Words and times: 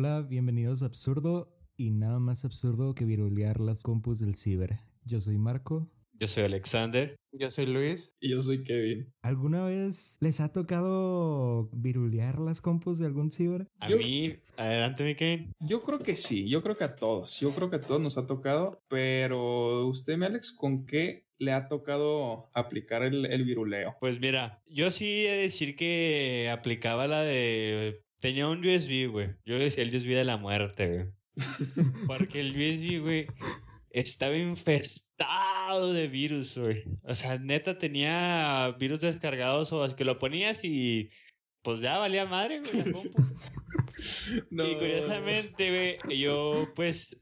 Hola, 0.00 0.22
bienvenidos 0.22 0.84
a 0.84 0.86
Absurdo 0.86 1.58
y 1.76 1.90
nada 1.90 2.20
más 2.20 2.44
absurdo 2.44 2.94
que 2.94 3.04
virulear 3.04 3.58
las 3.58 3.82
compus 3.82 4.20
del 4.20 4.36
ciber. 4.36 4.76
Yo 5.04 5.18
soy 5.18 5.38
Marco. 5.38 5.90
Yo 6.12 6.28
soy 6.28 6.44
Alexander. 6.44 7.16
Yo 7.32 7.50
soy 7.50 7.66
Luis. 7.66 8.14
Y 8.20 8.28
yo 8.28 8.40
soy 8.40 8.62
Kevin. 8.62 9.12
¿Alguna 9.22 9.64
vez 9.64 10.16
les 10.20 10.38
ha 10.38 10.52
tocado 10.52 11.68
virulear 11.72 12.38
las 12.38 12.60
compus 12.60 13.00
de 13.00 13.06
algún 13.06 13.32
ciber? 13.32 13.66
A 13.80 13.88
mí, 13.88 14.36
adelante, 14.56 15.02
mi 15.02 15.16
Kevin. 15.16 15.52
Yo 15.58 15.82
creo 15.82 15.98
que 15.98 16.14
sí, 16.14 16.48
yo 16.48 16.62
creo 16.62 16.76
que 16.76 16.84
a 16.84 16.94
todos. 16.94 17.40
Yo 17.40 17.50
creo 17.50 17.68
que 17.68 17.76
a 17.76 17.80
todos 17.80 18.00
nos 18.00 18.18
ha 18.18 18.26
tocado. 18.26 18.80
Pero 18.86 19.84
usted, 19.88 20.16
mi 20.16 20.26
Alex, 20.26 20.52
¿con 20.52 20.86
qué 20.86 21.26
le 21.38 21.50
ha 21.50 21.66
tocado 21.66 22.50
aplicar 22.54 23.02
el, 23.02 23.26
el 23.26 23.44
viruleo? 23.44 23.96
Pues 23.98 24.20
mira, 24.20 24.62
yo 24.68 24.92
sí 24.92 25.26
he 25.26 25.32
de 25.32 25.42
decir 25.42 25.74
que 25.74 26.50
aplicaba 26.52 27.08
la 27.08 27.22
de. 27.22 28.04
Tenía 28.20 28.48
un 28.48 28.64
USB, 28.64 29.10
güey. 29.10 29.30
Yo 29.44 29.58
decía 29.58 29.84
el 29.84 29.94
USB 29.94 30.08
de 30.08 30.24
la 30.24 30.36
muerte, 30.36 30.86
güey. 30.88 31.06
Porque 32.06 32.40
el 32.40 32.50
USB, 32.50 33.00
güey, 33.00 33.26
estaba 33.90 34.36
infestado 34.36 35.92
de 35.92 36.08
virus, 36.08 36.58
güey. 36.58 36.84
O 37.04 37.14
sea, 37.14 37.38
neta 37.38 37.78
tenía 37.78 38.74
virus 38.78 39.00
descargados 39.00 39.72
o 39.72 39.96
que 39.96 40.04
lo 40.04 40.18
ponías 40.18 40.64
y 40.64 41.10
pues 41.62 41.80
ya 41.80 41.98
valía 41.98 42.26
madre, 42.26 42.60
güey, 42.60 42.76
la 42.76 42.84
compu. 42.92 43.22
No. 44.50 44.68
Y 44.68 44.74
curiosamente, 44.76 45.98
güey, 46.04 46.18
yo 46.18 46.72
pues 46.74 47.20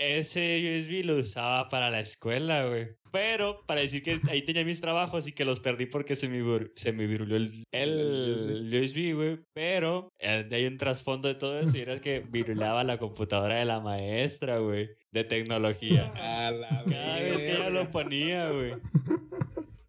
ese 0.00 0.76
USB 0.78 1.04
lo 1.04 1.16
usaba 1.18 1.68
para 1.68 1.90
la 1.90 2.00
escuela, 2.00 2.66
güey. 2.66 2.88
Pero 3.12 3.64
para 3.66 3.80
decir 3.80 4.02
que 4.02 4.20
ahí 4.30 4.42
tenía 4.42 4.64
mis 4.64 4.80
trabajos 4.80 5.26
y 5.28 5.32
que 5.32 5.44
los 5.44 5.60
perdí 5.60 5.86
porque 5.86 6.14
se 6.14 6.28
me, 6.28 6.42
vir- 6.42 6.72
se 6.76 6.92
me 6.92 7.06
viruló 7.06 7.36
el, 7.36 7.50
el 7.72 8.70
USB, 8.72 9.14
güey. 9.14 9.38
Pero 9.52 10.08
eh, 10.18 10.48
hay 10.50 10.66
un 10.66 10.76
trasfondo 10.78 11.28
de 11.28 11.34
todo 11.34 11.58
eso 11.60 11.76
y 11.76 11.80
era 11.80 12.00
que 12.00 12.20
virulaba 12.20 12.82
la 12.84 12.98
computadora 12.98 13.56
de 13.58 13.64
la 13.64 13.80
maestra, 13.80 14.58
güey, 14.58 14.88
de 15.10 15.24
tecnología. 15.24 16.10
A 16.46 16.50
la 16.52 16.82
Cada 16.88 17.16
vez 17.20 17.38
que 17.38 17.52
ella 17.56 17.70
lo 17.70 17.90
ponía, 17.90 18.48
güey. 18.50 18.72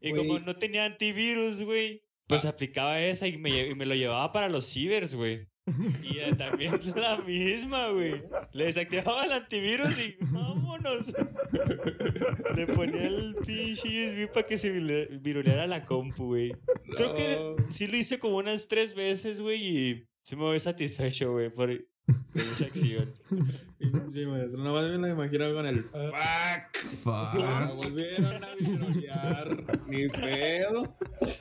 Y 0.02 0.14
como 0.14 0.40
no 0.40 0.56
tenía 0.56 0.86
antivirus, 0.86 1.64
güey, 1.64 2.04
pues 2.28 2.46
aplicaba 2.46 3.00
esa 3.02 3.28
y 3.28 3.38
me, 3.38 3.68
y 3.68 3.76
me 3.76 3.86
lo 3.86 3.94
llevaba 3.94 4.32
para 4.32 4.50
los 4.50 4.66
cibers, 4.72 5.14
güey. 5.14 5.48
Y 6.04 6.36
también 6.36 6.80
la 6.96 7.18
misma, 7.18 7.90
güey. 7.90 8.24
Le 8.54 8.66
desactivaba 8.66 9.26
el 9.26 9.32
antivirus 9.32 10.00
y 10.00 10.18
vámonos. 10.32 11.14
Le 12.56 12.68
ponía 12.68 13.08
el 13.08 13.36
pinche 13.46 13.88
USB 13.88 14.32
para 14.32 14.48
que 14.48 14.58
se 14.58 14.72
viruleara 14.72 15.68
la 15.68 15.86
compu, 15.86 16.28
güey. 16.28 16.52
Creo 16.96 17.14
que 17.14 17.56
sí 17.70 17.88
lo 17.88 17.98
hice 17.98 18.20
como 18.20 18.38
unas 18.38 18.68
tres 18.68 18.96
veces, 18.96 19.42
güey, 19.42 19.62
y 19.62 20.08
sí 20.24 20.36
me 20.36 20.44
voy 20.44 20.60
satisfecho, 20.60 21.32
güey, 21.32 21.52
por 21.52 21.72
esa 22.36 22.66
acción. 22.66 23.12
Pinche 23.80 24.26
maestro, 24.28 24.62
Nomás 24.64 24.90
me 24.90 24.98
lo 24.98 25.08
imagino 25.08 25.54
con 25.54 25.66
el 25.66 25.84
fuck. 25.84 26.14
La 26.14 26.70
Fuck. 27.04 27.76
volvieron 27.76 28.44
a 28.44 28.56
virulear. 28.56 29.58
Ni 29.88 30.08
pedo. 30.10 30.84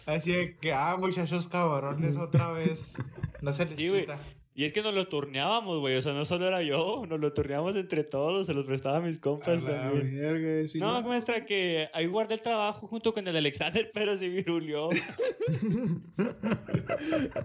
Así 0.07 0.33
de 0.33 0.57
que, 0.57 0.73
ah, 0.73 0.97
muchachos 0.99 1.49
cabrones, 1.49 2.17
otra 2.17 2.53
vez. 2.53 2.97
No 3.43 3.53
se 3.53 3.67
les 3.67 3.77
Sí, 3.77 3.91
quita. 3.91 4.19
Y 4.53 4.65
es 4.65 4.73
que 4.73 4.83
nos 4.83 4.93
lo 4.95 5.07
turneábamos, 5.09 5.79
güey. 5.81 5.97
O 5.97 6.03
sea, 6.03 6.13
no 6.13 6.25
solo 6.25 6.47
era 6.47 6.63
yo, 6.63 7.05
nos 7.09 7.19
lo 7.21 7.33
turneábamos 7.33 7.77
entre 7.77 8.05
todos, 8.05 8.47
se 8.47 8.53
los 8.53 8.67
prestaba 8.67 8.99
a 8.99 9.01
mis 9.01 9.17
A 9.19 9.21
compas 9.21 9.63
la 9.63 9.91
también. 9.91 10.69
sí, 10.69 10.79
No, 10.81 11.01
muestra 11.03 11.47
que 11.47 11.89
ahí 11.95 12.07
guardé 12.07 12.35
el 12.35 12.43
trabajo 12.43 12.87
junto 12.87 13.15
con 13.15 13.27
el 13.27 13.37
Alexander, 13.37 13.91
pero 13.95 14.17
se 14.17 14.29
virulió. 14.29 14.91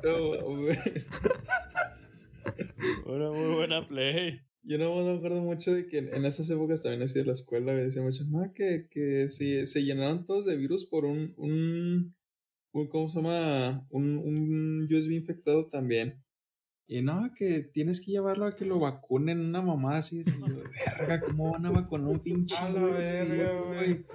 no, 0.03 0.43
güey. 0.55 0.77
Una 3.05 3.31
muy 3.31 3.55
buena 3.55 3.87
play. 3.87 4.41
Yo 4.63 4.79
no 4.79 4.95
me 4.95 5.17
acuerdo 5.17 5.43
mucho 5.43 5.73
de 5.73 5.87
que 5.87 5.99
en 5.99 6.25
esas 6.25 6.49
épocas 6.49 6.81
también 6.81 7.07
de 7.07 7.25
la 7.25 7.33
escuela 7.33 7.71
me 7.71 7.83
decían 7.83 8.05
mucho, 8.05 8.23
no, 8.25 8.51
que, 8.53 8.87
que 8.89 9.29
si 9.29 9.67
se 9.67 9.83
llenaron 9.83 10.25
todos 10.25 10.45
de 10.47 10.57
virus 10.57 10.85
por 10.85 11.05
un, 11.05 11.35
un, 11.37 12.15
un 12.73 12.87
¿cómo 12.87 13.07
se 13.09 13.17
llama? 13.21 13.85
Un, 13.91 14.17
un 14.17 14.87
USB 14.91 15.11
infectado 15.11 15.69
también. 15.69 16.24
Y 16.87 17.01
no, 17.01 17.31
que 17.35 17.61
tienes 17.61 17.99
que 17.99 18.11
llevarlo 18.11 18.45
a 18.45 18.55
que 18.55 18.65
lo 18.65 18.79
vacunen, 18.79 19.39
una 19.39 19.61
mamada 19.61 19.99
así. 19.99 20.21
Y 20.21 20.23
yo, 20.23 20.61
verga, 20.99 21.21
¿cómo 21.21 21.51
van 21.51 21.65
a 21.65 21.71
vacunar 21.71 22.07
un 22.07 22.19
pinche 22.19 22.55
A 22.55 22.69
la 22.69 22.83
verga, 22.83 23.51
güey. 23.67 24.05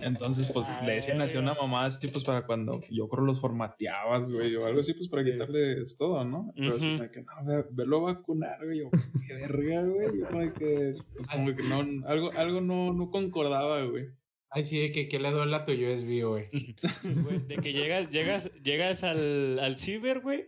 Entonces, 0.00 0.48
pues, 0.52 0.68
le 0.84 0.94
decían 0.94 1.20
así 1.20 1.36
una 1.36 1.54
mamada 1.54 1.86
así, 1.86 2.08
pues, 2.08 2.24
para 2.24 2.46
cuando 2.46 2.80
yo 2.90 3.08
creo 3.08 3.24
los 3.24 3.40
formateabas, 3.40 4.30
güey, 4.30 4.56
o 4.56 4.66
algo 4.66 4.80
así, 4.80 4.94
pues, 4.94 5.08
para 5.08 5.24
quitarles 5.24 5.96
todo, 5.96 6.24
¿no? 6.24 6.52
Pero 6.56 6.76
así 6.76 6.86
Ujú. 6.88 6.96
como 6.98 7.10
que, 7.10 7.22
no, 7.22 7.44
ve, 7.44 7.64
velo 7.70 8.08
a 8.08 8.14
vacunar, 8.14 8.64
güey, 8.64 8.80
yo, 8.80 8.90
qué 9.26 9.34
verga, 9.34 9.84
güey, 9.84 10.18
yo 10.18 10.26
como 10.26 10.52
que, 10.54 10.94
pues, 11.12 11.28
como 11.28 11.54
que 11.54 11.62
no, 11.64 12.06
algo, 12.06 12.32
algo 12.32 12.60
no, 12.60 12.92
no 12.92 13.10
concordaba, 13.10 13.84
güey. 13.84 14.08
Ay, 14.54 14.64
sí, 14.64 14.78
de 14.80 14.92
que, 14.92 15.08
que 15.08 15.18
le 15.18 15.30
duele 15.30 15.56
a 15.56 15.64
tu 15.64 15.72
USB. 15.72 16.46
Güey, 17.24 17.38
de 17.46 17.56
que 17.56 17.72
llegas, 17.72 18.10
llegas, 18.10 18.52
llegas 18.62 19.02
al, 19.02 19.58
al 19.58 19.78
ciber, 19.78 20.20
güey. 20.20 20.44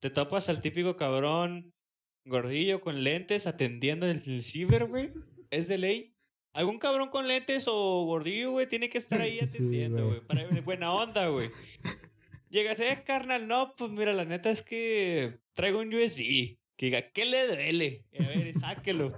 Te 0.00 0.10
topas 0.10 0.48
al 0.48 0.60
típico 0.60 0.96
cabrón 0.96 1.72
gordillo 2.24 2.80
con 2.80 3.02
lentes 3.04 3.46
atendiendo 3.46 4.06
el, 4.06 4.20
el 4.26 4.42
ciber, 4.42 4.86
güey. 4.86 5.10
Es 5.50 5.68
de 5.68 5.78
ley. 5.78 6.14
Algún 6.52 6.78
cabrón 6.78 7.10
con 7.10 7.28
lentes 7.28 7.66
o 7.68 8.04
gordillo, 8.06 8.52
güey, 8.52 8.68
tiene 8.68 8.88
que 8.88 8.98
estar 8.98 9.20
ahí 9.20 9.38
Sí, 9.46 9.56
atendiendo, 9.56 10.06
güey. 10.06 10.20
güey. 10.20 10.26
para 10.26 10.60
buena 10.62 10.92
onda, 10.92 11.28
güey. 11.28 11.50
Llegas, 12.48 12.80
eh, 12.80 13.02
carnal, 13.06 13.46
no, 13.46 13.74
pues 13.76 13.92
mira, 13.92 14.12
la 14.12 14.24
neta 14.24 14.50
es 14.50 14.62
que 14.62 15.38
traigo 15.54 15.80
un 15.80 15.94
USB. 15.94 16.56
Que 16.76 16.86
diga, 16.86 17.10
¿qué 17.12 17.26
le 17.26 17.46
duele? 17.46 18.06
A 18.18 18.26
ver, 18.26 18.54
sáquelo. 18.54 19.12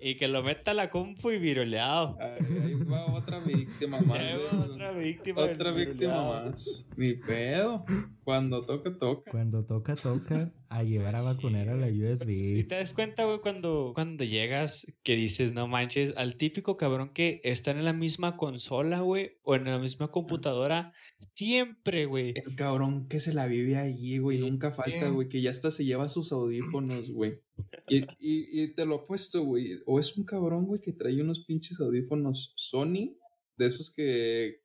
Y 0.00 0.14
que 0.14 0.28
lo 0.28 0.42
meta 0.42 0.70
a 0.70 0.74
la 0.74 0.88
compu 0.88 1.32
y 1.32 1.38
viroleado. 1.38 2.16
Ahí 2.20 2.74
va 2.84 3.04
otra 3.06 3.15
víctima 3.46 4.00
más. 4.06 4.36
Otra 4.52 4.92
víctima. 4.92 5.42
otra 5.42 5.72
víctima 5.72 6.24
más. 6.28 6.88
Ni 6.96 7.14
pedo. 7.14 7.84
Cuando 8.24 8.64
toca, 8.64 8.96
toca. 8.98 9.30
Cuando 9.30 9.64
toca, 9.64 9.94
toca 9.94 10.52
a 10.68 10.82
llevar 10.82 11.14
a 11.14 11.22
vacunar 11.22 11.68
a 11.68 11.76
la 11.76 11.88
Y 11.88 12.02
USB. 12.02 12.66
te 12.66 12.74
das 12.74 12.92
cuenta, 12.92 13.24
güey, 13.24 13.40
cuando, 13.40 13.92
cuando 13.94 14.24
llegas 14.24 14.98
que 15.04 15.14
dices, 15.14 15.52
no 15.52 15.68
manches, 15.68 16.16
al 16.16 16.36
típico 16.36 16.76
cabrón 16.76 17.12
que 17.12 17.40
está 17.44 17.70
en 17.70 17.84
la 17.84 17.92
misma 17.92 18.36
consola, 18.36 19.00
güey, 19.00 19.38
o 19.42 19.54
en 19.54 19.64
la 19.64 19.78
misma 19.78 20.08
computadora, 20.10 20.92
siempre, 21.34 22.06
güey. 22.06 22.34
El 22.44 22.56
cabrón 22.56 23.06
que 23.08 23.20
se 23.20 23.32
la 23.32 23.46
vive 23.46 23.76
ahí, 23.76 24.18
güey, 24.18 24.38
nunca 24.40 24.72
falta, 24.72 25.08
güey, 25.08 25.28
que 25.28 25.40
ya 25.40 25.50
hasta 25.50 25.70
se 25.70 25.84
lleva 25.84 26.08
sus 26.08 26.32
audífonos, 26.32 27.10
güey. 27.10 27.40
Y, 27.88 27.98
y, 28.18 28.62
y 28.62 28.74
te 28.74 28.84
lo 28.84 28.96
apuesto, 28.96 29.42
güey. 29.44 29.80
O 29.86 30.00
es 30.00 30.16
un 30.16 30.24
cabrón, 30.24 30.66
güey, 30.66 30.80
que 30.80 30.92
trae 30.92 31.20
unos 31.22 31.44
pinches 31.44 31.80
audífonos 31.80 32.52
Sony, 32.56 33.16
de 33.56 33.66
esos 33.66 33.92
que, 33.94 34.62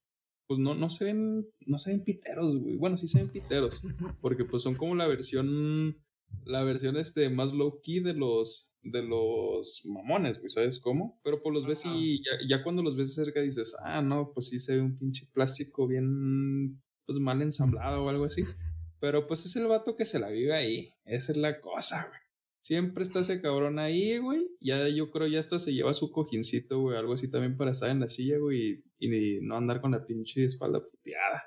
pues 0.47 0.59
no, 0.59 0.75
no 0.75 0.89
se 0.89 1.05
ven, 1.05 1.47
no 1.65 1.77
se 1.77 1.91
ven 1.91 2.03
piteros, 2.03 2.57
güey. 2.57 2.75
Bueno, 2.75 2.97
sí 2.97 3.07
se 3.07 3.19
ven 3.19 3.29
piteros, 3.29 3.81
porque 4.21 4.45
pues 4.45 4.63
son 4.63 4.75
como 4.75 4.95
la 4.95 5.07
versión, 5.07 5.97
la 6.45 6.63
versión 6.63 6.97
este 6.97 7.29
más 7.29 7.53
low 7.53 7.79
key 7.81 7.99
de 7.99 8.13
los, 8.13 8.75
de 8.83 9.03
los 9.03 9.83
mamones, 9.85 10.39
güey, 10.39 10.49
¿sabes 10.49 10.79
cómo? 10.79 11.19
Pero 11.23 11.41
pues 11.41 11.53
los 11.53 11.65
ves 11.65 11.85
y 11.85 12.17
ya, 12.17 12.31
ya 12.47 12.63
cuando 12.63 12.83
los 12.83 12.95
ves 12.95 13.13
cerca 13.13 13.41
dices, 13.41 13.75
ah, 13.83 14.01
no, 14.01 14.31
pues 14.33 14.49
sí 14.49 14.59
se 14.59 14.75
ve 14.75 14.81
un 14.81 14.97
pinche 14.97 15.27
plástico 15.33 15.87
bien, 15.87 16.81
pues 17.05 17.19
mal 17.19 17.41
ensamblado 17.41 18.03
o 18.03 18.09
algo 18.09 18.25
así. 18.25 18.43
Pero 18.99 19.25
pues 19.25 19.45
es 19.45 19.55
el 19.55 19.65
vato 19.65 19.95
que 19.95 20.05
se 20.05 20.19
la 20.19 20.29
vive 20.29 20.53
ahí. 20.53 20.93
Esa 21.05 21.31
es 21.31 21.37
la 21.37 21.59
cosa, 21.59 22.07
güey. 22.07 22.20
Siempre 22.61 23.03
está 23.03 23.21
ese 23.21 23.41
cabrón 23.41 23.79
ahí, 23.79 24.17
güey. 24.19 24.47
Ya 24.59 24.87
yo 24.87 25.09
creo 25.09 25.27
ya 25.27 25.39
hasta 25.39 25.59
se 25.59 25.73
lleva 25.73 25.93
su 25.93 26.11
cojincito, 26.11 26.79
güey. 26.79 26.97
Algo 26.97 27.13
así 27.13 27.29
también 27.29 27.57
para 27.57 27.71
estar 27.71 27.89
en 27.89 27.99
la 27.99 28.07
silla, 28.07 28.37
güey. 28.37 28.83
Y, 28.99 29.39
y 29.39 29.41
no 29.41 29.57
andar 29.57 29.81
con 29.81 29.91
la 29.91 30.05
pinche 30.05 30.43
espalda 30.43 30.79
puteada. 30.79 31.43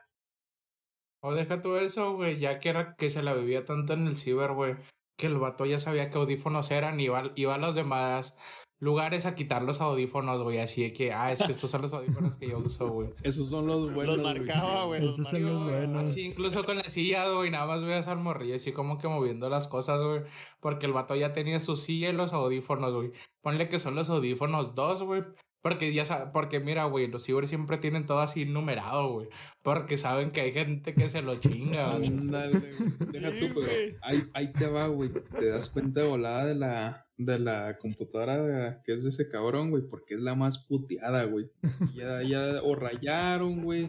O 1.22 1.32
deja 1.32 1.62
todo 1.62 1.78
eso, 1.78 2.14
güey, 2.16 2.38
ya 2.38 2.58
que 2.58 2.68
era 2.68 2.96
que 2.96 3.08
se 3.08 3.22
la 3.22 3.32
vivía 3.32 3.64
tanto 3.64 3.94
en 3.94 4.06
el 4.06 4.14
ciber, 4.14 4.52
güey, 4.52 4.74
que 5.16 5.26
el 5.26 5.38
vato 5.38 5.64
ya 5.64 5.78
sabía 5.78 6.10
qué 6.10 6.18
audífonos 6.18 6.70
eran 6.70 7.00
y 7.00 7.04
iba, 7.04 7.32
iba 7.34 7.54
a 7.54 7.58
los 7.58 7.74
demás 7.74 8.36
lugares 8.84 9.24
a 9.26 9.34
quitar 9.34 9.62
los 9.62 9.80
audífonos, 9.80 10.42
güey, 10.42 10.58
así 10.58 10.82
de 10.82 10.92
que, 10.92 11.12
ah, 11.12 11.32
es 11.32 11.42
que 11.42 11.50
estos 11.50 11.70
son 11.70 11.82
los 11.82 11.92
audífonos 11.94 12.36
que 12.36 12.48
yo 12.48 12.58
uso, 12.58 12.86
güey. 12.88 13.08
Esos 13.22 13.48
son 13.48 13.66
los 13.66 13.92
buenos. 13.92 14.18
Los 14.18 14.24
marcaba, 14.24 14.84
güey. 14.84 15.00
los 15.02 15.14
Esos 15.18 15.28
son 15.30 15.42
los 15.42 15.62
buenos. 15.64 16.10
Así 16.10 16.26
incluso 16.26 16.64
con 16.64 16.76
la 16.76 16.84
silla, 16.84 17.28
güey, 17.30 17.50
nada 17.50 17.66
más 17.66 17.82
veías 17.82 18.06
al 18.08 18.18
morrillo 18.18 18.56
así 18.56 18.72
como 18.72 18.98
que 18.98 19.08
moviendo 19.08 19.48
las 19.48 19.66
cosas, 19.68 20.00
güey, 20.00 20.22
porque 20.60 20.86
el 20.86 20.92
vato 20.92 21.16
ya 21.16 21.32
tenía 21.32 21.58
su 21.60 21.76
silla 21.76 22.10
y 22.10 22.12
los 22.12 22.32
audífonos, 22.32 22.92
güey. 22.94 23.12
Ponle 23.42 23.68
que 23.68 23.78
son 23.78 23.94
los 23.94 24.08
audífonos 24.10 24.74
dos, 24.74 25.02
güey. 25.02 25.22
Porque 25.62 25.94
ya 25.94 26.04
sa- 26.04 26.30
porque 26.30 26.60
mira, 26.60 26.84
güey, 26.84 27.06
los 27.06 27.24
ciber 27.24 27.48
siempre 27.48 27.78
tienen 27.78 28.04
todo 28.04 28.18
así 28.20 28.44
numerado, 28.44 29.08
güey. 29.14 29.28
Porque 29.62 29.96
saben 29.96 30.30
que 30.30 30.42
hay 30.42 30.52
gente 30.52 30.92
que 30.92 31.08
se 31.08 31.22
lo 31.22 31.36
chinga, 31.36 31.96
güey. 31.96 32.08
Ándale, 32.08 32.58
güey. 32.58 33.10
Deja 33.12 33.30
tú, 33.30 33.46
pero 33.54 33.66
güey. 33.66 33.94
ahí, 34.02 34.22
ahí 34.34 34.52
te 34.52 34.66
va, 34.68 34.88
güey. 34.88 35.08
Te 35.08 35.46
das 35.46 35.70
cuenta 35.70 36.02
de 36.02 36.08
volada 36.08 36.44
de 36.44 36.54
la, 36.54 37.03
de 37.16 37.38
la 37.38 37.78
computadora 37.78 38.42
de- 38.42 38.76
que 38.84 38.92
es 38.92 39.02
de 39.04 39.10
ese 39.10 39.28
cabrón, 39.28 39.70
güey, 39.70 39.82
porque 39.88 40.14
es 40.14 40.20
la 40.20 40.34
más 40.34 40.58
puteada, 40.58 41.24
güey. 41.24 41.50
Ya, 41.94 42.22
ya, 42.22 42.62
o 42.62 42.74
rayaron, 42.74 43.62
güey. 43.62 43.88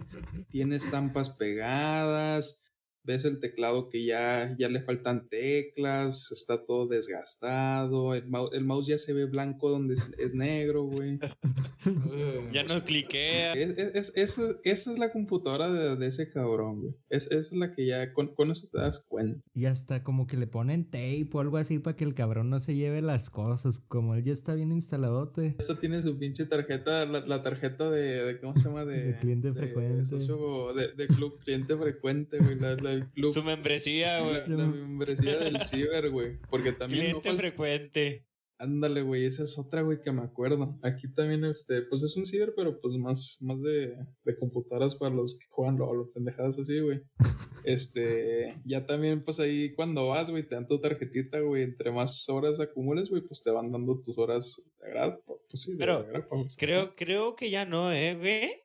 Tiene 0.49 0.75
estampas 0.75 1.29
pegadas. 1.31 2.61
Ves 3.05 3.25
el 3.25 3.39
teclado 3.39 3.89
que 3.89 4.05
ya, 4.05 4.55
ya 4.57 4.69
le 4.69 4.81
faltan 4.81 5.27
teclas, 5.29 6.31
está 6.31 6.65
todo 6.65 6.87
desgastado, 6.87 8.13
el, 8.13 8.27
mouse, 8.27 8.51
el 8.53 8.65
mouse 8.65 8.87
ya 8.87 8.97
se 8.97 9.13
ve 9.13 9.25
blanco 9.25 9.69
donde 9.69 9.93
es, 9.93 10.13
es 10.17 10.33
negro, 10.33 10.83
güey. 10.83 11.19
ya 12.51 12.63
no 12.63 12.83
cliquea. 12.83 13.53
Es, 13.53 13.77
es, 13.77 14.13
es, 14.15 14.55
esa 14.63 14.91
es 14.91 14.99
la 14.99 15.11
computadora 15.11 15.71
de, 15.71 15.95
de 15.95 16.07
ese 16.07 16.29
cabrón, 16.29 16.81
güey. 16.81 16.95
Es, 17.09 17.29
es 17.31 17.51
la 17.53 17.73
que 17.73 17.85
ya, 17.85 18.13
con, 18.13 18.33
con, 18.33 18.51
eso 18.51 18.67
te 18.71 18.79
das 18.79 19.05
cuenta. 19.07 19.41
Y 19.53 19.65
hasta 19.65 20.03
como 20.03 20.27
que 20.27 20.37
le 20.37 20.47
ponen 20.47 20.85
tape 20.85 21.29
o 21.33 21.39
algo 21.39 21.57
así 21.57 21.79
para 21.79 21.95
que 21.95 22.03
el 22.03 22.13
cabrón 22.13 22.49
no 22.49 22.59
se 22.59 22.75
lleve 22.75 23.01
las 23.01 23.29
cosas, 23.29 23.79
como 23.79 24.15
él 24.15 24.23
ya 24.23 24.33
está 24.33 24.55
bien 24.55 24.71
instaladote. 24.71 25.55
Esta 25.59 25.79
tiene 25.79 26.01
su 26.01 26.17
pinche 26.17 26.45
tarjeta, 26.45 27.05
la, 27.05 27.21
la 27.21 27.43
tarjeta 27.43 27.89
de, 27.89 28.23
de, 28.23 28.39
¿cómo 28.39 28.55
se 28.55 28.63
llama? 28.63 28.85
De, 28.85 29.03
de 29.05 29.17
cliente 29.17 29.51
de, 29.51 29.53
frecuente. 29.53 30.15
De, 30.15 30.93
de, 30.95 31.07
club 31.07 31.39
cliente 31.39 31.77
frecuente, 31.77 32.37
güey. 32.39 32.59
La, 32.59 32.75
la, 32.75 32.94
club, 33.09 33.31
Su 33.31 33.43
membresía, 33.43 34.19
güey. 34.23 34.47
La, 34.47 34.57
la, 34.57 34.65
membresía 34.67 35.37
del 35.37 35.59
ciber, 35.61 36.09
güey. 36.09 36.37
Porque 36.49 36.71
también. 36.71 37.05
Cliente 37.05 37.29
no 37.29 37.35
frecuente. 37.35 38.25
Ándale, 38.57 39.01
güey, 39.01 39.25
esa 39.25 39.43
es 39.43 39.59
otra, 39.59 39.81
güey, 39.81 40.01
que 40.01 40.13
me 40.13 40.21
acuerdo. 40.21 40.79
Aquí 40.81 41.13
también, 41.13 41.43
este, 41.43 41.81
pues 41.81 42.03
es 42.03 42.15
un 42.15 42.25
ciber, 42.25 42.53
pero 42.55 42.79
pues 42.79 42.95
más, 42.95 43.37
más 43.41 43.61
de, 43.61 43.97
de 44.23 44.39
computadoras 44.39 44.95
para 44.95 45.13
los 45.13 45.37
que 45.37 45.45
juegan 45.49 45.77
LOL, 45.77 46.09
pendejadas 46.13 46.57
así, 46.59 46.79
güey. 46.79 47.01
Este, 47.65 48.53
ya 48.63 48.85
también, 48.85 49.23
pues 49.23 49.39
ahí 49.39 49.73
cuando 49.73 50.09
vas, 50.09 50.29
güey, 50.29 50.43
te 50.43 50.53
dan 50.53 50.67
tu 50.67 50.79
tarjetita, 50.79 51.39
güey, 51.39 51.63
entre 51.63 51.91
más 51.91 52.29
horas 52.29 52.59
acumules, 52.59 53.09
güey, 53.09 53.23
pues 53.23 53.41
te 53.41 53.49
van 53.49 53.71
dando 53.71 53.99
tus 54.01 54.15
horas 54.19 54.71
de 54.79 54.89
grado, 54.91 55.23
pues 55.25 55.63
sí, 55.63 55.71
de, 55.71 55.77
pero 55.79 56.03
de 56.03 56.09
grado, 56.09 56.27
pues, 56.29 56.55
creo, 56.59 56.93
creo 56.95 57.35
que 57.35 57.49
ya 57.49 57.65
no, 57.65 57.91
eh, 57.91 58.13
güey. 58.13 58.64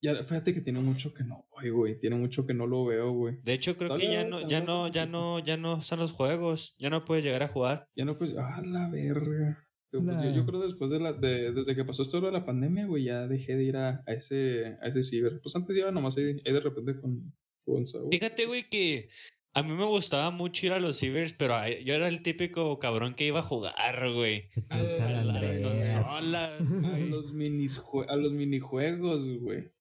Ya, 0.00 0.14
fíjate 0.22 0.54
que 0.54 0.60
tiene 0.60 0.80
mucho 0.80 1.12
que 1.12 1.24
no, 1.24 1.44
güey, 1.50 1.70
güey. 1.70 1.98
Tiene 1.98 2.16
mucho 2.16 2.46
que 2.46 2.54
no 2.54 2.66
lo 2.66 2.84
veo, 2.84 3.12
güey. 3.12 3.38
De 3.42 3.52
hecho, 3.52 3.76
creo 3.76 3.96
que 3.96 4.10
ya 4.10 4.24
no, 4.24 4.46
ya 4.46 4.60
no, 4.60 4.88
ya 4.88 5.06
no, 5.06 5.40
ya 5.40 5.56
no 5.56 5.78
están 5.78 5.98
los 5.98 6.12
juegos. 6.12 6.76
Ya 6.78 6.88
no 6.88 7.00
puedes 7.00 7.24
llegar 7.24 7.42
a 7.42 7.48
jugar. 7.48 7.88
Ya 7.96 8.04
no 8.04 8.16
puedes. 8.16 8.36
Ah, 8.38 8.62
la 8.64 8.88
verga. 8.88 9.64
Pues 9.90 10.22
yo, 10.22 10.30
yo, 10.30 10.44
creo 10.44 10.60
después 10.60 10.90
de 10.90 11.00
la, 11.00 11.14
de, 11.14 11.52
desde 11.52 11.74
que 11.74 11.84
pasó 11.84 12.02
esto 12.02 12.20
de 12.20 12.30
la 12.30 12.44
pandemia, 12.44 12.86
güey, 12.86 13.04
ya 13.04 13.26
dejé 13.26 13.56
de 13.56 13.64
ir 13.64 13.76
a, 13.76 14.04
a 14.06 14.12
ese, 14.12 14.76
a 14.82 14.88
ese 14.88 15.02
ciber. 15.02 15.40
Pues 15.42 15.56
antes 15.56 15.74
iba 15.74 15.90
nomás 15.90 16.16
ahí, 16.18 16.42
ahí 16.44 16.52
de 16.52 16.60
repente 16.60 17.00
con, 17.00 17.32
con 17.64 17.84
Fíjate, 18.10 18.44
güey, 18.44 18.68
que 18.68 19.08
a 19.54 19.62
mí 19.62 19.72
me 19.72 19.86
gustaba 19.86 20.30
mucho 20.30 20.66
ir 20.66 20.72
a 20.72 20.78
los 20.78 20.98
cibers, 20.98 21.32
pero 21.32 21.54
yo 21.82 21.94
era 21.94 22.06
el 22.06 22.22
típico 22.22 22.78
cabrón 22.78 23.14
que 23.14 23.26
iba 23.26 23.40
a 23.40 23.44
jugar, 23.44 24.12
güey. 24.12 24.50
A, 24.68 24.76
a 24.76 25.24
las 25.24 25.60
consolas, 25.60 26.60
a 26.60 26.98
los, 26.98 27.32
minijue 27.32 28.06
a 28.08 28.16
los 28.16 28.32
minijuegos, 28.32 29.26
güey. 29.40 29.72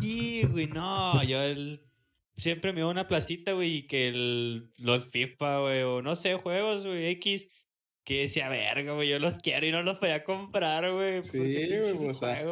Sí, 0.00 0.42
güey, 0.50 0.66
no, 0.66 1.22
yo 1.24 1.40
el, 1.42 1.80
siempre 2.36 2.72
me 2.72 2.80
iba 2.80 2.88
a 2.88 2.92
una 2.92 3.06
placita, 3.06 3.52
güey, 3.52 3.78
y 3.78 3.86
que 3.86 4.08
el, 4.08 4.72
los 4.78 5.06
FIFA, 5.06 5.60
güey, 5.60 5.82
o 5.82 6.02
no 6.02 6.16
sé, 6.16 6.34
juegos, 6.34 6.86
güey, 6.86 7.06
X, 7.12 7.52
que 8.04 8.22
decía, 8.22 8.48
verga, 8.48 8.94
güey, 8.94 9.08
yo 9.08 9.18
los 9.18 9.36
quiero 9.36 9.66
y 9.66 9.72
no 9.72 9.82
los 9.82 10.00
voy 10.00 10.10
a 10.10 10.24
comprar, 10.24 10.92
güey. 10.92 11.22
Sí, 11.22 11.38
güey, 11.38 12.08
o 12.08 12.14
sea, 12.14 12.42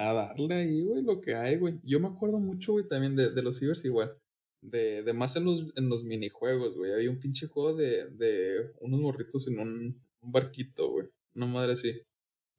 a 0.00 0.14
darle 0.14 0.54
ahí, 0.54 0.82
güey, 0.82 1.02
lo 1.02 1.20
que 1.20 1.34
hay, 1.34 1.58
güey. 1.58 1.78
Yo 1.82 2.00
me 2.00 2.08
acuerdo 2.08 2.38
mucho, 2.38 2.72
güey, 2.72 2.88
también 2.88 3.16
de, 3.16 3.32
de 3.32 3.42
los 3.42 3.58
cibers 3.58 3.84
igual. 3.84 4.16
De, 4.62 5.02
de 5.02 5.12
más 5.12 5.36
en 5.36 5.44
los, 5.44 5.66
en 5.76 5.90
los 5.90 6.04
minijuegos, 6.04 6.74
güey. 6.74 6.92
Había 6.92 7.10
un 7.10 7.20
pinche 7.20 7.48
juego 7.48 7.74
de, 7.74 8.06
de 8.10 8.72
unos 8.80 9.00
morritos 9.00 9.46
en 9.46 9.58
un, 9.58 10.02
un 10.22 10.32
barquito, 10.32 10.90
güey. 10.90 11.08
Una 11.34 11.46
madre 11.46 11.74
así. 11.74 12.00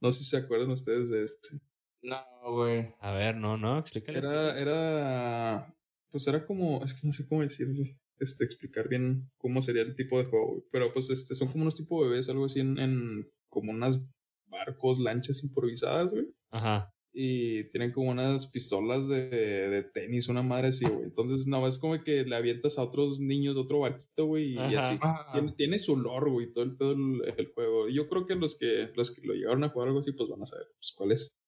No 0.01 0.11
sé 0.11 0.19
si 0.19 0.29
se 0.29 0.37
acuerdan 0.37 0.69
ustedes 0.69 1.09
de 1.09 1.23
ese. 1.23 1.59
No, 2.03 2.23
güey. 2.53 2.93
A 2.99 3.11
ver, 3.13 3.35
no, 3.35 3.57
no, 3.57 3.79
explícale. 3.79 4.17
Era, 4.17 4.59
era, 4.59 5.75
pues 6.09 6.27
era 6.27 6.45
como, 6.45 6.83
es 6.83 6.93
que 6.93 7.05
no 7.05 7.13
sé 7.13 7.27
cómo 7.27 7.41
decirlo, 7.41 7.83
este, 8.19 8.43
explicar 8.43 8.87
bien 8.87 9.29
cómo 9.37 9.61
sería 9.61 9.81
el 9.81 9.95
tipo 9.95 10.17
de 10.17 10.25
juego, 10.25 10.47
güey. 10.47 10.63
Pero 10.71 10.93
pues 10.93 11.09
este, 11.09 11.35
son 11.35 11.47
como 11.47 11.63
unos 11.63 11.75
tipo 11.75 12.03
de 12.03 12.09
bebés, 12.09 12.29
algo 12.29 12.45
así 12.45 12.59
en, 12.59 12.79
en 12.79 13.29
como 13.49 13.71
unas 13.71 14.01
barcos, 14.47 14.99
lanchas 14.99 15.43
improvisadas, 15.43 16.13
güey. 16.13 16.27
Ajá. 16.51 16.93
Y 17.13 17.65
tienen 17.71 17.91
como 17.91 18.09
unas 18.09 18.47
pistolas 18.47 19.09
de, 19.09 19.27
de 19.29 19.83
tenis, 19.83 20.29
una 20.29 20.43
madre 20.43 20.69
así, 20.69 20.85
güey. 20.85 21.03
Entonces, 21.03 21.45
no, 21.45 21.67
es 21.67 21.77
como 21.77 22.01
que 22.03 22.23
le 22.23 22.35
avientas 22.35 22.77
a 22.77 22.83
otros 22.83 23.19
niños 23.19 23.57
otro 23.57 23.79
barquito, 23.79 24.27
güey, 24.27 24.53
y 24.53 24.57
así. 24.57 24.97
Tiene, 25.33 25.51
tiene, 25.57 25.79
su 25.79 25.97
lore, 25.97 26.31
güey, 26.31 26.53
todo 26.53 26.63
el 26.63 26.77
pedo 26.77 26.93
el, 26.93 27.33
el, 27.37 27.51
juego. 27.53 27.89
Y 27.89 27.95
yo 27.95 28.07
creo 28.07 28.25
que 28.25 28.35
los 28.35 28.57
que 28.57 28.91
los 28.95 29.11
que 29.11 29.27
lo 29.27 29.33
llegaron 29.33 29.63
a 29.63 29.69
jugar 29.69 29.89
algo 29.89 29.99
así, 29.99 30.13
pues 30.13 30.29
van 30.29 30.43
a 30.43 30.45
saber 30.45 30.67
pues, 30.73 30.93
cuál 30.95 31.11
es. 31.11 31.40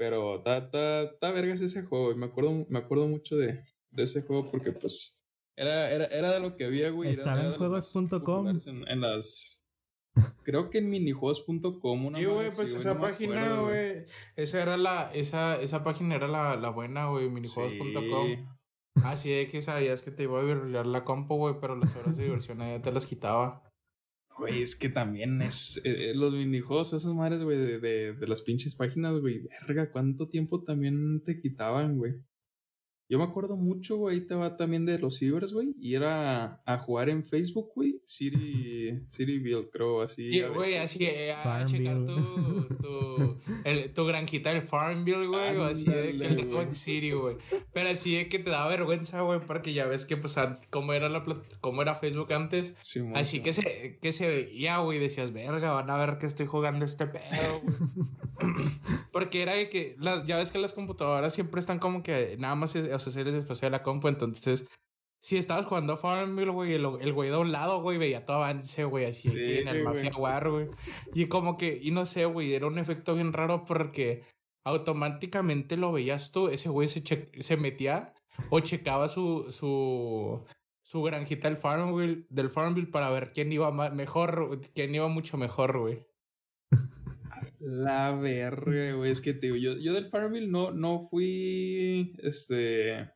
Pero 0.00 0.36
está, 0.36 0.56
está, 0.56 1.02
está 1.02 1.30
vergas 1.30 1.60
ese 1.60 1.82
juego. 1.82 2.10
Y 2.10 2.14
me 2.14 2.24
acuerdo, 2.24 2.64
me 2.70 2.78
acuerdo 2.78 3.06
mucho 3.06 3.36
de, 3.36 3.62
de 3.90 4.02
ese 4.02 4.22
juego 4.22 4.50
porque, 4.50 4.72
pues, 4.72 5.22
era, 5.54 5.90
era, 5.90 6.06
era 6.06 6.32
de 6.32 6.40
lo 6.40 6.56
que 6.56 6.64
había, 6.64 6.88
güey. 6.88 7.10
Estaba 7.10 7.38
era, 7.38 7.50
en 7.50 7.56
juegos.com. 7.58 8.48
En, 8.48 8.88
en, 8.88 9.00
las. 9.02 9.62
Creo 10.42 10.70
que 10.70 10.78
en 10.78 10.88
minijuegos.com. 10.88 12.14
Sí, 12.16 12.24
güey, 12.24 12.50
pues 12.50 12.70
sí, 12.70 12.76
esa 12.76 12.94
no 12.94 13.02
página, 13.02 13.60
güey. 13.60 14.06
Esa 14.36 14.62
era 14.62 14.78
la. 14.78 15.10
Esa, 15.12 15.60
esa 15.60 15.84
página 15.84 16.14
era 16.14 16.28
la, 16.28 16.56
la 16.56 16.70
buena, 16.70 17.08
güey. 17.08 17.28
Minijuegos.com. 17.28 18.26
Sí. 18.26 18.38
Así 19.04 19.34
es 19.34 19.50
que 19.50 19.60
sabías 19.60 20.00
que 20.00 20.10
te 20.10 20.22
iba 20.22 20.40
a 20.40 20.44
virrear 20.44 20.86
la 20.86 21.04
compo, 21.04 21.36
güey, 21.36 21.56
pero 21.60 21.76
las 21.76 21.94
horas 21.94 22.16
de 22.16 22.24
diversión 22.24 22.62
ahí 22.62 22.80
te 22.80 22.90
las 22.90 23.04
quitaba. 23.04 23.69
Güey, 24.40 24.62
es 24.62 24.74
que 24.74 24.88
también 24.88 25.42
es 25.42 25.82
eh, 25.84 26.14
los 26.14 26.32
minijuegos, 26.32 26.94
esas 26.94 27.12
madres, 27.12 27.42
güey, 27.42 27.58
de, 27.58 27.78
de, 27.78 28.14
de, 28.14 28.26
las 28.26 28.40
pinches 28.40 28.74
páginas, 28.74 29.20
güey, 29.20 29.46
verga, 29.66 29.90
¿cuánto 29.90 30.28
tiempo 30.28 30.62
también 30.64 31.22
te 31.22 31.38
quitaban, 31.38 31.98
güey? 31.98 32.14
Yo 33.10 33.18
me 33.18 33.24
acuerdo 33.24 33.56
mucho, 33.56 33.96
güey, 33.96 34.14
ahí 34.14 34.20
te 34.20 34.36
va 34.36 34.56
también 34.56 34.86
de 34.86 34.96
los 34.96 35.18
cibers, 35.18 35.52
güey, 35.52 35.74
y 35.80 35.96
era 35.96 36.62
a 36.64 36.78
jugar 36.78 37.08
en 37.08 37.24
Facebook, 37.24 37.72
güey, 37.74 38.00
City, 38.06 39.00
City 39.10 39.40
Build, 39.40 39.68
creo, 39.72 40.00
así. 40.00 40.32
Sí, 40.32 40.42
güey, 40.42 40.76
así, 40.76 41.04
eh, 41.06 41.32
a 41.32 41.66
checar 41.66 42.04
tu, 42.04 42.68
tu, 42.76 43.40
el, 43.64 43.92
tu 43.92 44.04
granjita 44.04 44.52
del 44.52 44.62
Farmville, 44.62 45.26
güey, 45.26 45.56
o 45.56 45.64
así 45.64 45.86
de 45.86 46.16
que 46.16 46.24
el 46.24 46.52
Hot 46.52 46.70
City, 46.70 47.10
güey. 47.10 47.36
Pero 47.72 47.90
así 47.90 48.14
de 48.14 48.28
que 48.28 48.38
te 48.38 48.50
da 48.50 48.68
vergüenza, 48.68 49.22
güey, 49.22 49.40
porque 49.44 49.72
ya 49.72 49.88
ves 49.88 50.06
que, 50.06 50.16
pues, 50.16 50.36
como 50.70 50.92
era, 50.92 51.08
la, 51.08 51.24
como 51.60 51.82
era 51.82 51.96
Facebook 51.96 52.32
antes, 52.32 52.76
sí, 52.80 53.00
así 53.16 53.40
que 53.40 53.52
se, 53.52 53.98
que 54.00 54.12
se 54.12 54.28
veía, 54.28 54.78
güey, 54.78 55.00
decías, 55.00 55.32
verga, 55.32 55.72
van 55.72 55.90
a 55.90 55.96
ver 55.96 56.18
que 56.18 56.26
estoy 56.26 56.46
jugando 56.46 56.84
este 56.84 57.08
pedo, 57.08 57.60
güey. 57.64 57.74
porque 59.12 59.42
era 59.42 59.54
de 59.54 59.68
que, 59.68 59.96
las, 59.98 60.26
ya 60.26 60.36
ves 60.36 60.50
que 60.50 60.58
las 60.58 60.72
computadoras 60.72 61.34
siempre 61.34 61.58
están 61.58 61.78
como 61.78 62.02
que 62.02 62.36
nada 62.38 62.54
más 62.54 62.76
es, 62.76 62.86
o 63.06 63.10
sea, 63.10 63.12
se 63.12 63.24
les 63.24 63.34
despació 63.34 63.70
la 63.70 63.82
compu, 63.82 64.08
entonces 64.08 64.68
si 65.22 65.36
estabas 65.36 65.66
jugando 65.66 65.92
a 65.92 65.96
Farmville, 65.96 66.50
güey, 66.50 66.72
el, 66.72 66.86
el 67.00 67.12
güey 67.12 67.30
de 67.30 67.36
un 67.36 67.52
lado, 67.52 67.82
güey, 67.82 67.98
veía 67.98 68.24
todo 68.24 68.38
avance, 68.38 68.84
güey, 68.84 69.04
así 69.04 69.28
sí, 69.30 69.58
en 69.58 69.68
el 69.68 69.84
Mafia 69.84 70.12
War, 70.16 70.50
güey. 70.50 70.68
Y 71.14 71.26
como 71.26 71.58
que, 71.58 71.78
y 71.80 71.90
no 71.90 72.06
sé, 72.06 72.24
güey, 72.24 72.54
era 72.54 72.66
un 72.66 72.78
efecto 72.78 73.14
bien 73.14 73.32
raro 73.34 73.64
porque 73.64 74.22
automáticamente 74.64 75.76
lo 75.76 75.92
veías 75.92 76.32
tú, 76.32 76.48
ese 76.48 76.70
güey 76.70 76.88
se, 76.88 77.30
se 77.38 77.56
metía 77.58 78.14
o 78.48 78.60
checaba 78.60 79.08
su, 79.08 79.46
su, 79.50 80.42
su 80.82 81.02
granjita 81.02 81.48
del 81.48 81.58
Farmville, 81.58 82.26
del 82.30 82.48
Farmville 82.48 82.90
para 82.90 83.10
ver 83.10 83.32
quién 83.32 83.52
iba 83.52 83.70
mejor, 83.90 84.60
quién 84.74 84.94
iba 84.94 85.08
mucho 85.08 85.36
mejor, 85.36 85.78
güey. 85.78 86.06
La 87.60 88.12
verga, 88.12 88.94
güey, 88.94 89.10
es 89.10 89.20
que 89.20 89.34
te 89.34 89.46
digo, 89.46 89.56
yo, 89.56 89.76
yo 89.78 89.92
del 89.92 90.06
Farmville 90.06 90.48
no, 90.48 90.72
no 90.72 91.00
fui, 91.00 92.14
este 92.18 93.10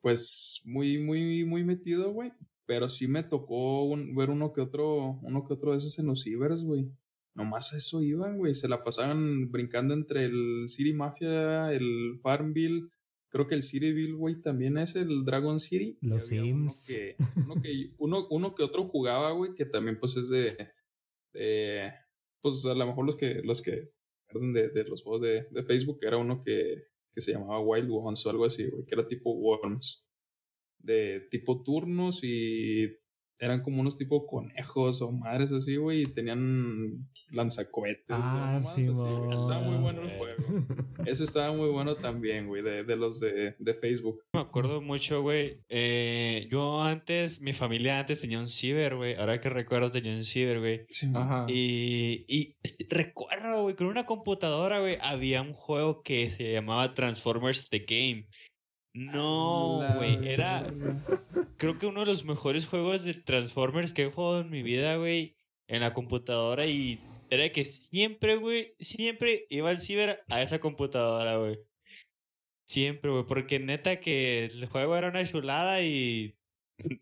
pues 0.00 0.62
muy, 0.64 0.98
muy, 0.98 1.44
muy 1.44 1.64
metido, 1.64 2.12
güey. 2.12 2.32
Pero 2.66 2.88
sí 2.88 3.08
me 3.08 3.22
tocó 3.22 3.84
un, 3.84 4.14
ver 4.14 4.30
uno 4.30 4.52
que 4.52 4.60
otro, 4.60 5.18
uno 5.22 5.44
que 5.46 5.54
otro 5.54 5.72
de 5.72 5.78
esos 5.78 5.98
en 5.98 6.06
los 6.06 6.22
cibers, 6.22 6.62
güey. 6.62 6.90
Nomás 7.34 7.72
eso 7.72 8.02
iban, 8.02 8.38
güey. 8.38 8.54
Se 8.54 8.68
la 8.68 8.82
pasaban 8.82 9.50
brincando 9.50 9.94
entre 9.94 10.24
el 10.24 10.66
City 10.68 10.92
Mafia, 10.92 11.72
el 11.72 12.18
Farmville. 12.22 12.88
Creo 13.28 13.46
que 13.46 13.54
el 13.54 13.62
Cityville, 13.62 14.14
güey, 14.14 14.40
también 14.40 14.78
es 14.78 14.96
el 14.96 15.24
Dragon 15.24 15.60
City. 15.60 15.98
Los 16.00 16.26
Sims. 16.26 16.88
Uno 16.88 16.88
que, 16.88 17.16
uno 17.36 17.62
que, 17.62 17.94
uno, 17.98 18.26
uno 18.30 18.54
que 18.54 18.62
otro 18.64 18.84
jugaba, 18.84 19.30
güey, 19.32 19.54
que 19.54 19.66
también 19.66 19.98
pues 19.98 20.16
es 20.16 20.28
de, 20.28 20.56
de 21.32 21.92
pues 22.40 22.64
a 22.66 22.74
lo 22.74 22.86
mejor 22.86 23.06
los 23.06 23.16
que, 23.16 23.40
los 23.42 23.62
que, 23.62 23.90
de, 24.32 24.68
de 24.68 24.84
los 24.84 25.02
juegos 25.02 25.22
de, 25.22 25.46
de 25.50 25.62
Facebook, 25.62 25.98
era 26.02 26.16
uno 26.16 26.42
que, 26.42 26.84
que 27.12 27.20
se 27.20 27.32
llamaba 27.32 27.60
Wild 27.60 27.90
Ones 27.90 28.24
o 28.24 28.30
algo 28.30 28.44
así, 28.44 28.68
güey, 28.68 28.84
que 28.84 28.94
era 28.94 29.06
tipo 29.06 29.32
Worms. 29.32 30.06
De 30.78 31.28
tipo 31.30 31.62
turnos 31.62 32.20
y 32.22 32.88
eran 33.40 33.62
como 33.62 33.80
unos 33.80 33.96
tipo 33.96 34.26
conejos 34.26 35.00
o 35.00 35.10
madres 35.10 35.50
así, 35.50 35.76
güey, 35.76 36.02
y 36.02 36.04
tenían 36.04 37.08
lanzacohetes. 37.30 38.04
Ah, 38.10 38.58
sí, 38.60 38.82
así, 38.82 38.90
Estaba 38.90 39.60
muy 39.62 39.78
bueno 39.78 40.02
el 40.02 40.10
juego. 40.10 40.34
Eso 41.06 41.24
estaba 41.24 41.52
muy 41.52 41.70
bueno 41.70 41.96
también, 41.96 42.46
güey, 42.46 42.62
de, 42.62 42.84
de, 42.84 42.96
los 42.96 43.18
de, 43.20 43.56
de, 43.58 43.74
Facebook. 43.74 44.22
Me 44.34 44.40
acuerdo 44.40 44.82
mucho, 44.82 45.22
güey. 45.22 45.62
Eh, 45.70 46.42
yo 46.50 46.82
antes, 46.82 47.40
mi 47.40 47.54
familia 47.54 47.98
antes 47.98 48.20
tenía 48.20 48.38
un 48.38 48.46
ciber, 48.46 48.96
güey. 48.96 49.14
Ahora 49.14 49.40
que 49.40 49.48
recuerdo 49.48 49.90
tenía 49.90 50.14
un 50.14 50.24
ciber, 50.24 50.60
güey. 50.60 50.84
Sí, 50.90 51.10
Ajá. 51.14 51.46
Y, 51.48 52.26
y 52.28 52.56
recuerdo, 52.90 53.62
güey, 53.62 53.74
con 53.74 53.86
una 53.86 54.04
computadora, 54.04 54.80
güey, 54.80 54.98
había 55.00 55.40
un 55.40 55.54
juego 55.54 56.02
que 56.02 56.28
se 56.28 56.52
llamaba 56.52 56.92
Transformers 56.92 57.70
The 57.70 57.86
Game. 57.88 58.26
No, 58.92 59.82
güey. 59.96 60.28
Era, 60.28 60.66
creo 61.56 61.78
que 61.78 61.86
uno 61.86 62.00
de 62.00 62.06
los 62.06 62.24
mejores 62.24 62.66
juegos 62.66 63.02
de 63.02 63.14
Transformers 63.14 63.92
que 63.92 64.02
he 64.02 64.10
jugado 64.10 64.40
en 64.40 64.50
mi 64.50 64.62
vida, 64.62 64.96
güey. 64.96 65.36
En 65.68 65.80
la 65.80 65.94
computadora 65.94 66.66
y 66.66 66.98
era 67.30 67.50
que 67.52 67.64
siempre, 67.64 68.36
güey, 68.36 68.74
siempre 68.80 69.46
iba 69.50 69.70
al 69.70 69.78
ciber 69.78 70.24
a 70.28 70.42
esa 70.42 70.58
computadora, 70.58 71.36
güey. 71.36 71.60
Siempre, 72.64 73.10
güey, 73.10 73.24
porque 73.24 73.60
neta 73.60 74.00
que 74.00 74.46
el 74.46 74.66
juego 74.66 74.96
era 74.96 75.08
una 75.08 75.24
chulada 75.24 75.82
y 75.82 76.36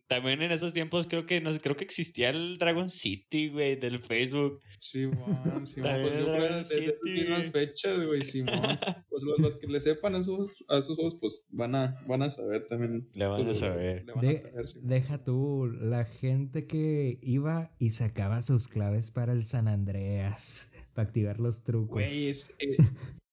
también 0.07 0.43
en 0.43 0.53
esos 0.53 0.73
tiempos 0.73 1.07
creo 1.07 1.27
que 1.27 1.41
no 1.41 1.53
sé, 1.53 1.61
creo 1.61 1.77
que 1.77 1.85
existía 1.85 2.31
el 2.31 2.57
Dragon 2.59 2.89
City, 2.89 3.49
güey, 3.49 3.77
del 3.77 4.01
Facebook. 4.01 4.61
Simón, 4.81 5.67
Simón. 5.67 5.91
Pues 6.03 6.19
yo 6.19 6.25
creo 6.25 6.35
que 6.35 6.41
de 6.41 6.61
esas 6.61 6.69
City, 6.69 6.93
mismas 7.05 7.51
fechas, 7.51 8.05
güey, 8.05 8.23
Simón. 8.23 8.79
Pues 9.09 9.23
los, 9.25 9.39
los 9.39 9.57
que 9.57 9.67
le 9.67 9.81
sepan 9.81 10.15
a 10.15 10.19
esos, 10.19 10.55
a 10.69 10.79
esos 10.79 10.95
juegos, 10.97 11.17
pues 11.21 11.47
van 11.51 11.75
a, 11.75 11.95
van 12.07 12.23
a 12.23 12.31
saber 12.31 12.67
también. 12.69 13.09
Le 13.15 13.27
van 13.27 13.49
a 13.49 13.55
saber. 13.55 14.05
Le 14.07 14.13
van 14.13 14.21
De- 14.25 14.37
a 14.37 14.43
saber, 14.43 14.67
sí. 14.69 14.79
Deja 14.83 15.25
tú, 15.25 15.67
la 15.81 16.05
gente 16.05 16.67
que 16.67 17.19
iba 17.23 17.75
y 17.79 17.91
sacaba 17.91 18.41
sus 18.43 18.69
claves 18.69 19.11
para 19.11 19.33
el 19.33 19.45
San 19.45 19.67
Andreas, 19.69 20.73
para 20.95 21.09
activar 21.09 21.41
los 21.41 21.65
trucos. 21.65 21.95
Güey, 21.95 22.29
es, 22.29 22.55
eh, 22.61 22.77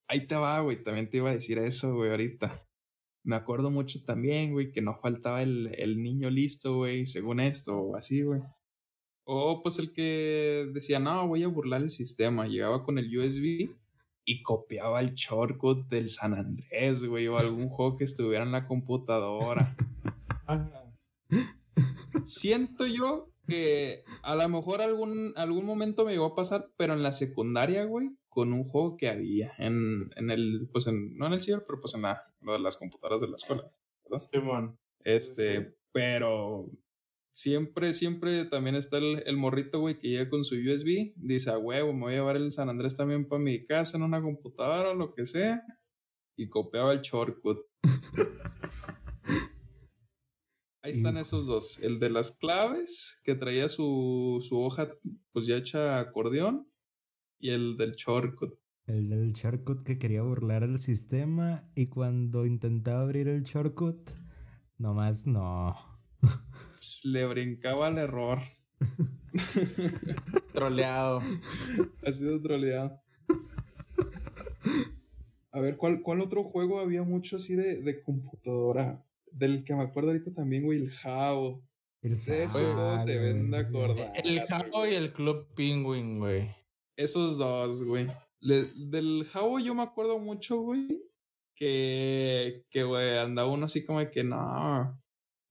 ahí 0.08 0.26
te 0.28 0.36
va, 0.36 0.60
güey. 0.62 0.82
También 0.84 1.10
te 1.10 1.18
iba 1.18 1.30
a 1.30 1.34
decir 1.34 1.58
eso, 1.60 1.94
güey, 1.94 2.10
ahorita. 2.10 2.60
Me 3.26 3.36
acuerdo 3.36 3.72
mucho 3.72 4.04
también, 4.04 4.54
güey, 4.54 4.72
que 4.72 4.82
no 4.82 4.96
faltaba 4.96 5.42
el, 5.42 5.74
el 5.78 6.02
niño 6.02 6.30
listo, 6.30 6.76
güey, 6.76 7.06
según 7.08 7.40
esto, 7.40 7.76
o 7.76 7.96
así, 7.96 8.22
güey. 8.22 8.40
O 9.24 9.64
pues 9.64 9.80
el 9.80 9.92
que 9.92 10.70
decía, 10.72 11.00
no, 11.00 11.28
voy 11.28 11.44
a 11.44 11.48
burlar 11.48 11.82
el 11.82 11.90
sistema. 11.90 12.46
Llegaba 12.46 12.84
con 12.84 13.00
el 13.00 13.18
USB 13.18 13.72
y 14.24 14.44
copiaba 14.44 15.00
el 15.00 15.14
shortcut 15.14 15.88
del 15.88 16.10
San 16.10 16.36
Andrés, 16.36 17.04
güey, 17.04 17.28
o 17.28 17.38
algún 17.38 17.70
juego 17.70 17.98
que 17.98 18.04
estuviera 18.04 18.44
en 18.44 18.52
la 18.52 18.68
computadora. 18.68 19.76
Siento 22.26 22.86
yo 22.86 23.32
que 23.48 24.04
a 24.22 24.36
lo 24.36 24.48
mejor 24.48 24.82
algún, 24.82 25.34
algún 25.36 25.66
momento 25.66 26.06
me 26.06 26.12
llegó 26.12 26.26
a 26.26 26.36
pasar, 26.36 26.70
pero 26.78 26.94
en 26.94 27.02
la 27.02 27.12
secundaria, 27.12 27.86
güey, 27.86 28.10
con 28.36 28.52
un 28.52 28.66
juego 28.66 28.98
que 28.98 29.08
había 29.08 29.54
en, 29.58 30.12
en 30.18 30.30
el, 30.30 30.68
pues 30.74 30.88
en, 30.88 31.16
no 31.16 31.28
en 31.28 31.34
el 31.34 31.42
ciber, 31.42 31.64
pero 31.66 31.80
pues 31.80 31.96
en 31.96 32.02
la, 32.02 32.22
las 32.60 32.76
computadoras 32.76 33.22
de 33.22 33.30
la 33.30 33.36
escuela. 33.38 33.64
Este, 35.06 35.62
Sí. 35.62 35.68
pero 35.94 36.70
siempre, 37.32 37.94
siempre 37.94 38.44
también 38.44 38.76
está 38.76 38.98
el, 38.98 39.24
el 39.26 39.38
morrito, 39.38 39.80
güey, 39.80 39.98
que 39.98 40.10
llega 40.10 40.30
con 40.30 40.44
su 40.44 40.56
USB, 40.56 41.14
dice, 41.16 41.50
a 41.50 41.58
huevo, 41.58 41.94
me 41.94 42.02
voy 42.02 42.14
a 42.14 42.18
llevar 42.18 42.36
el 42.36 42.52
San 42.52 42.68
Andrés 42.68 42.98
también 42.98 43.26
para 43.26 43.42
mi 43.42 43.66
casa 43.66 43.96
en 43.96 44.04
una 44.04 44.22
computadora 44.22 44.90
o 44.90 44.96
lo 44.96 45.14
que 45.14 45.26
sea, 45.26 45.64
y 46.36 46.50
copiaba 46.50 46.92
el 46.92 47.00
shortcut. 47.00 47.60
Ahí 50.82 50.92
están 50.92 51.18
esos 51.18 51.48
dos, 51.48 51.82
el 51.82 52.00
de 52.00 52.12
las 52.12 52.38
claves, 52.38 53.20
que 53.24 53.34
traía 53.34 53.70
su, 53.70 54.44
su 54.48 54.60
hoja 54.60 54.92
pues 55.32 55.48
ya 55.48 55.56
hecha 55.56 56.00
acordeón, 56.00 56.70
y 57.40 57.50
el 57.50 57.78
del 57.78 57.94
shortcut. 57.94 58.54
El 58.88 59.10
del 59.10 59.34
shortcut 59.34 59.84
que 59.84 59.98
quería 59.98 60.22
burlar 60.22 60.64
el 60.64 60.80
sistema 60.80 61.70
y 61.76 61.88
cuando 61.88 62.46
intentaba 62.46 63.02
abrir 63.02 63.28
el 63.28 63.44
shortcut, 63.44 64.12
nomás 64.78 65.26
no. 65.26 65.76
Le 67.04 67.26
brincaba 67.26 67.88
el 67.88 67.98
error. 67.98 68.40
Troleado. 70.54 71.22
Ha 72.06 72.12
sido 72.12 72.42
troleado. 72.42 73.02
A 75.52 75.60
ver, 75.62 75.78
¿cuál, 75.78 76.02
cuál 76.02 76.22
otro 76.22 76.44
juego 76.44 76.80
había 76.80 77.04
mucho 77.04 77.38
así 77.38 77.56
de, 77.56 77.82
de 77.82 78.04
computadora? 78.04 79.06
Del 79.32 79.64
que 79.64 79.74
me 79.76 79.84
acuerdo 79.84 80.10
ahorita 80.12 80.34
también, 80.34 80.64
güey, 80.64 80.80
el 80.82 80.92
Jao. 80.92 81.64
El 82.02 82.24
De 82.24 82.44
eso 82.44 82.60
Jao, 82.60 82.76
todos 82.76 83.04
se 83.04 83.18
ven 83.18 83.50
de 83.50 83.64
güey. 83.64 83.84
acordar. 83.84 84.12
El 84.24 84.42
Jao 84.42 84.86
y 84.88 84.94
el 84.94 85.14
Club 85.14 85.48
Penguin, 85.56 86.20
güey. 86.20 86.54
Esos 86.98 87.38
dos, 87.38 87.84
güey. 87.84 88.08
Del 88.42 89.26
Jao 89.32 89.60
yo 89.60 89.76
me 89.76 89.84
acuerdo 89.84 90.20
mucho, 90.20 90.62
güey. 90.62 90.88
Que, 91.56 92.66
que, 92.70 92.84
güey, 92.84 93.18
andaba 93.18 93.50
uno 93.50 93.66
así 93.66 93.86
como 93.86 94.00
de 94.00 94.12
que 94.12 94.24
no. 94.24 95.02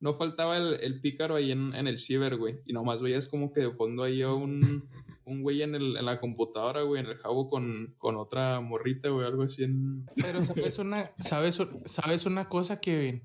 No 0.00 0.14
faltaba 0.14 0.58
el, 0.58 0.74
el 0.80 1.00
pícaro 1.00 1.34
ahí 1.34 1.50
en, 1.50 1.74
en 1.74 1.86
el 1.86 1.98
ciber, 1.98 2.36
güey. 2.36 2.60
Y 2.66 2.72
nomás 2.72 3.00
veías 3.00 3.26
como 3.26 3.52
que 3.52 3.62
de 3.62 3.70
fondo 3.70 4.02
ahí 4.02 4.22
un, 4.22 4.88
un 5.24 5.42
güey 5.42 5.62
en, 5.62 5.74
el, 5.74 5.96
en 5.96 6.04
la 6.04 6.20
computadora, 6.20 6.82
güey, 6.82 7.00
en 7.02 7.06
el 7.08 7.16
Jao 7.16 7.48
con, 7.48 7.94
con 7.98 8.16
otra 8.16 8.60
morrita, 8.60 9.08
güey, 9.08 9.26
algo 9.26 9.44
así 9.44 9.64
en. 9.64 10.06
Pero 10.16 10.42
sabes 10.44 10.78
una, 10.78 11.10
sabes 11.18 12.26
una 12.26 12.48
cosa, 12.48 12.80
Kevin. 12.80 13.22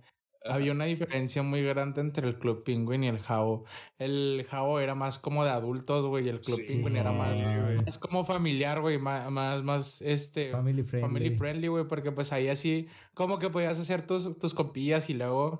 Había 0.49 0.71
una 0.71 0.85
diferencia 0.85 1.43
muy 1.43 1.61
grande 1.63 2.01
entre 2.01 2.27
el 2.27 2.37
Club 2.37 2.63
Penguin 2.63 3.03
y 3.03 3.07
el 3.07 3.19
Jao. 3.19 3.63
El 3.97 4.45
Jao 4.49 4.79
era 4.79 4.95
más 4.95 5.19
como 5.19 5.43
de 5.43 5.51
adultos, 5.51 6.05
güey, 6.05 6.25
y 6.25 6.29
el 6.29 6.39
Club 6.39 6.57
Sí, 6.57 6.63
Penguin 6.73 6.97
era 6.97 7.11
más, 7.11 7.41
güey. 7.41 7.77
más 7.77 7.97
como 7.97 8.23
familiar, 8.23 8.81
güey, 8.81 8.97
más, 8.97 9.31
más, 9.31 9.63
más, 9.63 10.01
este, 10.01 10.51
Family 10.51 10.83
friendly. 10.83 11.07
family 11.07 11.29
friendly, 11.35 11.67
güey, 11.67 11.87
porque 11.87 12.11
pues 12.11 12.31
ahí 12.33 12.47
así 12.47 12.87
como 13.13 13.39
que 13.39 13.49
podías 13.49 13.79
hacer 13.79 14.05
tus, 14.05 14.37
tus 14.39 14.53
compillas 14.53 15.09
y 15.09 15.13
luego, 15.13 15.59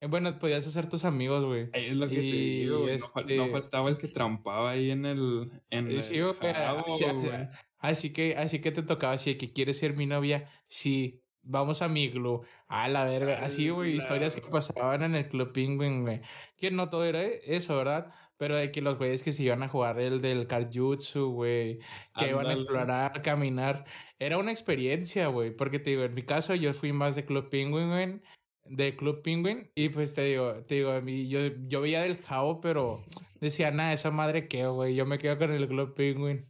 eh, 0.00 0.06
bueno, 0.06 0.38
podías 0.38 0.66
hacer 0.66 0.88
tus 0.88 1.04
amigos, 1.04 1.44
güey. 1.44 1.70
Ahí 1.72 1.86
es 1.86 1.96
lo 1.96 2.08
que 2.08 2.16
te 2.16 2.22
Y 2.22 2.60
digo, 2.60 2.80
güey. 2.82 2.98
No, 2.98 3.04
fal- 3.06 3.24
no 3.36 3.42
este- 3.44 3.52
faltaba 3.52 3.88
el 3.90 3.98
que 3.98 4.08
trampaba 4.08 4.70
ahí 4.70 4.90
en 4.90 5.04
el. 5.06 5.50
En 5.70 5.90
Y 5.90 5.94
el 5.96 6.02
sí, 6.02 6.20
güey, 6.20 6.34
Jao, 6.54 6.84
así, 6.88 7.04
así- 7.04 7.28
güey. 7.28 7.48
así 7.78 8.12
que, 8.12 8.36
así 8.36 8.60
que 8.60 8.70
te 8.72 8.82
tocaba, 8.82 9.14
así 9.14 9.36
que 9.36 9.52
quieres 9.52 9.78
ser 9.78 9.96
mi 9.96 10.06
novia, 10.06 10.48
sí, 10.68 11.20
vamos 11.42 11.82
a 11.82 11.88
mi 11.88 12.10
club, 12.10 12.46
a 12.68 12.88
la 12.88 13.04
verga, 13.04 13.38
así, 13.42 13.70
güey, 13.70 13.96
historias 13.96 14.34
que 14.34 14.42
pasaban 14.42 15.02
en 15.02 15.14
el 15.14 15.28
Club 15.28 15.52
Penguin, 15.52 16.02
güey, 16.02 16.20
que 16.56 16.70
no 16.70 16.88
todo 16.90 17.04
era 17.04 17.22
eso, 17.22 17.76
¿verdad? 17.76 18.12
Pero 18.36 18.56
de 18.56 18.70
que 18.70 18.82
los 18.82 18.98
güeyes 18.98 19.22
que 19.22 19.32
se 19.32 19.42
iban 19.42 19.62
a 19.62 19.68
jugar 19.68 19.98
el 19.98 20.20
del 20.20 20.46
Karjutsu, 20.46 21.32
güey, 21.32 21.78
que 22.16 22.28
iban 22.28 22.46
a 22.46 22.52
explorar, 22.52 23.22
caminar, 23.22 23.84
era 24.18 24.38
una 24.38 24.52
experiencia, 24.52 25.28
güey, 25.28 25.50
porque 25.50 25.78
te 25.78 25.90
digo, 25.90 26.04
en 26.04 26.14
mi 26.14 26.22
caso 26.22 26.54
yo 26.54 26.72
fui 26.72 26.92
más 26.92 27.16
de 27.16 27.24
Club 27.24 27.48
Penguin, 27.48 27.88
güey, 27.88 28.20
de 28.64 28.96
Club 28.96 29.22
Penguin, 29.22 29.70
y 29.74 29.88
pues 29.88 30.14
te 30.14 30.24
digo, 30.24 30.64
te 30.66 30.76
digo, 30.76 30.90
a 30.90 31.00
mí, 31.00 31.28
yo, 31.28 31.40
yo 31.66 31.80
veía 31.80 32.02
del 32.02 32.18
Jao, 32.18 32.60
pero 32.60 33.02
decía, 33.40 33.70
nada, 33.70 33.92
esa 33.92 34.10
madre 34.10 34.48
que, 34.48 34.66
güey, 34.66 34.94
yo 34.94 35.06
me 35.06 35.18
quedo 35.18 35.38
con 35.38 35.52
el 35.52 35.66
Club 35.68 35.94
Penguin. 35.94 36.46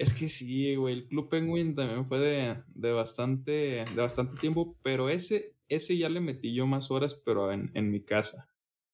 Es 0.00 0.14
que 0.14 0.30
sí, 0.30 0.74
güey. 0.76 0.94
El 0.94 1.08
Club 1.08 1.28
Penguin 1.28 1.74
también 1.74 2.08
fue 2.08 2.18
de, 2.20 2.56
de 2.68 2.90
bastante. 2.90 3.84
de 3.84 3.96
bastante 3.96 4.40
tiempo. 4.40 4.78
Pero 4.82 5.10
ese, 5.10 5.54
ese 5.68 5.98
ya 5.98 6.08
le 6.08 6.20
metí 6.20 6.54
yo 6.54 6.66
más 6.66 6.90
horas, 6.90 7.20
pero 7.22 7.52
en, 7.52 7.70
en 7.74 7.90
mi 7.90 8.02
casa. 8.02 8.48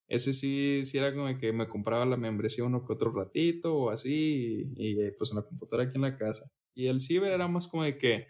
Ese 0.08 0.34
sí, 0.34 0.82
sí 0.84 0.98
era 0.98 1.14
como 1.14 1.38
que 1.38 1.52
me 1.52 1.68
compraba 1.68 2.04
la 2.06 2.16
membresía 2.16 2.64
uno 2.64 2.84
que 2.84 2.92
otro 2.92 3.12
ratito 3.12 3.76
o 3.76 3.90
así. 3.90 4.72
Y, 4.76 4.96
pues 5.12 5.30
en 5.30 5.36
la 5.36 5.44
computadora 5.44 5.84
aquí 5.84 5.92
en 5.94 6.02
la 6.02 6.16
casa. 6.16 6.50
Y 6.74 6.88
el 6.88 7.00
ciber 7.00 7.30
era 7.30 7.46
más 7.46 7.68
como 7.68 7.84
de 7.84 7.96
que 7.98 8.26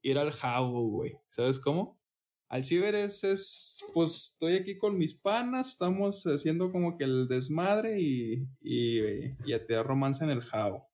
ir 0.00 0.16
al 0.16 0.30
Jabo, 0.30 0.88
güey. 0.88 1.18
¿Sabes 1.30 1.58
cómo? 1.58 2.00
Al 2.48 2.62
ciber 2.62 2.94
es, 2.94 3.24
es, 3.24 3.84
pues 3.92 4.34
estoy 4.34 4.54
aquí 4.54 4.78
con 4.78 4.96
mis 4.96 5.14
panas, 5.14 5.72
estamos 5.72 6.22
haciendo 6.26 6.70
como 6.70 6.96
que 6.96 7.04
el 7.04 7.26
desmadre 7.26 8.00
y, 8.00 8.46
y, 8.60 9.00
y 9.44 9.52
a 9.52 9.66
te 9.66 9.82
romance 9.82 10.22
en 10.22 10.30
el 10.30 10.42
Jabo. 10.42 10.89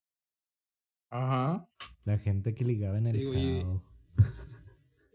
Ajá. 1.10 1.68
La 2.04 2.18
gente 2.18 2.54
que 2.54 2.64
ligaba 2.64 2.98
en 2.98 3.06
el 3.08 3.16
Digo, 3.16 3.34
y-. 3.34 3.64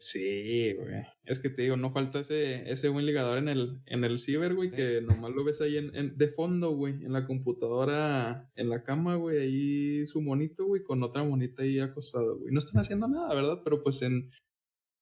Sí, 0.03 0.73
güey. 0.73 1.03
Es 1.25 1.37
que 1.37 1.51
te 1.51 1.61
digo, 1.61 1.77
no 1.77 1.91
falta 1.91 2.21
ese, 2.21 2.71
ese 2.71 2.89
buen 2.89 3.05
ligador 3.05 3.37
en 3.37 3.47
el, 3.49 3.81
en 3.85 4.03
el 4.03 4.17
ciber, 4.17 4.55
güey, 4.55 4.71
que 4.71 4.99
nomás 5.01 5.29
lo 5.31 5.43
ves 5.43 5.61
ahí 5.61 5.77
en, 5.77 5.95
en- 5.95 6.17
de 6.17 6.27
fondo, 6.27 6.71
güey, 6.71 6.93
en 7.05 7.13
la 7.13 7.27
computadora, 7.27 8.49
en 8.55 8.69
la 8.69 8.81
cama, 8.83 9.15
güey, 9.15 9.37
ahí 9.39 10.05
su 10.07 10.19
monito, 10.21 10.65
güey, 10.65 10.81
con 10.81 11.03
otra 11.03 11.23
monita 11.23 11.61
ahí 11.61 11.79
acostado, 11.79 12.39
güey. 12.39 12.51
No 12.51 12.57
están 12.57 12.81
haciendo 12.81 13.07
nada, 13.07 13.31
¿verdad? 13.35 13.61
Pero 13.63 13.83
pues 13.83 14.01
en, 14.01 14.31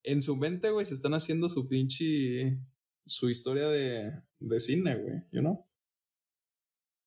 en 0.03 0.19
su 0.19 0.35
mente, 0.35 0.69
güey, 0.69 0.85
se 0.85 0.95
están 0.95 1.13
haciendo 1.13 1.47
su 1.47 1.69
pinche, 1.69 2.59
su 3.05 3.29
historia 3.29 3.69
de, 3.69 4.11
de 4.41 4.59
cine, 4.59 4.97
güey, 4.97 5.15
¿you 5.31 5.39
know? 5.39 5.65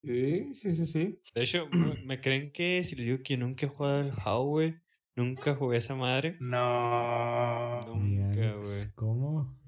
Sí, 0.04 0.54
sí, 0.54 0.73
sí, 0.73 0.87
sí. 0.87 1.21
De 1.35 1.42
hecho, 1.42 1.68
¿me- 1.71 2.04
¿me 2.04 2.21
creen 2.21 2.50
que 2.52 2.82
si 2.82 2.97
les 2.97 3.06
digo 3.06 3.18
que 3.23 3.35
yo 3.35 3.38
nunca 3.40 3.66
he 3.66 3.68
jugado 3.68 4.00
al 4.00 4.12
How, 4.25 4.44
güey? 4.47 4.75
Nunca 5.14 5.54
jugué 5.54 5.78
esa 5.78 5.94
madre. 5.94 6.37
No. 6.40 7.80
Nunca, 7.87 8.54
güey. 8.56 8.92
¿Cómo? 8.94 9.59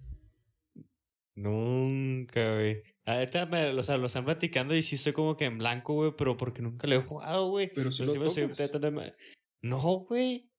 Nunca, 1.36 2.54
güey. 2.54 2.82
Ahorita 3.04 3.46
me, 3.46 3.68
o 3.78 3.82
sea, 3.82 3.98
lo 3.98 4.06
están 4.06 4.24
platicando 4.24 4.74
y 4.74 4.82
sí 4.82 4.94
estoy 4.96 5.12
como 5.12 5.36
que 5.36 5.44
en 5.44 5.58
blanco, 5.58 5.94
güey, 5.94 6.12
pero 6.16 6.36
porque 6.36 6.62
nunca 6.62 6.86
lo 6.86 6.94
he 6.96 7.02
jugado, 7.02 7.50
güey. 7.50 7.70
Pero 7.74 7.92
si 7.92 8.02
Pero 8.02 8.14
lo 8.14 8.24
de 8.24 9.14
No, 9.62 9.80
güey. 10.08 10.50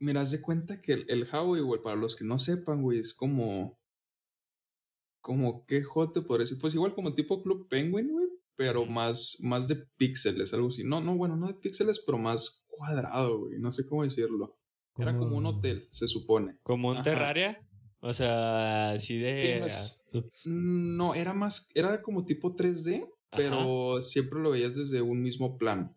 Mira, 0.00 0.20
haz 0.20 0.30
de 0.30 0.40
cuenta 0.40 0.80
que 0.80 0.92
el, 0.92 1.06
el 1.08 1.26
Howie, 1.32 1.62
güey, 1.62 1.82
para 1.82 1.96
los 1.96 2.14
que 2.14 2.24
no 2.24 2.38
sepan, 2.38 2.82
güey, 2.82 2.98
es 3.00 3.14
como. 3.14 3.80
Como 5.20 5.64
qué 5.66 5.82
jote 5.82 6.22
por 6.22 6.40
decir. 6.40 6.58
Pues 6.60 6.74
igual 6.74 6.94
como 6.94 7.14
tipo 7.14 7.42
Club 7.42 7.68
Penguin, 7.68 8.10
güey. 8.12 8.27
Pero 8.58 8.84
más, 8.86 9.36
más 9.40 9.68
de 9.68 9.76
píxeles, 9.96 10.52
algo 10.52 10.66
así. 10.66 10.82
No, 10.82 11.00
no, 11.00 11.16
bueno, 11.16 11.36
no 11.36 11.46
de 11.46 11.54
píxeles, 11.54 12.02
pero 12.04 12.18
más 12.18 12.64
cuadrado, 12.66 13.38
güey. 13.38 13.60
No 13.60 13.70
sé 13.70 13.86
cómo 13.86 14.02
decirlo. 14.02 14.58
Era 14.96 15.16
como 15.16 15.36
un 15.36 15.46
hotel, 15.46 15.86
se 15.92 16.08
supone. 16.08 16.58
Como 16.64 16.88
un 16.88 16.96
Ajá. 16.96 17.04
Terraria. 17.04 17.64
O 18.00 18.12
sea, 18.12 18.90
así 18.90 19.20
de. 19.20 19.64
No, 20.44 21.14
era 21.14 21.32
más, 21.34 21.68
era 21.72 22.02
como 22.02 22.24
tipo 22.24 22.56
3D, 22.56 23.08
pero 23.30 24.02
siempre 24.02 24.40
lo 24.40 24.50
veías 24.50 24.74
desde 24.74 25.02
un 25.02 25.22
mismo 25.22 25.56
plano. 25.56 25.96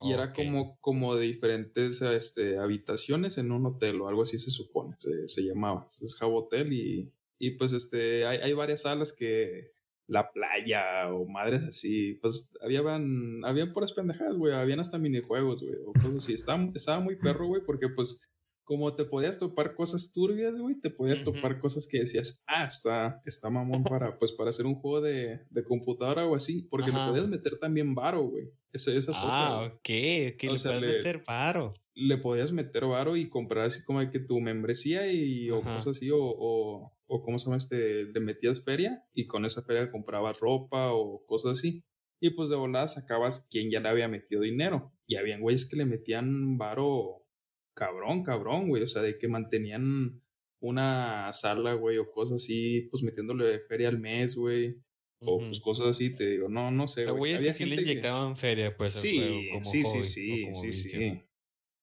Y 0.00 0.12
era 0.12 0.32
como, 0.32 0.76
como 0.80 1.14
de 1.14 1.26
diferentes 1.26 2.02
este, 2.02 2.58
habitaciones 2.58 3.38
en 3.38 3.52
un 3.52 3.64
hotel 3.64 4.00
o 4.00 4.08
algo 4.08 4.22
así 4.22 4.40
se 4.40 4.50
supone, 4.50 4.96
se, 4.98 5.28
se 5.28 5.42
llamaba. 5.42 5.86
Es 6.02 6.16
Hotel 6.20 6.72
y, 6.72 7.12
y 7.38 7.52
pues 7.52 7.72
este, 7.72 8.26
hay, 8.26 8.38
hay 8.38 8.52
varias 8.54 8.82
salas 8.82 9.12
que 9.12 9.75
la 10.08 10.30
playa 10.30 11.12
o 11.12 11.26
madres 11.26 11.64
así, 11.64 12.14
pues 12.22 12.52
habían, 12.62 13.44
habían 13.44 13.72
puras 13.72 13.92
pendejadas, 13.92 14.36
güey, 14.36 14.54
habían 14.54 14.80
hasta 14.80 14.98
minijuegos, 14.98 15.62
güey, 15.62 15.74
o 15.84 15.92
cosas 15.92 16.16
así. 16.16 16.34
Estaba, 16.34 16.70
estaba 16.74 17.00
muy 17.00 17.16
perro, 17.16 17.48
güey, 17.48 17.62
porque 17.64 17.88
pues 17.88 18.20
como 18.66 18.92
te 18.96 19.04
podías 19.04 19.38
topar 19.38 19.74
cosas 19.74 20.12
turbias, 20.12 20.58
güey, 20.58 20.74
te 20.80 20.90
podías 20.90 21.22
topar 21.22 21.60
cosas 21.60 21.86
que 21.86 22.00
decías, 22.00 22.42
ah, 22.48 22.64
está, 22.64 23.22
está 23.24 23.48
mamón 23.48 23.84
para, 23.84 24.18
pues, 24.18 24.32
para 24.32 24.50
hacer 24.50 24.66
un 24.66 24.74
juego 24.74 25.00
de, 25.00 25.46
de 25.50 25.64
computadora 25.64 26.26
o 26.26 26.34
así, 26.34 26.62
porque 26.62 26.90
le 26.90 26.98
podías 26.98 27.28
meter 27.28 27.60
también 27.60 27.94
varo, 27.94 28.24
güey. 28.24 28.50
Esa, 28.72 28.90
esa 28.90 29.12
es 29.12 29.18
ah, 29.20 29.66
ok, 29.66 29.72
ok, 29.72 29.88
le 29.88 30.34
podías 30.34 30.80
meter 30.80 31.22
varo. 31.24 31.70
Le 31.94 32.18
podías 32.18 32.50
meter 32.50 32.86
varo 32.86 33.16
y 33.16 33.28
comprar 33.28 33.66
así 33.66 33.84
como 33.84 34.10
que 34.10 34.18
tu 34.18 34.40
membresía 34.40 35.12
y, 35.12 35.48
o 35.48 35.62
cosas 35.62 35.96
así, 35.96 36.10
o, 36.10 36.18
o, 36.20 36.92
o, 37.06 37.22
¿cómo 37.22 37.38
se 37.38 37.46
llama 37.46 37.58
este? 37.58 38.04
Le 38.04 38.20
metías 38.20 38.64
feria 38.64 39.04
y 39.14 39.26
con 39.26 39.44
esa 39.44 39.62
feria 39.62 39.90
comprabas 39.90 40.40
ropa 40.40 40.92
o 40.92 41.24
cosas 41.26 41.58
así. 41.58 41.84
Y 42.20 42.30
pues 42.30 42.48
de 42.48 42.56
volada 42.56 42.88
sacabas 42.88 43.46
quien 43.50 43.70
ya 43.70 43.80
le 43.80 43.88
había 43.88 44.08
metido 44.08 44.42
dinero. 44.42 44.92
Y 45.06 45.16
habían 45.16 45.40
güeyes 45.40 45.68
que 45.68 45.76
le 45.76 45.84
metían 45.84 46.58
varo 46.58 47.26
cabrón, 47.74 48.22
cabrón, 48.22 48.68
güey. 48.68 48.82
O 48.82 48.86
sea, 48.86 49.02
de 49.02 49.18
que 49.18 49.28
mantenían 49.28 50.22
una 50.60 51.32
sala, 51.32 51.74
güey, 51.74 51.98
o 51.98 52.10
cosas 52.10 52.42
así, 52.42 52.88
pues 52.90 53.02
metiéndole 53.02 53.60
feria 53.60 53.88
al 53.88 53.98
mes, 53.98 54.34
güey. 54.34 54.80
O 55.20 55.38
pues 55.38 55.60
cosas 55.60 55.88
así, 55.88 56.14
te 56.14 56.28
digo, 56.28 56.48
no, 56.48 56.70
no 56.70 56.86
sé, 56.86 57.06
güey. 57.06 57.32
es 57.32 57.42
que 57.42 57.52
sí 57.52 57.64
le 57.64 57.80
inyectaban 57.80 58.36
feria, 58.36 58.76
pues, 58.76 58.92
sí, 58.92 59.50
sí, 59.62 59.82
sí, 59.82 60.52
sí, 60.52 60.72
sí, 60.72 60.90
sí. 60.90 61.22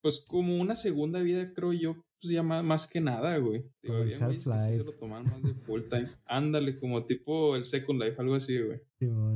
Pues 0.01 0.23
como 0.27 0.57
una 0.57 0.75
segunda 0.75 1.19
vida, 1.21 1.51
creo 1.53 1.73
yo, 1.73 2.05
pues 2.23 2.31
ya 2.33 2.41
más, 2.41 2.87
que 2.87 3.01
nada, 3.01 3.37
güey. 3.37 3.65
Digo, 3.81 4.01
bien, 4.01 4.19
güey, 4.23 4.39
se 4.39 4.83
lo 4.83 4.93
toman 4.93 5.25
más 5.25 5.43
de 5.43 5.53
full 5.53 5.81
time. 5.89 6.09
Ándale, 6.25 6.79
como 6.79 7.05
tipo 7.05 7.57
el 7.57 7.65
Second 7.65 8.01
Life, 8.01 8.15
algo 8.17 8.35
así, 8.35 8.57
güey. 8.59 8.79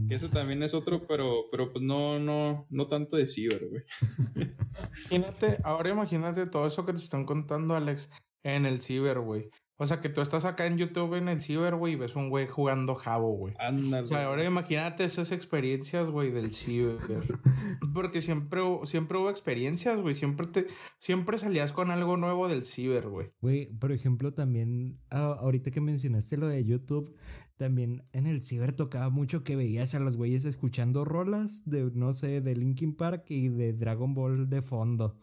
que 0.07 0.15
ese 0.15 0.29
también 0.29 0.63
es 0.63 0.73
otro, 0.73 1.05
pero, 1.05 1.47
pero 1.51 1.69
pues 1.73 1.83
no, 1.83 2.17
no, 2.17 2.65
no 2.69 2.87
tanto 2.87 3.17
de 3.17 3.27
ciber, 3.27 3.67
güey. 3.67 3.83
imagínate, 5.11 5.57
ahora 5.65 5.89
imagínate 5.89 6.45
todo 6.45 6.65
eso 6.65 6.85
que 6.85 6.93
te 6.93 6.99
están 6.99 7.25
contando, 7.25 7.75
Alex, 7.75 8.09
en 8.43 8.65
el 8.65 8.79
ciber, 8.79 9.19
güey. 9.19 9.49
O 9.79 9.85
sea, 9.85 9.99
que 9.99 10.09
tú 10.09 10.21
estás 10.21 10.45
acá 10.45 10.65
en 10.65 10.77
YouTube 10.77 11.13
en 11.13 11.29
el 11.29 11.39
ciber, 11.39 11.75
güey, 11.75 11.93
y 11.93 11.95
ves 11.95 12.15
un 12.15 12.29
güey 12.29 12.47
jugando 12.47 12.95
Jabo, 12.95 13.31
güey. 13.35 13.53
Ándale. 13.59 14.03
O 14.03 14.07
sea, 14.07 14.25
ahora 14.25 14.43
imagínate 14.43 15.03
esas 15.03 15.31
experiencias, 15.31 16.09
güey, 16.09 16.31
del 16.31 16.51
ciber. 16.51 16.97
Porque 17.93 18.19
siempre, 18.19 18.61
siempre 18.85 19.19
hubo 19.19 19.29
experiencias, 19.29 19.99
güey. 19.99 20.15
Siempre 20.15 20.47
te, 20.47 20.67
siempre 20.97 21.37
salías 21.37 21.73
con 21.73 21.91
algo 21.91 22.17
nuevo 22.17 22.47
del 22.47 22.65
ciber, 22.65 23.07
güey. 23.07 23.31
Güey, 23.39 23.67
por 23.67 23.91
ejemplo, 23.91 24.33
también, 24.33 24.99
ahorita 25.11 25.69
que 25.69 25.79
mencionaste 25.79 26.37
lo 26.37 26.47
de 26.47 26.65
YouTube, 26.65 27.15
también 27.57 28.03
en 28.13 28.27
el 28.27 28.41
ciber 28.41 28.73
tocaba 28.73 29.09
mucho 29.09 29.43
que 29.43 29.55
veías 29.55 29.95
a 29.95 29.99
los 29.99 30.15
güeyes 30.15 30.45
escuchando 30.45 31.03
rolas 31.05 31.63
de, 31.65 31.91
no 31.93 32.13
sé, 32.13 32.41
de 32.41 32.55
Linkin 32.55 32.95
Park 32.95 33.25
y 33.29 33.49
de 33.49 33.73
Dragon 33.73 34.13
Ball 34.13 34.49
de 34.49 34.61
fondo. 34.61 35.19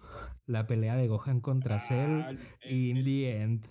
La 0.47 0.67
pelea 0.67 0.97
de 0.97 1.09
Gohan 1.09 1.41
contra 1.41 1.79
Cell 1.79 2.21
ah, 2.23 2.33
y 2.69 2.91
In 2.91 3.05
the 3.05 3.41
End. 3.41 3.67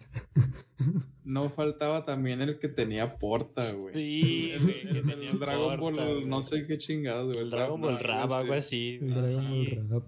No 1.25 1.49
faltaba 1.49 2.03
también 2.03 2.41
el 2.41 2.59
que 2.59 2.67
tenía 2.67 3.17
porta, 3.17 3.63
güey. 3.77 3.93
Sí, 3.93 4.51
el, 4.51 5.39
Dragon 5.39 5.79
Ball, 5.79 6.27
no 6.27 6.41
sé 6.41 6.65
qué 6.67 6.77
chingado, 6.77 7.27
güey. 7.27 7.39
El 7.39 7.49
Dragon 7.49 7.79
Ball 7.79 7.97
Rap, 7.97 8.29
algo 8.29 8.53
así. 8.53 8.99
El 9.01 9.13
Dragon 9.13 9.49
Ball 9.49 9.89
Rap. 9.89 10.03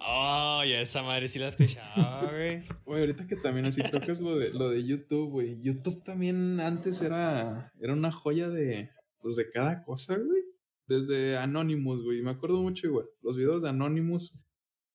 Oh, 0.00 0.62
ya 0.64 0.80
esa 0.80 1.02
madre 1.02 1.28
sí 1.28 1.38
la 1.38 1.48
escuchaba, 1.48 2.30
güey. 2.30 2.62
Güey, 2.84 3.00
ahorita 3.00 3.26
que 3.26 3.36
también 3.36 3.66
así 3.66 3.82
tocas 3.90 4.20
lo 4.20 4.38
de, 4.38 4.52
lo 4.52 4.70
de 4.70 4.84
YouTube, 4.84 5.30
güey. 5.30 5.60
YouTube 5.62 6.02
también 6.04 6.60
antes 6.60 7.00
era, 7.02 7.72
era 7.80 7.92
una 7.92 8.12
joya 8.12 8.48
de, 8.48 8.90
pues 9.20 9.36
de 9.36 9.50
cada 9.50 9.82
cosa, 9.82 10.16
güey. 10.16 10.42
Desde 10.86 11.36
Anonymous, 11.36 12.02
güey. 12.04 12.22
Me 12.22 12.30
acuerdo 12.30 12.62
mucho 12.62 12.86
igual. 12.86 13.06
Los 13.22 13.36
videos 13.36 13.62
de 13.62 13.70
Anonymous. 13.70 14.42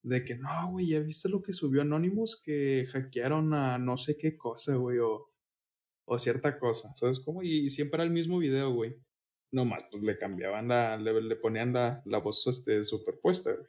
De 0.02 0.24
que 0.26 0.36
no, 0.36 0.72
güey, 0.72 0.90
ya 0.90 1.00
viste 1.00 1.30
lo 1.30 1.42
que 1.42 1.54
subió 1.54 1.82
Anonymous 1.82 2.42
que 2.44 2.86
hackearon 2.92 3.54
a 3.54 3.78
no 3.78 3.96
sé 3.96 4.18
qué 4.18 4.36
cosa, 4.36 4.76
güey, 4.76 5.00
o, 5.00 5.30
o 6.06 6.20
cierta 6.20 6.60
cosa, 6.60 6.94
¿sabes 6.98 7.22
cómo? 7.22 7.42
Y, 7.42 7.70
siempre 7.70 7.98
era 7.98 8.04
el 8.04 8.12
mismo 8.12 8.40
video, 8.40 8.74
güey. 8.74 8.98
Nomás, 9.52 9.86
pues 9.90 10.04
le 10.04 10.18
cambiaban 10.18 10.68
la, 10.68 10.98
le, 10.98 11.22
le 11.22 11.36
ponían 11.38 11.72
la, 11.72 12.02
la 12.06 12.18
voz 12.18 12.46
este, 12.48 12.84
superpuesta, 12.84 13.54
güey. 13.54 13.68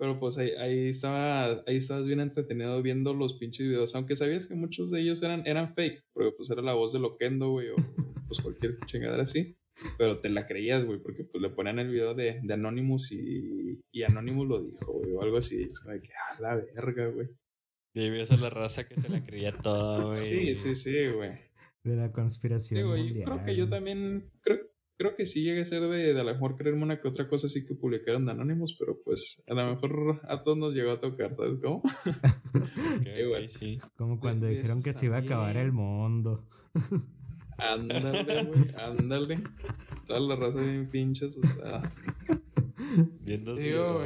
Pero 0.00 0.18
pues 0.18 0.38
ahí, 0.38 0.52
ahí, 0.58 0.88
estaba, 0.88 1.62
ahí 1.66 1.76
estabas 1.76 2.06
bien 2.06 2.20
entretenido 2.20 2.80
viendo 2.80 3.12
los 3.12 3.34
pinches 3.34 3.68
videos, 3.68 3.94
aunque 3.94 4.16
sabías 4.16 4.46
que 4.46 4.54
muchos 4.54 4.90
de 4.90 5.02
ellos 5.02 5.22
eran, 5.22 5.42
eran 5.44 5.74
fake, 5.74 6.06
porque 6.14 6.32
pues 6.34 6.48
era 6.48 6.62
la 6.62 6.72
voz 6.72 6.94
de 6.94 7.00
Loquendo, 7.00 7.50
güey, 7.50 7.68
o 7.68 7.76
pues 8.26 8.40
cualquier 8.40 8.78
chingadera 8.86 9.24
así. 9.24 9.58
Pero 9.98 10.18
te 10.20 10.30
la 10.30 10.46
creías, 10.46 10.86
güey, 10.86 11.02
porque 11.02 11.24
pues 11.24 11.42
le 11.42 11.50
ponían 11.50 11.78
el 11.80 11.90
video 11.90 12.14
de, 12.14 12.40
de 12.42 12.54
Anonymous 12.54 13.12
y, 13.12 13.84
y 13.92 14.02
Anonymous 14.02 14.48
lo 14.48 14.62
dijo, 14.62 14.90
güey, 14.90 15.12
o 15.12 15.20
algo 15.20 15.36
así. 15.36 15.64
es 15.64 15.80
como 15.80 15.92
de 15.92 16.00
que, 16.00 16.08
ah, 16.14 16.40
la 16.40 16.56
verga, 16.56 17.08
güey. 17.08 17.28
Debía 17.92 18.24
ser 18.24 18.40
la 18.40 18.48
raza 18.48 18.88
que 18.88 18.96
se 18.96 19.10
la 19.10 19.22
creía 19.22 19.52
toda, 19.52 20.02
güey. 20.06 20.18
Sí, 20.18 20.54
sí, 20.54 20.74
sí, 20.76 21.08
güey. 21.14 21.32
De 21.84 21.96
la 21.96 22.10
conspiración. 22.10 22.80
Digo, 22.80 22.96
yo 22.96 23.24
creo 23.24 23.44
que 23.44 23.54
yo 23.54 23.68
también, 23.68 24.30
creo, 24.40 24.60
creo 25.00 25.16
que 25.16 25.24
sí 25.24 25.42
llegue 25.42 25.62
a 25.62 25.64
ser 25.64 25.80
de, 25.80 26.12
de 26.12 26.20
a 26.20 26.24
lo 26.24 26.30
mejor 26.30 26.56
creerme 26.56 26.82
una 26.82 27.00
que 27.00 27.08
otra 27.08 27.26
cosa 27.26 27.46
así 27.46 27.64
que 27.64 27.74
publicaron 27.74 28.26
de 28.26 28.32
Anonymous, 28.32 28.76
pero 28.78 29.00
pues 29.02 29.42
a 29.48 29.54
lo 29.54 29.70
mejor 29.70 30.20
a 30.24 30.42
todos 30.42 30.58
nos 30.58 30.74
llegó 30.74 30.90
a 30.90 31.00
tocar, 31.00 31.34
¿sabes 31.34 31.56
cómo? 31.56 31.80
okay, 33.00 33.48
sí. 33.48 33.80
Como 33.96 34.20
cuando 34.20 34.46
dijeron 34.46 34.82
que 34.82 34.92
se 34.92 35.06
iba 35.06 35.16
a 35.16 35.20
acabar 35.20 35.56
el 35.56 35.72
mundo. 35.72 36.46
Ándale, 37.56 38.44
güey, 38.44 38.74
ándale. 38.76 39.42
Toda 40.06 40.20
la 40.20 40.36
raza 40.36 40.60
bien 40.60 40.86
pinches, 40.86 41.34
o 41.34 41.42
sea. 41.46 41.80
Viendo 43.22 43.54
Digo, 43.54 44.02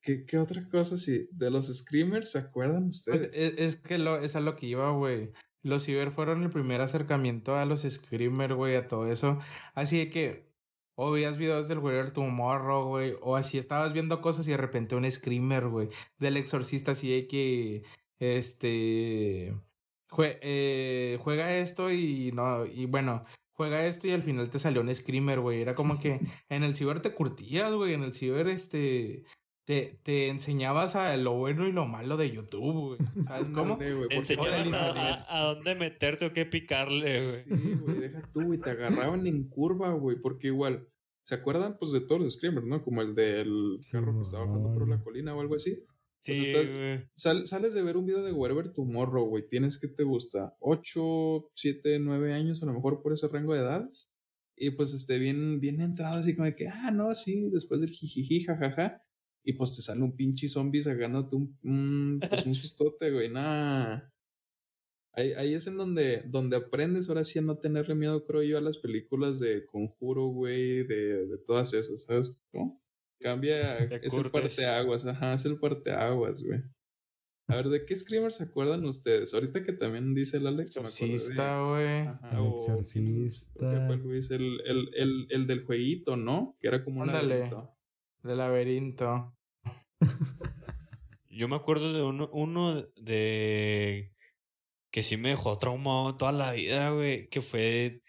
¿Qué, 0.00 0.24
¿Qué 0.24 0.38
otra 0.38 0.66
cosa 0.70 0.96
sí? 0.96 1.28
De 1.32 1.50
los 1.50 1.66
screamers, 1.66 2.30
¿se 2.30 2.38
acuerdan 2.38 2.86
ustedes? 2.86 3.28
Pues, 3.28 3.30
es, 3.34 3.58
es, 3.58 3.76
que 3.76 3.98
lo, 3.98 4.16
es 4.20 4.36
a 4.36 4.40
lo 4.40 4.56
que 4.56 4.68
iba, 4.68 4.90
güey. 4.92 5.32
Los 5.62 5.84
ciber 5.84 6.10
fueron 6.10 6.42
el 6.42 6.50
primer 6.50 6.80
acercamiento 6.80 7.56
a 7.56 7.64
los 7.64 7.82
screamers, 7.82 8.54
güey, 8.54 8.76
a 8.76 8.88
todo 8.88 9.10
eso. 9.10 9.38
Así 9.74 9.98
de 9.98 10.10
que 10.10 10.48
o 11.00 11.12
veías 11.12 11.38
videos 11.38 11.68
del 11.68 11.78
Warrior 11.78 12.10
Tomorrow, 12.10 12.86
güey, 12.86 13.14
o 13.22 13.36
así 13.36 13.56
estabas 13.56 13.92
viendo 13.92 14.20
cosas 14.20 14.48
y 14.48 14.50
de 14.50 14.56
repente 14.56 14.96
un 14.96 15.08
screamer, 15.08 15.68
güey, 15.68 15.88
del 16.18 16.36
exorcista, 16.36 16.92
así 16.92 17.08
de 17.12 17.28
que, 17.28 17.84
este, 18.18 19.54
eh, 20.18 21.18
juega 21.20 21.56
esto 21.58 21.92
y 21.92 22.32
no, 22.34 22.66
y 22.66 22.86
bueno, 22.86 23.24
juega 23.52 23.86
esto 23.86 24.08
y 24.08 24.12
al 24.12 24.22
final 24.22 24.50
te 24.50 24.58
salió 24.58 24.80
un 24.80 24.94
screamer, 24.94 25.40
güey. 25.40 25.60
Era 25.60 25.74
como 25.74 25.98
que 26.00 26.20
en 26.48 26.64
el 26.64 26.74
ciber 26.76 27.00
te 27.00 27.14
curtías, 27.14 27.72
güey, 27.72 27.94
en 27.94 28.02
el 28.02 28.14
ciber, 28.14 28.48
este, 28.48 29.24
te, 29.68 29.98
te 30.02 30.28
enseñabas 30.28 30.96
a 30.96 31.14
lo 31.18 31.34
bueno 31.34 31.68
y 31.68 31.72
lo 31.72 31.86
malo 31.86 32.16
de 32.16 32.30
YouTube, 32.30 32.96
güey. 32.96 33.24
¿Sabes 33.26 33.50
cómo? 33.54 33.78
Enseñabas 34.08 34.72
a, 34.72 35.26
a, 35.28 35.44
dónde 35.52 35.74
meterte 35.74 36.24
o 36.24 36.32
qué 36.32 36.46
picarle, 36.46 37.18
güey. 37.18 37.60
Sí, 37.60 37.74
güey, 37.82 37.98
deja 37.98 38.22
tú, 38.32 38.44
güey. 38.44 38.58
Te 38.58 38.70
agarraban 38.70 39.26
en 39.26 39.46
curva, 39.46 39.92
güey, 39.92 40.16
porque 40.22 40.46
igual, 40.46 40.88
¿se 41.20 41.34
acuerdan? 41.34 41.76
Pues 41.78 41.92
de 41.92 42.00
todos 42.00 42.18
los 42.18 42.32
screamers, 42.32 42.66
¿no? 42.66 42.82
Como 42.82 43.02
el 43.02 43.14
del 43.14 43.78
carro 43.92 44.14
que 44.14 44.22
estaba 44.22 44.46
bajando 44.46 44.72
por 44.72 44.88
la 44.88 45.02
colina 45.02 45.34
o 45.34 45.40
algo 45.42 45.56
así. 45.56 45.84
Sí, 46.20 46.50
güey. 46.50 47.06
sales 47.14 47.74
de 47.74 47.82
ver 47.82 47.98
un 47.98 48.06
video 48.06 48.22
de 48.22 48.32
Wherever 48.32 48.72
Tomorrow, 48.72 49.26
güey. 49.28 49.46
Tienes 49.48 49.78
que 49.78 49.88
te 49.88 50.02
gusta 50.02 50.56
8, 50.60 51.50
7, 51.52 51.98
9 51.98 52.32
años, 52.32 52.62
a 52.62 52.66
lo 52.66 52.72
mejor 52.72 53.02
por 53.02 53.12
ese 53.12 53.28
rango 53.28 53.52
de 53.52 53.60
edades. 53.60 54.10
Y 54.56 54.70
pues 54.70 54.94
esté 54.94 55.18
bien, 55.18 55.60
bien 55.60 55.82
entrado, 55.82 56.20
así 56.20 56.34
como 56.34 56.46
de 56.46 56.56
que, 56.56 56.68
ah, 56.68 56.90
no, 56.90 57.14
sí, 57.14 57.50
después 57.50 57.82
del 57.82 57.90
jijiji, 57.90 58.44
jajaja 58.44 59.02
y 59.48 59.54
pues 59.54 59.74
te 59.74 59.80
sale 59.80 60.02
un 60.02 60.14
pinche 60.14 60.46
zombie 60.46 60.82
sacándote 60.82 61.34
un, 61.34 61.58
un, 61.62 62.20
pues 62.28 62.44
un 62.44 62.54
sustote, 62.54 63.10
güey, 63.10 63.30
nada. 63.30 64.12
Ahí, 65.14 65.32
ahí, 65.32 65.54
es 65.54 65.66
en 65.66 65.78
donde, 65.78 66.22
donde 66.26 66.58
aprendes 66.58 67.08
ahora 67.08 67.24
sí 67.24 67.38
a 67.38 67.42
no 67.42 67.56
tenerle 67.56 67.94
miedo, 67.94 68.26
creo 68.26 68.42
yo, 68.42 68.58
a 68.58 68.60
las 68.60 68.76
películas 68.76 69.38
de 69.38 69.64
conjuro, 69.64 70.26
güey, 70.26 70.86
de, 70.86 71.26
de 71.26 71.38
todas 71.38 71.72
esas, 71.72 72.02
¿sabes? 72.02 72.36
¿Cómo? 72.52 72.84
Cambia, 73.20 73.78
es 73.78 74.12
el 74.12 74.30
parteaguas, 74.30 75.06
ajá, 75.06 75.32
es 75.32 75.46
el 75.46 75.58
parteaguas, 75.58 76.42
güey. 76.42 76.60
A 77.46 77.56
ver, 77.56 77.70
¿de 77.70 77.86
qué 77.86 77.96
screamer 77.96 78.34
se 78.34 78.44
acuerdan 78.44 78.84
ustedes? 78.84 79.32
Ahorita 79.32 79.62
que 79.62 79.72
también 79.72 80.12
dice 80.12 80.36
el 80.36 80.46
Alex. 80.46 80.76
Exorcista, 80.76 81.62
güey. 81.62 82.00
El 82.32 82.52
exorcista. 82.52 83.86
fue 83.86 83.96
Luis? 83.96 84.30
El, 84.30 84.60
el, 84.66 84.90
el, 84.94 85.26
el, 85.30 85.46
del 85.46 85.64
jueguito, 85.64 86.18
¿no? 86.18 86.58
Que 86.60 86.68
era 86.68 86.84
como 86.84 87.00
un 87.00 87.06
laberinto. 87.06 87.74
Del 88.22 88.36
laberinto. 88.36 89.37
Yo 91.30 91.48
me 91.48 91.56
acuerdo 91.56 91.92
de 91.92 92.02
uno, 92.02 92.28
uno 92.32 92.74
de 92.96 94.12
que 94.90 95.02
sí 95.02 95.16
me 95.16 95.30
dejó 95.30 95.58
traumado 95.58 96.16
toda 96.16 96.32
la 96.32 96.52
vida, 96.52 96.90
güey, 96.90 97.28
que 97.28 97.42
fue, 97.42 98.02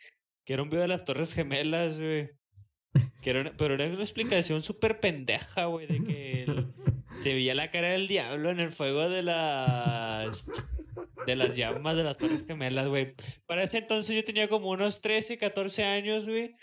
que 0.46 0.54
era 0.54 0.64
un 0.64 0.70
video 0.70 0.82
de 0.82 0.88
las 0.88 1.06
Torres 1.06 1.34
Gemelas, 1.34 2.00
güey. 2.00 2.32
Que 3.22 3.30
era 3.30 3.54
pero 3.56 3.76
era 3.76 3.86
una 3.86 4.00
explicación 4.00 4.64
súper 4.64 5.00
pendeja, 5.00 5.66
güey, 5.66 5.86
de 5.86 6.04
que 6.04 6.44
el- 6.44 6.74
se 7.22 7.34
veía 7.34 7.54
la 7.54 7.70
cara 7.70 7.90
del 7.90 8.08
diablo 8.08 8.50
en 8.50 8.60
el 8.60 8.72
fuego 8.72 9.10
de 9.10 9.22
las 9.24 10.48
de 11.28 11.36
las 11.36 11.56
llamas 11.56 11.98
de 11.98 12.04
las 12.04 12.18
Torres 12.18 12.46
Gemelas, 12.48 12.88
güey. 12.88 13.14
Para 13.46 13.64
ese 13.64 13.80
entonces 13.80 14.16
yo 14.16 14.24
tenía 14.24 14.48
como 14.48 14.70
unos 14.70 15.02
13, 15.02 15.38
14 15.38 15.84
años, 15.84 16.28
güey. 16.28 16.56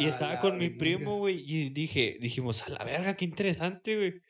Y 0.00 0.06
estaba 0.06 0.40
con 0.40 0.58
mi 0.58 0.70
primo, 0.70 1.18
güey, 1.18 1.44
y 1.46 1.68
dije, 1.70 2.16
dijimos, 2.20 2.66
a 2.66 2.70
la 2.70 2.84
verga, 2.84 3.16
qué 3.16 3.24
interesante, 3.24 3.96
güey. 3.96 4.22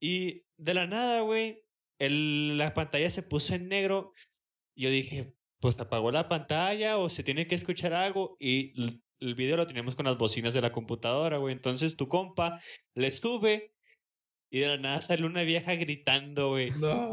Y 0.00 0.44
de 0.56 0.74
la 0.74 0.86
nada, 0.86 1.20
güey, 1.20 1.62
la 1.98 2.72
pantalla 2.74 3.10
se 3.10 3.22
puso 3.22 3.54
en 3.54 3.68
negro. 3.68 4.12
Yo 4.76 4.90
dije, 4.90 5.34
pues 5.60 5.78
apagó 5.78 6.10
la 6.10 6.28
pantalla 6.28 6.98
o 6.98 7.08
se 7.08 7.22
tiene 7.22 7.46
que 7.46 7.54
escuchar 7.54 7.92
algo. 7.92 8.36
Y 8.40 9.00
el 9.20 9.34
video 9.34 9.56
lo 9.56 9.66
teníamos 9.66 9.94
con 9.94 10.06
las 10.06 10.16
bocinas 10.16 10.54
de 10.54 10.60
la 10.60 10.72
computadora, 10.72 11.38
güey. 11.38 11.54
Entonces 11.54 11.96
tu 11.96 12.08
compa 12.08 12.60
le 12.94 13.12
sube 13.12 13.74
y 14.50 14.60
de 14.60 14.68
la 14.68 14.76
nada 14.78 15.00
sale 15.02 15.26
una 15.26 15.42
vieja 15.42 15.74
gritando, 15.74 16.50
güey. 16.50 16.70
No. 16.70 17.12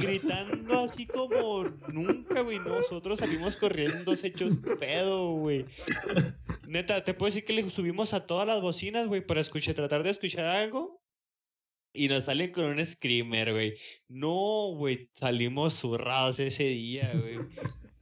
Gritando 0.00 0.84
así 0.84 1.06
como 1.06 1.64
nunca, 1.92 2.42
güey. 2.42 2.60
Nosotros 2.60 3.18
salimos 3.18 3.56
corriendo, 3.56 4.12
hechos 4.12 4.54
pedo, 4.78 5.32
güey. 5.32 5.64
Neta, 6.68 7.02
te 7.02 7.14
puedo 7.14 7.28
decir 7.28 7.44
que 7.44 7.54
le 7.54 7.68
subimos 7.70 8.14
a 8.14 8.26
todas 8.26 8.46
las 8.46 8.60
bocinas, 8.60 9.08
güey, 9.08 9.26
para 9.26 9.40
escuchar, 9.40 9.74
tratar 9.74 10.04
de 10.04 10.10
escuchar 10.10 10.44
algo. 10.44 11.02
Y 11.92 12.06
nos 12.06 12.26
salen 12.26 12.52
con 12.52 12.66
un 12.66 12.86
screamer, 12.86 13.52
güey. 13.52 13.74
No, 14.06 14.74
güey, 14.76 15.10
salimos 15.14 15.74
zurrados 15.74 16.38
ese 16.38 16.64
día, 16.64 17.12
güey. 17.14 17.38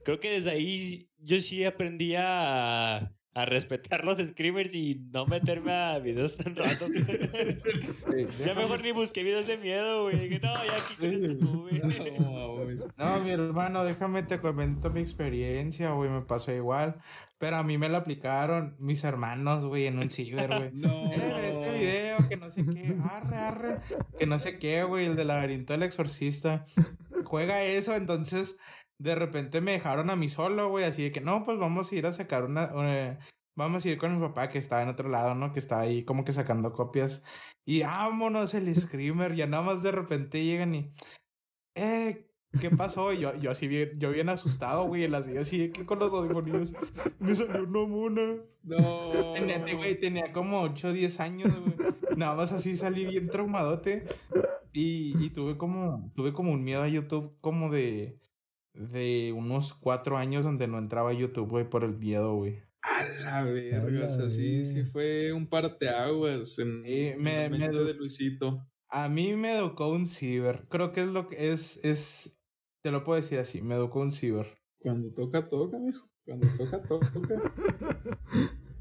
Creo 0.03 0.19
que 0.19 0.29
desde 0.29 0.51
ahí 0.51 1.09
yo 1.17 1.39
sí 1.39 1.63
aprendí 1.63 2.13
a, 2.15 3.16
a 3.37 3.45
respetar 3.45 4.03
los 4.03 4.17
screamers 4.17 4.73
y 4.73 4.99
no 5.13 5.27
meterme 5.27 5.71
a 5.71 5.99
videos 5.99 6.37
tan 6.37 6.55
raros. 6.55 6.79
ya 8.43 8.55
mejor 8.55 8.81
ni 8.81 8.91
busqué 8.91 9.21
videos 9.21 9.45
de 9.45 9.57
miedo, 9.57 10.05
güey. 10.05 10.39
No, 10.39 10.55
ya 10.65 10.75
aquí 10.75 11.37
tú, 11.39 11.61
güey. 11.61 11.77
No, 12.19 12.55
mames. 12.55 12.83
No, 12.97 13.19
mi 13.19 13.29
hermano, 13.29 13.83
déjame 13.83 14.23
te 14.23 14.41
comento 14.41 14.89
mi 14.89 15.01
experiencia, 15.01 15.91
güey, 15.91 16.09
me 16.09 16.21
pasó 16.21 16.51
igual. 16.51 16.99
Pero 17.37 17.57
a 17.57 17.63
mí 17.63 17.77
me 17.77 17.89
lo 17.89 17.97
aplicaron 17.97 18.75
mis 18.79 19.03
hermanos, 19.03 19.63
güey, 19.63 19.85
en 19.85 19.99
un 19.99 20.09
ciber, 20.09 20.47
güey. 20.47 20.71
No. 20.73 21.11
Eh, 21.11 21.49
este 21.49 21.71
video, 21.73 22.17
que 22.27 22.37
no 22.37 22.49
sé 22.49 22.65
qué, 22.65 22.97
arre, 23.07 23.37
arre, 23.37 23.75
que 24.17 24.25
no 24.25 24.39
sé 24.39 24.57
qué, 24.57 24.83
güey, 24.83 25.05
el 25.05 25.15
del 25.15 25.27
laberinto 25.27 25.73
del 25.73 25.83
exorcista. 25.83 26.65
Juega 27.23 27.63
eso, 27.63 27.95
entonces 27.95 28.57
de 28.99 29.15
repente 29.15 29.61
me 29.61 29.73
dejaron 29.73 30.09
a 30.09 30.15
mí 30.15 30.29
solo, 30.29 30.69
güey, 30.69 30.85
así 30.85 31.03
de 31.03 31.11
que 31.11 31.21
no, 31.21 31.43
pues 31.43 31.57
vamos 31.57 31.91
a 31.91 31.95
ir 31.95 32.05
a 32.07 32.11
sacar 32.11 32.45
una, 32.45 32.73
una- 32.73 33.19
vamos 33.55 33.85
a 33.85 33.89
ir 33.89 33.97
con 33.97 34.13
mi 34.19 34.27
papá 34.27 34.49
que 34.49 34.59
estaba 34.59 34.81
en 34.83 34.89
otro 34.89 35.09
lado, 35.09 35.35
¿no? 35.35 35.51
Que 35.51 35.59
estaba 35.59 35.81
ahí 35.81 36.03
como 36.03 36.23
que 36.23 36.31
sacando 36.33 36.73
copias. 36.73 37.23
Y 37.65 37.81
vámonos 37.83 38.53
el 38.53 38.73
screamer, 38.75 39.35
ya 39.35 39.45
nada 39.47 39.63
más 39.63 39.83
de 39.83 39.91
repente 39.91 40.43
llegan 40.43 40.75
y, 40.75 40.91
eh, 41.75 42.29
¿qué 42.59 42.69
pasó? 42.69 43.13
Y 43.13 43.19
yo, 43.19 43.35
yo 43.35 43.51
así 43.51 43.67
bien, 43.67 43.91
yo 43.99 44.11
bien 44.11 44.29
asustado, 44.29 44.85
güey, 44.87 45.03
en 45.03 45.11
la 45.11 45.21
silla 45.23 45.41
así 45.41 45.71
con 45.85 45.99
los 45.99 46.13
audífonos, 46.13 46.73
me 47.19 47.35
salió 47.35 47.63
una 47.63 47.85
mona. 47.87 48.35
No. 48.63 49.33
Tenía, 49.33 49.59
güey, 49.75 49.99
tenía 49.99 50.31
como 50.33 50.61
8 50.61 50.89
o 50.89 50.93
10 50.93 51.19
años, 51.19 51.51
güey. 51.59 51.75
Nada 52.15 52.35
más 52.35 52.51
así 52.51 52.75
salí 52.77 53.05
bien 53.05 53.29
traumadote. 53.29 54.05
Y, 54.73 55.15
y 55.23 55.29
tuve 55.31 55.57
como, 55.57 56.11
tuve 56.15 56.33
como 56.33 56.51
un 56.51 56.63
miedo 56.63 56.83
a 56.83 56.87
YouTube 56.87 57.35
como 57.41 57.69
de, 57.69 58.19
de 58.77 59.33
unos 59.35 59.73
4 59.73 60.17
años 60.17 60.45
donde 60.45 60.67
no 60.67 60.77
entraba 60.77 61.11
a 61.11 61.13
YouTube, 61.13 61.49
güey, 61.49 61.69
por 61.69 61.83
el 61.83 61.97
miedo, 61.97 62.35
güey. 62.35 62.55
A 62.81 63.03
la 63.23 63.43
verga, 63.43 64.05
o 64.05 64.09
sea, 64.09 64.29
sí, 64.29 64.63
sí 64.63 64.83
fue 64.83 65.33
un 65.33 65.47
parteaguas 65.47 66.57
en, 66.59 66.83
en 66.85 67.21
me- 67.21 67.49
la 67.49 67.69
me 67.69 67.69
de 67.69 67.93
Luisito. 67.93 68.65
A 68.89 69.09
mí 69.09 69.33
me 69.33 69.57
educó 69.57 69.89
un 69.89 70.07
ciber. 70.07 70.65
Creo 70.69 70.91
que 70.93 71.01
es 71.01 71.07
lo 71.07 71.27
que 71.27 71.51
es, 71.51 71.83
es, 71.83 72.41
te 72.81 72.91
lo 72.91 73.03
puedo 73.03 73.17
decir 73.17 73.39
así, 73.39 73.61
me 73.61 73.75
educó 73.75 73.99
un 73.99 74.11
ciber. 74.11 74.47
Cuando 74.79 75.11
toca, 75.13 75.49
toca, 75.49 75.77
mijo. 75.79 76.09
Cuando 76.23 76.47
toca, 76.57 76.81
toca, 76.83 77.11
toca. 77.11 77.35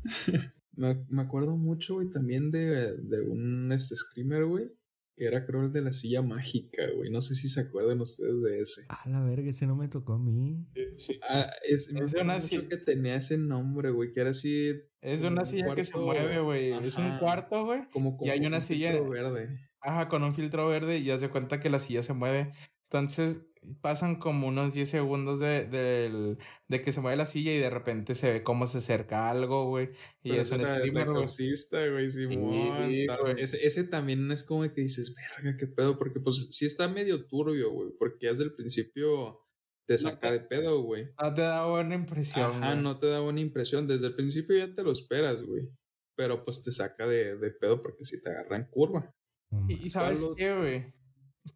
me, 0.73 1.05
me 1.09 1.23
acuerdo 1.23 1.57
mucho, 1.57 1.95
güey, 1.95 2.11
también 2.11 2.51
de, 2.51 2.97
de 2.97 3.21
un 3.23 3.73
este, 3.73 3.97
screamer, 3.97 4.45
güey, 4.45 4.71
que 5.17 5.25
era 5.25 5.47
creo 5.47 5.63
el 5.63 5.73
de 5.73 5.81
la 5.81 5.93
silla 5.93 6.21
mágica, 6.23 6.83
güey. 6.95 7.11
No 7.11 7.21
sé 7.23 7.35
si 7.35 7.49
se 7.49 7.61
acuerdan 7.63 8.01
ustedes 8.01 8.43
de 8.43 8.61
ese. 8.61 8.83
A 8.91 9.09
la 9.09 9.23
verga, 9.23 9.49
ese 9.51 9.67
no 9.67 9.75
me 9.75 9.89
tocó 9.89 10.13
a 10.13 10.19
mí. 10.19 10.67
Sí. 10.97 11.19
Ah, 11.29 11.51
es, 11.67 11.91
me 11.93 12.05
Es 12.05 12.15
una 12.15 12.35
mucho 12.35 12.47
si- 12.47 12.69
que 12.69 12.77
tenía 12.77 13.17
ese 13.17 13.39
nombre, 13.39 13.91
güey, 13.91 14.13
que 14.13 14.21
era 14.21 14.31
así 14.31 14.73
Es 15.01 15.21
Como 15.23 15.33
una 15.33 15.41
un 15.43 15.47
silla 15.47 15.75
que 15.75 15.85
se 15.85 15.99
mueve, 15.99 16.41
güey. 16.41 16.73
Es 16.73 16.97
un 16.97 17.19
cuarto, 17.19 17.65
güey. 17.65 17.89
como 17.91 18.17
con 18.17 18.29
hay 18.29 18.41
una 18.47 18.57
un 18.59 18.63
silla- 18.63 18.93
filtro 18.93 19.11
verde. 19.11 19.59
Ajá, 19.81 20.09
con 20.09 20.23
un 20.23 20.35
filtro 20.35 20.67
verde 20.69 20.99
y 20.99 21.05
ya 21.05 21.17
se 21.17 21.29
cuenta 21.31 21.61
que 21.61 21.71
la 21.71 21.79
silla 21.79 22.03
se 22.03 22.13
mueve. 22.13 22.53
Entonces 22.91 23.47
pasan 23.81 24.17
como 24.17 24.49
unos 24.49 24.75
10 24.75 24.89
segundos 24.89 25.39
de, 25.41 25.67
del- 25.67 26.39
de 26.69 26.83
que 26.83 26.93
se 26.93 27.01
mueve 27.01 27.17
la 27.17 27.27
silla 27.27 27.53
y 27.53 27.59
de 27.59 27.71
repente 27.71 28.15
se 28.15 28.33
ve 28.33 28.43
cómo 28.43 28.67
se 28.67 28.79
acerca 28.79 29.31
algo, 29.31 29.67
güey. 29.69 29.91
Y 30.23 30.31
Pero 30.31 30.43
es 30.43 30.51
un 30.51 30.61
screamer, 30.65 30.91
güey. 30.93 31.03
exorcista, 31.03 31.87
güey, 31.89 32.11
Simón. 32.11 32.53
Sí, 32.89 33.07
tal- 33.07 33.21
güey. 33.21 33.35
ese, 33.43 33.67
ese 33.67 33.85
también 33.85 34.31
es 34.33 34.43
como 34.45 34.63
que 34.73 34.81
dices, 34.81 35.15
verga, 35.15 35.57
qué 35.59 35.67
pedo, 35.67 35.99
porque 35.99 36.21
pues 36.21 36.49
sí 36.51 36.67
está 36.67 36.89
medio 36.89 37.27
turbio, 37.27 37.71
güey, 37.73 37.91
porque 37.99 38.27
ya 38.27 38.31
desde 38.31 38.45
el 38.45 38.55
principio 38.55 39.41
te 39.87 39.97
saca 39.99 40.33
de 40.33 40.41
pedo, 40.41 40.83
güey. 40.83 41.11
No 41.23 41.33
te 41.33 41.43
da 41.43 41.67
buena 41.69 41.95
impresión, 41.95 42.51
Ajá, 42.57 42.71
güey. 42.73 42.83
no 42.83 42.99
te 42.99 43.07
da 43.07 43.21
buena 43.21 43.41
impresión. 43.41 43.87
Desde 43.87 44.09
el 44.09 44.17
principio 44.17 44.57
ya 44.59 44.75
te 44.75 44.83
lo 44.83 44.91
esperas, 44.93 45.43
güey. 45.43 45.69
Pero 46.17 46.45
pues 46.45 46.63
te 46.65 46.73
saca 46.73 47.07
de, 47.07 47.37
de 47.37 47.51
pedo 47.51 47.83
porque 47.83 48.03
si 48.05 48.21
te 48.23 48.31
agarra 48.31 48.57
en 48.57 48.65
curva. 48.65 49.15
No 49.51 49.67
Y, 49.69 49.89
sabes 49.91 50.25
¿Cuál 50.25 50.35
qué, 50.37 50.57
güey? 50.57 50.95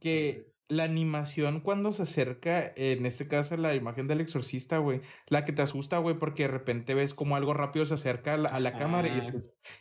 Que 0.00 0.49
la 0.70 0.85
animación 0.85 1.61
cuando 1.61 1.92
se 1.92 2.04
acerca, 2.04 2.72
en 2.76 3.04
este 3.04 3.26
caso 3.26 3.56
la 3.56 3.74
imagen 3.74 4.06
del 4.06 4.20
exorcista, 4.20 4.78
güey, 4.78 5.00
la 5.28 5.44
que 5.44 5.52
te 5.52 5.62
asusta, 5.62 5.98
güey, 5.98 6.16
porque 6.16 6.44
de 6.44 6.48
repente 6.48 6.94
ves 6.94 7.12
como 7.12 7.35
algo 7.35 7.52
rápido 7.54 7.85
se 7.87 7.94
acerca 7.94 8.35
a 8.35 8.37
la, 8.37 8.48
a 8.50 8.61
la 8.61 8.78
cámara 8.78 9.09
y 9.09 9.18
es, 9.18 9.35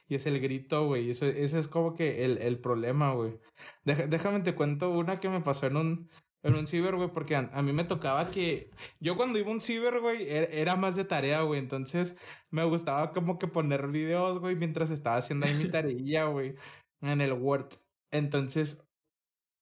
y 0.07 0.15
es 0.15 0.25
el 0.25 0.39
grito, 0.41 0.87
güey. 0.87 1.11
Eso, 1.11 1.27
ese 1.27 1.59
es 1.59 1.67
como 1.67 1.93
que 1.93 2.25
el, 2.25 2.39
el 2.39 2.59
problema, 2.59 3.13
güey. 3.13 3.39
Déjame 3.85 4.39
te 4.41 4.55
cuento 4.55 4.89
una 4.89 5.19
que 5.19 5.29
me 5.29 5.41
pasó 5.41 5.67
en 5.67 5.77
un, 5.77 6.09
en 6.41 6.55
un 6.55 6.65
ciber, 6.65 6.95
güey, 6.95 7.11
porque 7.13 7.35
a, 7.35 7.51
a 7.53 7.61
mí 7.61 7.71
me 7.71 7.83
tocaba 7.83 8.31
que 8.31 8.71
yo 8.99 9.15
cuando 9.15 9.37
iba 9.37 9.49
a 9.49 9.53
un 9.53 9.61
ciber, 9.61 9.99
güey, 9.99 10.27
era, 10.27 10.47
era 10.47 10.75
más 10.75 10.95
de 10.95 11.05
tarea, 11.05 11.43
güey. 11.43 11.59
Entonces 11.59 12.17
me 12.49 12.63
gustaba 12.63 13.11
como 13.11 13.37
que 13.37 13.47
poner 13.47 13.87
videos, 13.89 14.39
güey, 14.39 14.55
mientras 14.55 14.89
estaba 14.89 15.17
haciendo 15.17 15.45
ahí 15.45 15.53
mi 15.53 15.65
tarea, 15.69 16.25
güey, 16.25 16.55
en 17.01 17.21
el 17.21 17.33
Word. 17.33 17.69
Entonces, 18.11 18.88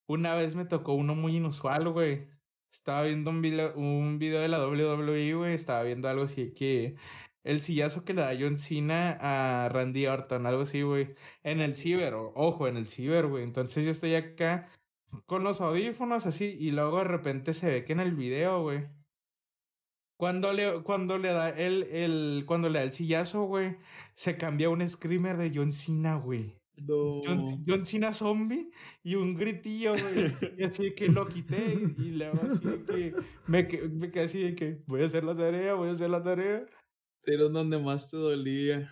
una 0.07 0.35
vez 0.35 0.55
me 0.55 0.65
tocó 0.65 0.93
uno 0.93 1.15
muy 1.15 1.35
inusual, 1.37 1.89
güey. 1.89 2.27
Estaba 2.71 3.03
viendo 3.03 3.29
un 3.29 3.41
video, 3.41 3.73
un 3.75 4.19
video 4.19 4.41
de 4.41 4.49
la 4.49 4.65
WWE, 4.65 5.33
güey. 5.35 5.53
Estaba 5.53 5.83
viendo 5.83 6.09
algo 6.09 6.23
así 6.23 6.53
que 6.53 6.95
el 7.43 7.61
sillazo 7.61 8.03
que 8.03 8.13
le 8.13 8.21
da 8.21 8.35
John 8.39 8.57
Cena 8.57 9.17
a 9.21 9.69
Randy 9.69 10.07
Orton, 10.07 10.45
algo 10.45 10.63
así, 10.63 10.81
güey. 10.81 11.15
En 11.43 11.61
el 11.61 11.75
ciber, 11.77 12.13
ojo, 12.15 12.67
en 12.67 12.77
el 12.77 12.87
ciber, 12.87 13.27
güey. 13.27 13.43
Entonces 13.43 13.85
yo 13.85 13.91
estoy 13.91 14.15
acá 14.15 14.69
con 15.25 15.43
los 15.43 15.61
audífonos 15.61 16.25
así 16.25 16.57
y 16.59 16.71
luego 16.71 16.97
de 16.99 17.05
repente 17.05 17.53
se 17.53 17.69
ve 17.69 17.83
que 17.83 17.93
en 17.93 18.01
el 18.01 18.13
video, 18.13 18.61
güey. 18.63 18.87
Cuando 20.17 20.51
le, 20.51 20.81
cuando 20.83 21.17
le 21.19 21.29
da 21.29 21.49
el, 21.49 21.83
el, 21.83 22.43
cuando 22.47 22.69
le 22.69 22.79
da 22.79 22.85
el 22.85 22.93
sillazo, 22.93 23.43
güey, 23.43 23.77
se 24.15 24.35
cambia 24.37 24.69
un 24.69 24.87
screamer 24.87 25.37
de 25.37 25.51
John 25.53 25.71
Cena, 25.71 26.15
güey. 26.15 26.56
No. 26.77 27.21
John, 27.25 27.65
John 27.67 27.85
Cena 27.85 28.13
zombie 28.13 28.69
y 29.03 29.15
un 29.15 29.35
gritillo, 29.35 29.93
güey. 29.97 30.33
Y 30.57 30.63
así 30.63 30.93
que 30.93 31.09
lo 31.09 31.25
quité 31.27 31.57
y, 31.97 32.01
y 32.03 32.11
luego 32.11 32.39
así 32.43 32.65
de 32.67 32.83
que 32.85 33.13
me, 33.47 33.67
que- 33.67 33.81
me 33.89 34.11
quedé 34.11 34.23
así 34.25 34.43
de 34.43 34.55
que 34.55 34.83
voy 34.85 35.01
a 35.01 35.05
hacer 35.05 35.23
la 35.23 35.35
tarea, 35.35 35.73
voy 35.73 35.89
a 35.89 35.93
hacer 35.93 36.09
la 36.09 36.23
tarea. 36.23 36.65
Pero 37.23 37.49
donde 37.49 37.77
más 37.79 38.09
te 38.11 38.17
dolía. 38.17 38.91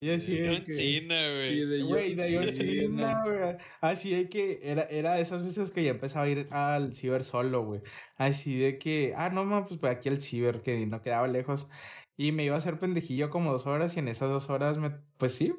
Y 0.00 0.10
así 0.10 0.36
de 0.36 0.48
John 0.48 0.64
que... 0.64 0.72
Cena, 0.72 1.46
Y 1.50 1.82
güey. 1.82 2.14
de 2.14 2.22
de 2.22 2.36
John 2.36 2.54
Cena. 2.54 3.22
Güey. 3.24 3.56
Así 3.80 4.14
de 4.14 4.28
que 4.28 4.60
era, 4.62 4.82
era 4.84 5.14
de 5.14 5.22
esas 5.22 5.42
veces 5.42 5.70
que 5.70 5.82
ya 5.82 5.90
empezaba 5.92 6.26
a 6.26 6.28
ir 6.28 6.46
al 6.50 6.94
ciber 6.94 7.24
solo, 7.24 7.64
güey. 7.64 7.80
Así 8.16 8.58
de 8.58 8.78
que, 8.78 9.14
ah, 9.16 9.30
no, 9.30 9.44
ma, 9.44 9.64
pues 9.66 9.80
para 9.80 9.94
aquí 9.94 10.08
al 10.10 10.20
ciber, 10.20 10.60
que 10.62 10.84
no 10.86 11.00
quedaba 11.00 11.26
lejos. 11.28 11.68
Y 12.16 12.32
me 12.32 12.44
iba 12.44 12.54
a 12.54 12.58
hacer 12.58 12.78
pendejillo 12.78 13.30
como 13.30 13.50
dos 13.52 13.66
horas 13.66 13.96
y 13.96 14.00
en 14.00 14.08
esas 14.08 14.28
dos 14.28 14.50
horas 14.50 14.76
me, 14.78 14.90
pues 15.16 15.34
sí. 15.34 15.54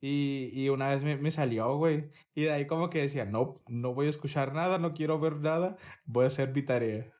Y, 0.00 0.50
y 0.52 0.68
una 0.68 0.90
vez 0.90 1.02
me, 1.02 1.16
me 1.16 1.30
salió, 1.30 1.76
güey. 1.76 2.10
Y 2.34 2.44
de 2.44 2.52
ahí 2.52 2.66
como 2.66 2.90
que 2.90 3.02
decía, 3.02 3.24
no, 3.24 3.62
no 3.68 3.94
voy 3.94 4.06
a 4.06 4.10
escuchar 4.10 4.54
nada, 4.54 4.78
no 4.78 4.92
quiero 4.94 5.18
ver 5.20 5.36
nada, 5.36 5.76
voy 6.06 6.24
a 6.24 6.28
hacer 6.28 6.52
mi 6.52 6.62
tarea. 6.62 7.12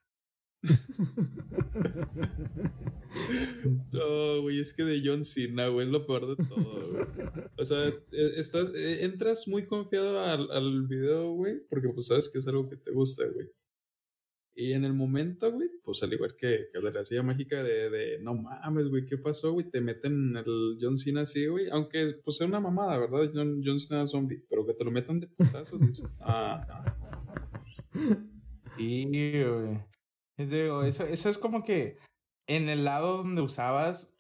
No, 3.92 4.42
güey, 4.42 4.60
es 4.60 4.72
que 4.72 4.84
de 4.84 5.02
John 5.04 5.24
Cena, 5.24 5.68
güey, 5.68 5.86
es 5.86 5.92
lo 5.92 6.06
peor 6.06 6.36
de 6.36 6.44
todo, 6.44 6.92
güey. 6.92 7.04
O 7.56 7.64
sea, 7.64 7.88
eh, 7.88 8.32
estás, 8.36 8.70
eh, 8.74 9.04
entras 9.04 9.48
muy 9.48 9.66
confiado 9.66 10.20
al, 10.20 10.50
al 10.50 10.86
video, 10.86 11.32
güey, 11.34 11.60
porque 11.68 11.88
pues 11.88 12.06
sabes 12.06 12.28
que 12.30 12.38
es 12.38 12.46
algo 12.46 12.68
que 12.68 12.76
te 12.76 12.90
gusta, 12.92 13.24
güey. 13.26 13.48
Y 14.60 14.72
en 14.72 14.84
el 14.84 14.92
momento, 14.92 15.52
güey, 15.52 15.68
pues 15.84 16.02
al 16.02 16.12
igual 16.12 16.34
que, 16.36 16.66
que 16.72 16.80
de 16.80 16.92
la 16.92 17.04
silla 17.04 17.22
mágica 17.22 17.62
de, 17.62 17.90
de 17.90 18.18
no 18.20 18.34
mames, 18.34 18.88
güey, 18.88 19.06
¿qué 19.06 19.16
pasó, 19.16 19.52
güey? 19.52 19.70
Te 19.70 19.80
meten 19.80 20.36
el 20.36 20.76
John 20.80 20.98
Cena 20.98 21.20
así, 21.20 21.46
güey. 21.46 21.70
Aunque, 21.70 22.16
pues 22.24 22.40
es 22.40 22.48
una 22.48 22.58
mamada, 22.58 22.98
¿verdad? 22.98 23.30
John, 23.32 23.62
John 23.64 23.78
Cena 23.78 24.04
zombie. 24.08 24.44
Pero 24.50 24.66
que 24.66 24.74
te 24.74 24.84
lo 24.84 24.90
metan 24.90 25.20
de 25.20 25.28
putazos, 25.28 25.78
dices, 25.78 26.08
ah, 26.20 26.82
güey. 27.94 28.18
Y 28.78 30.44
Digo, 30.44 30.82
eso, 30.82 31.04
eso 31.04 31.28
es 31.28 31.38
como 31.38 31.62
que 31.62 31.96
en 32.48 32.68
el 32.68 32.84
lado 32.84 33.18
donde 33.18 33.42
usabas 33.42 34.12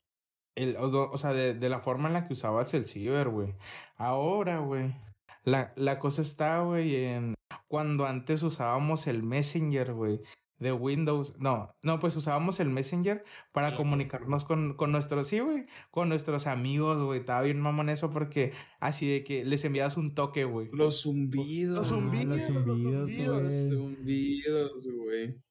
el, 0.54 0.76
o 0.78 1.16
sea, 1.16 1.32
de, 1.32 1.54
de 1.54 1.68
la 1.68 1.80
forma 1.80 2.06
en 2.06 2.14
la 2.14 2.28
que 2.28 2.34
usabas 2.34 2.72
el 2.74 2.86
ciber, 2.86 3.28
güey. 3.28 3.56
Ahora, 3.96 4.60
güey, 4.60 4.94
la, 5.42 5.72
la 5.74 5.98
cosa 5.98 6.22
está, 6.22 6.62
güey, 6.62 6.94
en 6.94 7.34
cuando 7.68 8.06
antes 8.06 8.42
usábamos 8.42 9.06
el 9.06 9.22
Messenger, 9.22 9.92
güey, 9.92 10.20
de 10.58 10.72
Windows. 10.72 11.38
No, 11.38 11.70
no, 11.82 12.00
pues 12.00 12.16
usábamos 12.16 12.58
el 12.60 12.68
Messenger 12.68 13.24
para 13.52 13.68
Ah. 13.68 13.76
comunicarnos 13.76 14.44
con, 14.44 14.74
con 14.74 14.90
nuestros, 14.92 15.28
sí, 15.28 15.38
güey, 15.40 15.66
con 15.90 16.08
nuestros 16.08 16.46
amigos, 16.46 17.02
güey. 17.04 17.20
Estaba 17.20 17.42
bien 17.42 17.60
mamón 17.60 17.88
eso 17.90 18.10
porque 18.10 18.52
así 18.80 19.08
de 19.08 19.22
que 19.24 19.44
les 19.44 19.64
enviabas 19.64 19.96
un 19.96 20.14
toque, 20.14 20.44
güey. 20.44 20.68
Los 20.72 21.02
zumbidos. 21.02 21.76
Los 21.78 21.86
Ah, 21.92 21.94
zumbidos, 21.96 22.26
los 22.38 22.46
zumbidos, 22.46 23.10
zumbidos. 23.10 23.28
Los 23.28 23.46
güey. 23.46 23.70
zumbidos, 23.70 24.86
güey. 24.96 25.42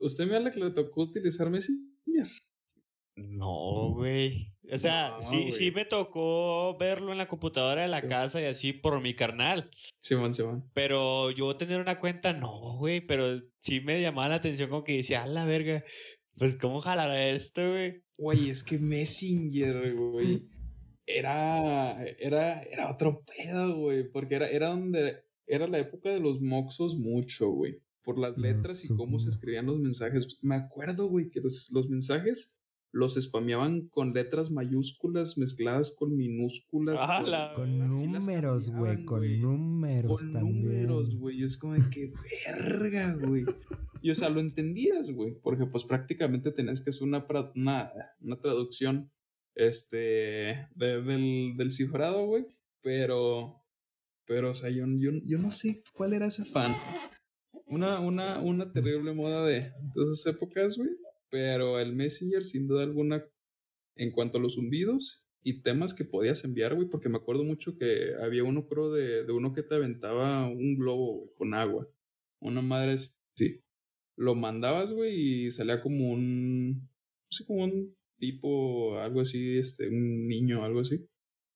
¿Usted 0.00 0.26
me 0.26 0.36
habla 0.36 0.50
que 0.50 0.60
le 0.60 0.70
tocó 0.72 1.02
utilizar 1.02 1.48
Messenger? 1.50 2.28
No, 3.16 3.92
güey. 3.94 4.53
O 4.72 4.78
sea, 4.78 5.10
No, 5.10 5.22
sí, 5.22 5.50
sí 5.50 5.70
me 5.70 5.84
tocó 5.84 6.76
verlo 6.78 7.12
en 7.12 7.18
la 7.18 7.28
computadora 7.28 7.82
de 7.82 7.88
la 7.88 8.00
Sí. 8.00 8.08
casa 8.08 8.40
y 8.40 8.44
así 8.46 8.72
por 8.72 9.00
mi 9.00 9.14
carnal. 9.14 9.70
Simón, 9.98 10.32
Simón. 10.32 10.70
Pero 10.72 11.30
yo 11.30 11.56
tener 11.56 11.80
una 11.80 12.00
cuenta, 12.00 12.32
no, 12.32 12.78
güey. 12.78 13.00
Pero 13.02 13.36
sí 13.60 13.80
me 13.82 14.00
llamaba 14.00 14.30
la 14.30 14.34
atención 14.36 14.70
como 14.70 14.84
que 14.84 14.96
decía, 14.96 15.22
a 15.22 15.26
la 15.26 15.44
verga, 15.44 15.84
pues 16.36 16.56
cómo 16.58 16.80
jalará 16.80 17.28
esto, 17.30 17.70
güey. 17.70 18.02
Güey, 18.16 18.48
es 18.50 18.62
que 18.62 18.78
Messenger, 18.78 19.94
güey, 19.94 20.48
era, 21.06 22.02
era, 22.18 22.62
era 22.62 22.90
otro 22.90 23.24
pedo, 23.24 23.76
güey, 23.76 24.08
porque 24.10 24.36
era, 24.36 24.48
era 24.48 24.68
donde, 24.68 25.24
era 25.46 25.66
la 25.66 25.78
época 25.78 26.10
de 26.10 26.20
los 26.20 26.40
moxos 26.40 26.96
mucho, 26.96 27.50
güey, 27.50 27.80
por 28.02 28.18
las 28.18 28.38
letras 28.38 28.84
y 28.84 28.88
cómo 28.88 29.18
se 29.18 29.28
escribían 29.30 29.66
los 29.66 29.78
mensajes. 29.78 30.38
Me 30.42 30.54
acuerdo, 30.56 31.08
güey, 31.08 31.28
que 31.28 31.40
los, 31.40 31.70
los 31.72 31.88
mensajes 31.88 32.56
los 32.94 33.14
spameaban 33.14 33.88
con 33.88 34.12
letras 34.14 34.50
mayúsculas 34.52 35.36
mezcladas 35.36 35.94
con 35.98 36.16
minúsculas. 36.16 37.00
Ah, 37.02 37.18
con- 37.22 37.30
la- 37.30 37.52
Con 37.54 37.88
números, 37.88 38.70
güey. 38.70 39.04
Con 39.04 39.40
números 39.40 40.20
Con 40.20 40.32
también. 40.32 40.62
números, 40.64 41.16
güey. 41.16 41.42
Es 41.42 41.56
como 41.58 41.74
de 41.74 41.82
que 41.90 42.12
verga, 42.46 43.14
güey. 43.14 43.44
Y 44.00 44.10
o 44.10 44.14
sea, 44.14 44.28
lo 44.30 44.38
entendías, 44.40 45.10
güey. 45.10 45.34
Porque 45.42 45.66
pues 45.66 45.82
prácticamente 45.84 46.52
tenías 46.52 46.80
que 46.80 46.90
hacer 46.90 47.02
una, 47.08 47.26
pra- 47.26 47.50
una, 47.56 47.90
una 48.20 48.40
traducción 48.40 49.10
este 49.56 49.96
de- 50.76 51.02
del, 51.02 51.56
del 51.56 51.70
cifrado, 51.70 52.26
güey. 52.26 52.46
Pero, 52.80 53.60
pero, 54.26 54.50
o 54.50 54.54
sea, 54.54 54.70
yo, 54.70 54.84
yo, 54.98 55.10
yo 55.24 55.38
no 55.38 55.50
sé 55.50 55.82
cuál 55.94 56.12
era 56.12 56.26
ese 56.26 56.44
fan. 56.44 56.72
Una, 57.66 57.98
una, 57.98 58.40
una 58.40 58.70
terrible 58.72 59.14
moda 59.14 59.44
de, 59.46 59.60
de 59.62 60.02
esas 60.04 60.26
épocas, 60.26 60.76
güey. 60.76 60.90
Pero 61.34 61.80
el 61.80 61.96
Messenger, 61.96 62.44
sin 62.44 62.68
duda 62.68 62.84
alguna, 62.84 63.28
en 63.96 64.12
cuanto 64.12 64.38
a 64.38 64.40
los 64.40 64.54
zumbidos 64.54 65.26
y 65.42 65.62
temas 65.62 65.92
que 65.92 66.04
podías 66.04 66.44
enviar, 66.44 66.76
güey, 66.76 66.88
porque 66.88 67.08
me 67.08 67.16
acuerdo 67.16 67.42
mucho 67.42 67.76
que 67.76 68.14
había 68.22 68.44
uno, 68.44 68.68
creo, 68.68 68.92
de, 68.92 69.24
de 69.24 69.32
uno 69.32 69.52
que 69.52 69.64
te 69.64 69.74
aventaba 69.74 70.46
un 70.46 70.76
globo, 70.76 71.34
con 71.34 71.54
agua. 71.54 71.90
Una 72.40 72.62
madre, 72.62 72.98
sí. 73.34 73.64
Lo 74.16 74.36
mandabas, 74.36 74.92
güey, 74.92 75.46
y 75.46 75.50
salía 75.50 75.82
como 75.82 76.12
un, 76.12 76.82
no 76.82 77.30
sé, 77.30 77.44
como 77.44 77.64
un 77.64 77.96
tipo, 78.20 78.96
algo 79.00 79.20
así, 79.20 79.58
este, 79.58 79.88
un 79.88 80.28
niño, 80.28 80.64
algo 80.64 80.82
así. 80.82 81.04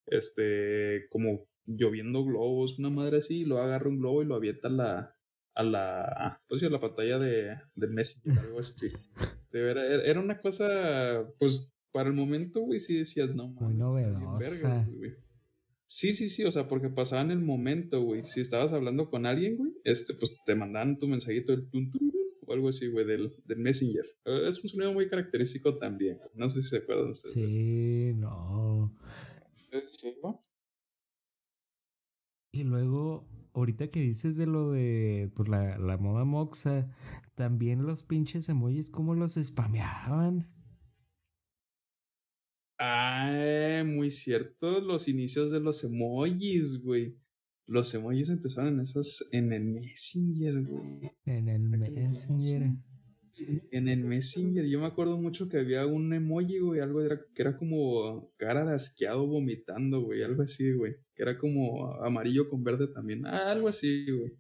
Este, 0.07 1.07
como 1.09 1.47
lloviendo 1.67 2.25
globos, 2.25 2.81
una 2.81 2.91
madre 2.91 3.19
así, 3.19 3.43
y 3.43 3.45
lo 3.45 3.63
agarra 3.63 3.89
un 3.89 4.01
globo 4.01 4.25
y 4.25 4.27
lo 4.27 4.35
avienta 4.35 4.67
a 4.67 4.73
la, 4.73 5.17
a 5.55 5.63
la, 5.63 6.43
pues 6.49 6.59
sí, 6.59 6.67
a 6.67 6.71
la 6.71 6.81
pantalla 6.81 7.21
de, 7.21 7.57
del 7.77 7.91
Messenger, 7.91 8.37
algo 8.41 8.59
así. 8.59 8.91
De 9.51 9.61
ver, 9.63 9.79
era 9.79 10.05
era 10.05 10.21
una 10.21 10.41
cosa, 10.41 11.27
pues, 11.39 11.69
para 11.93 12.09
el 12.11 12.15
momento, 12.15 12.61
güey, 12.61 12.81
sí 12.81 12.97
decías, 12.99 13.35
no 13.35 13.49
mames. 13.49 13.69
bien 13.69 13.79
novedosa. 13.79 14.87
güey. 14.91 15.13
Sí, 15.87 16.13
sí, 16.13 16.29
sí, 16.29 16.45
o 16.45 16.53
sea, 16.53 16.69
porque 16.69 16.91
pasaba 16.91 17.23
en 17.23 17.31
el 17.31 17.41
momento, 17.41 18.03
güey. 18.03 18.23
Si 18.25 18.41
estabas 18.43 18.73
hablando 18.75 19.09
con 19.09 19.25
alguien, 19.25 19.57
güey, 19.57 19.73
este, 19.85 20.13
pues 20.15 20.37
te 20.45 20.55
mandaban 20.55 20.99
tu 20.99 21.09
mensajito 21.09 21.53
del 21.53 21.67
o 22.47 22.53
algo 22.53 22.69
así, 22.69 22.89
güey, 22.89 23.07
del, 23.07 23.35
del 23.47 23.59
Messenger. 23.59 24.05
Eh, 24.27 24.49
Es 24.49 24.63
un 24.63 24.69
sonido 24.69 24.93
muy 24.93 25.09
característico 25.09 25.79
también. 25.79 26.19
No 26.35 26.49
sé 26.49 26.61
si 26.63 26.69
se 26.69 26.77
acuerdan 26.79 27.11
ustedes. 27.11 27.35
Sí, 27.53 28.13
no. 28.17 28.95
Eh, 29.73 29.83
Sí, 29.91 30.15
¿no? 30.23 30.41
Y 32.53 32.65
luego, 32.65 33.27
ahorita 33.59 33.89
que 33.89 34.01
dices 34.01 34.37
de 34.37 34.47
lo 34.47 34.71
de 34.71 35.31
pues, 35.35 35.49
la, 35.49 35.79
la 35.79 35.97
moda 35.99 36.25
moxa, 36.25 36.89
también 37.35 37.87
los 37.87 38.03
pinches 38.05 38.49
emojis, 38.49 38.91
¿cómo 38.91 39.15
los 39.15 39.35
spameaban? 39.35 40.49
Ah, 42.79 43.83
muy 43.85 44.11
cierto. 44.11 44.81
Los 44.81 45.09
inicios 45.09 45.51
de 45.51 45.61
los 45.61 45.83
emojis, 45.83 46.81
güey. 46.81 47.19
Los 47.67 47.93
emojis 47.95 48.29
empezaron 48.29 48.75
en 48.75 48.81
esas, 48.81 49.29
en 49.33 49.53
el 49.53 49.65
Messenger, 49.65 50.63
güey. 50.63 51.01
En 51.27 51.49
el 51.49 51.69
Messenger. 51.69 52.71
En 53.71 53.89
el 53.89 54.05
Messenger, 54.05 54.65
yo 54.67 54.81
me 54.81 54.87
acuerdo 54.87 55.17
mucho 55.17 55.49
que 55.49 55.59
había 55.59 55.87
un 55.87 56.13
emoji, 56.13 56.59
güey, 56.59 56.81
algo 56.81 57.01
era, 57.03 57.21
que 57.35 57.43
era 57.43 57.57
como 57.57 58.33
cara 58.37 58.65
de 58.65 58.75
asqueado 58.75 59.27
vomitando, 59.27 60.01
güey, 60.03 60.23
algo 60.23 60.43
así, 60.43 60.73
güey. 60.73 60.97
Que 61.15 61.23
era 61.23 61.39
como 61.39 61.93
amarillo 62.03 62.49
con 62.49 62.63
verde 62.65 62.89
también, 62.89 63.27
ah, 63.27 63.51
algo 63.51 63.69
así, 63.69 64.07
güey. 64.11 64.33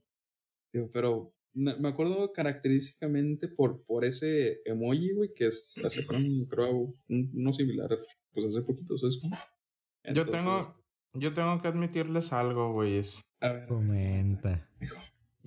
Pero 0.92 1.34
me 1.54 1.88
acuerdo 1.88 2.32
característicamente 2.32 3.48
por, 3.48 3.84
por 3.84 4.04
ese 4.04 4.60
emoji, 4.64 5.12
güey, 5.12 5.32
que 5.34 5.46
es, 5.48 5.72
sacaron, 5.88 6.44
creo, 6.46 6.94
un- 7.08 7.30
uno 7.34 7.52
similar, 7.52 7.88
pues 8.32 8.46
hace 8.46 8.62
poquito, 8.62 8.96
¿sabes 8.96 9.18
cómo? 9.20 9.34
Yo 9.34 10.22
Entonces, 10.22 10.32
tengo, 10.32 10.84
yo 11.14 11.34
tengo 11.34 11.60
que 11.60 11.68
admitirles 11.68 12.32
algo, 12.32 12.72
güeyes. 12.72 13.20
A 13.40 13.52
ver, 13.52 13.66
Comenta. 13.66 14.68
hijo. 14.80 14.96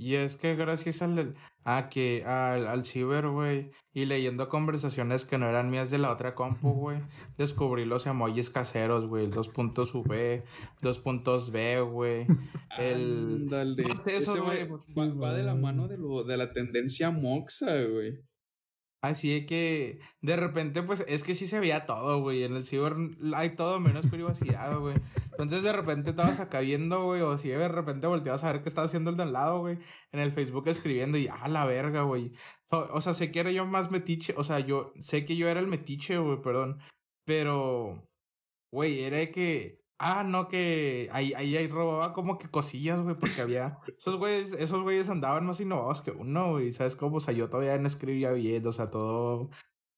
Y 0.04 0.16
es 0.16 0.36
que 0.36 0.56
gracias 0.56 1.04
al, 1.04 1.36
a 1.64 1.88
que, 1.90 2.24
al, 2.26 2.66
al 2.68 2.84
ciber, 2.86 3.28
güey, 3.28 3.70
y 3.94 4.06
leyendo 4.06 4.50
conversaciones 4.50 5.26
que 5.26 5.38
no 5.38 5.48
eran 5.48 5.70
mías 5.70 5.92
de 5.92 6.00
la 6.00 6.12
otra 6.12 6.34
compu, 6.34 6.72
güey, 6.74 6.98
descubrí 7.38 7.86
los 7.86 8.08
emojis 8.08 8.50
caseros, 8.50 9.06
güey, 9.06 9.26
el 9.26 9.32
dos 9.32 9.50
puntos 9.50 9.94
V, 9.94 10.44
dos 10.82 10.98
puntos 10.98 11.52
B, 11.52 11.82
güey. 11.82 12.26
El- 12.80 13.42
Ándale. 13.44 13.84
Eso, 14.08 14.44
güey, 14.44 14.68
va, 14.98 15.14
va- 15.14 15.34
de 15.34 15.44
la 15.44 15.54
mano 15.54 15.88
de, 15.88 16.00
lo, 16.00 16.24
de 16.24 16.36
la 16.38 16.52
tendencia 16.52 17.12
moxa, 17.12 17.84
güey. 17.84 18.24
Así 19.02 19.34
de 19.34 19.46
que 19.48 20.00
de 20.22 20.36
repente, 20.36 20.84
pues 20.84 21.04
es 21.08 21.24
que 21.24 21.34
sí 21.34 21.48
se 21.48 21.60
veía 21.60 21.88
todo, 21.88 22.22
güey. 22.22 22.44
En 22.44 22.56
el 22.56 22.66
ciber 22.66 22.94
hay 23.36 23.56
todo 23.56 23.80
menos 23.80 24.06
privacidad, 24.06 24.78
güey. 24.80 24.96
Entonces 25.32 25.64
de 25.64 25.74
repente 25.74 26.12
estabas 26.12 26.40
acá 26.40 26.60
viendo, 26.60 27.06
güey, 27.06 27.22
o 27.22 27.36
si 27.40 27.50
de 27.50 27.68
repente 27.68 28.06
volteabas 28.06 28.44
a 28.44 28.52
ver 28.52 28.62
qué 28.62 28.70
estaba 28.70 28.86
haciendo 28.86 29.10
el 29.10 29.18
de 29.18 29.24
al 29.24 29.34
lado, 29.34 29.60
güey, 29.62 29.80
en 30.12 30.20
el 30.20 30.32
Facebook 30.32 30.68
escribiendo 30.68 31.18
y 31.18 31.28
ah, 31.28 31.48
la 31.48 31.66
verga, 31.66 32.04
güey. 32.04 32.32
O, 32.70 32.78
o 32.94 33.02
sea, 33.02 33.16
sé 33.16 33.32
que 33.32 33.40
era 33.40 33.52
yo 33.52 33.66
más 33.66 33.90
metiche, 33.90 34.36
o 34.38 34.44
sea, 34.44 34.60
yo 34.60 34.94
sé 35.00 35.26
que 35.26 35.36
yo 35.36 35.50
era 35.50 35.60
el 35.60 35.68
metiche, 35.68 36.20
güey, 36.20 36.40
perdón. 36.42 36.80
Pero, 37.26 37.94
güey, 38.72 39.02
era 39.02 39.18
de 39.18 39.32
que, 39.32 39.81
ah, 40.02 40.24
no, 40.24 40.48
que 40.48 41.08
ahí, 41.12 41.34
ahí, 41.36 41.56
ahí 41.56 41.68
robaba 41.68 42.12
como 42.14 42.38
que 42.38 42.50
cosillas, 42.50 43.02
güey, 43.02 43.16
porque 43.16 43.42
había, 43.42 43.80
esos 43.98 44.18
güeyes, 44.18 44.54
esos 44.54 44.82
güeyes 44.84 45.10
andaban 45.10 45.46
más 45.46 45.60
innovados 45.60 46.02
que 46.02 46.12
uno, 46.12 46.52
güey, 46.52 46.72
¿sabes 46.72 46.96
cómo? 46.96 47.18
O 47.18 47.20
sea, 47.20 47.34
yo 47.34 47.50
todavía 47.50 47.78
no 47.78 47.88
escribía 47.88 48.32
bien, 48.32 48.66
o 48.66 48.72
sea, 48.72 48.90
todo 48.90 49.50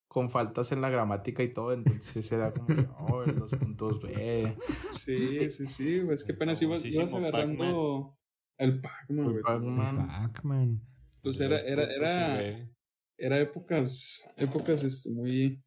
con 0.07 0.29
faltas 0.29 0.71
en 0.71 0.81
la 0.81 0.91
gramática 0.91 1.41
y 1.41 1.51
todo, 1.51 1.73
entonces 1.73 2.31
era 2.31 2.53
como 2.53 2.67
que, 2.67 2.87
oh, 2.99 3.23
los 3.23 3.55
puntos 3.55 3.99
B. 3.99 4.55
Sí, 4.91 5.49
sí, 5.49 5.67
sí, 5.67 5.99
güey. 6.01 6.13
Es 6.13 6.23
que 6.23 6.33
apenas 6.33 6.61
ibas, 6.61 6.85
ibas 6.85 7.13
agarrando 7.13 8.15
el 8.57 8.79
Pac-Man, 8.79 9.31
güey. 9.31 9.41
Pac-Man. 9.41 10.07
Pac-Man. 10.07 10.81
Pues 11.23 11.39
era, 11.39 11.57
era, 11.57 11.83
era, 11.91 12.69
era 13.17 13.39
épocas, 13.39 14.29
épocas 14.37 14.83
este, 14.83 15.09
muy, 15.09 15.63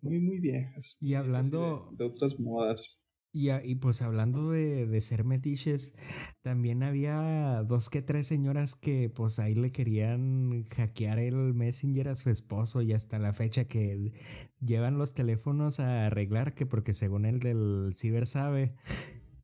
muy, 0.00 0.20
muy 0.20 0.38
viejas. 0.38 0.96
Y 1.00 1.14
hablando- 1.14 1.90
de 1.92 2.04
otras 2.04 2.38
modas. 2.38 3.01
Y, 3.34 3.50
y 3.50 3.76
pues 3.76 4.02
hablando 4.02 4.50
de, 4.50 4.86
de 4.86 5.00
ser 5.00 5.24
metiches, 5.24 5.94
también 6.42 6.82
había 6.82 7.62
dos 7.62 7.88
que 7.88 8.02
tres 8.02 8.26
señoras 8.26 8.74
que 8.74 9.08
pues 9.08 9.38
ahí 9.38 9.54
le 9.54 9.72
querían 9.72 10.66
hackear 10.68 11.18
el 11.18 11.54
Messenger 11.54 12.08
a 12.08 12.14
su 12.14 12.28
esposo 12.28 12.82
y 12.82 12.92
hasta 12.92 13.18
la 13.18 13.32
fecha 13.32 13.64
que 13.64 14.12
llevan 14.60 14.98
los 14.98 15.14
teléfonos 15.14 15.80
a 15.80 16.06
arreglar, 16.06 16.54
que 16.54 16.66
porque 16.66 16.92
según 16.92 17.24
el 17.24 17.40
del 17.40 17.92
ciber 17.94 18.26
sabe, 18.26 18.74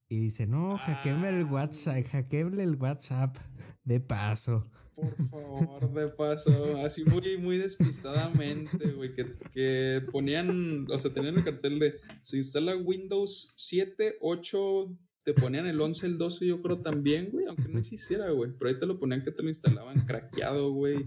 y 0.09 0.19
dice, 0.21 0.47
no, 0.47 0.77
hackeame 0.79 1.29
el 1.31 1.43
Ah. 1.47 1.51
WhatsApp, 1.51 2.07
hackeame 2.07 2.63
el 2.63 2.77
WhatsApp 2.77 3.37
de 3.85 4.01
paso. 4.01 4.71
Por 4.99 5.29
favor, 5.29 5.93
de 5.93 6.09
paso. 6.09 6.79
Así 6.79 7.05
muy, 7.05 7.37
muy 7.39 7.59
despistadamente, 7.59 8.91
güey. 8.93 9.15
Que, 9.15 9.27
que 9.53 10.03
ponían, 10.11 10.87
o 10.91 10.99
sea, 10.99 11.13
tenían 11.13 11.37
el 11.37 11.45
cartel 11.45 11.79
de 11.79 12.01
se 12.23 12.37
instala 12.37 12.77
Windows 12.77 13.55
7, 13.57 14.19
8, 14.21 14.99
te 15.25 15.35
ponían 15.35 15.67
el 15.67 15.81
11, 15.81 16.07
el 16.07 16.19
12, 16.19 16.47
yo 16.47 16.63
creo 16.63 16.81
también, 16.81 17.31
güey, 17.31 17.47
aunque 17.47 17.69
no 17.69 17.79
existiera, 17.79 18.31
güey. 18.31 18.51
Pero 18.59 18.71
ahí 18.71 18.79
te 18.79 18.87
lo 18.87 18.99
ponían 18.99 19.23
que 19.23 19.31
te 19.31 19.43
lo 19.43 19.49
instalaban 19.49 20.07
craqueado, 20.07 20.73
güey. 20.73 21.07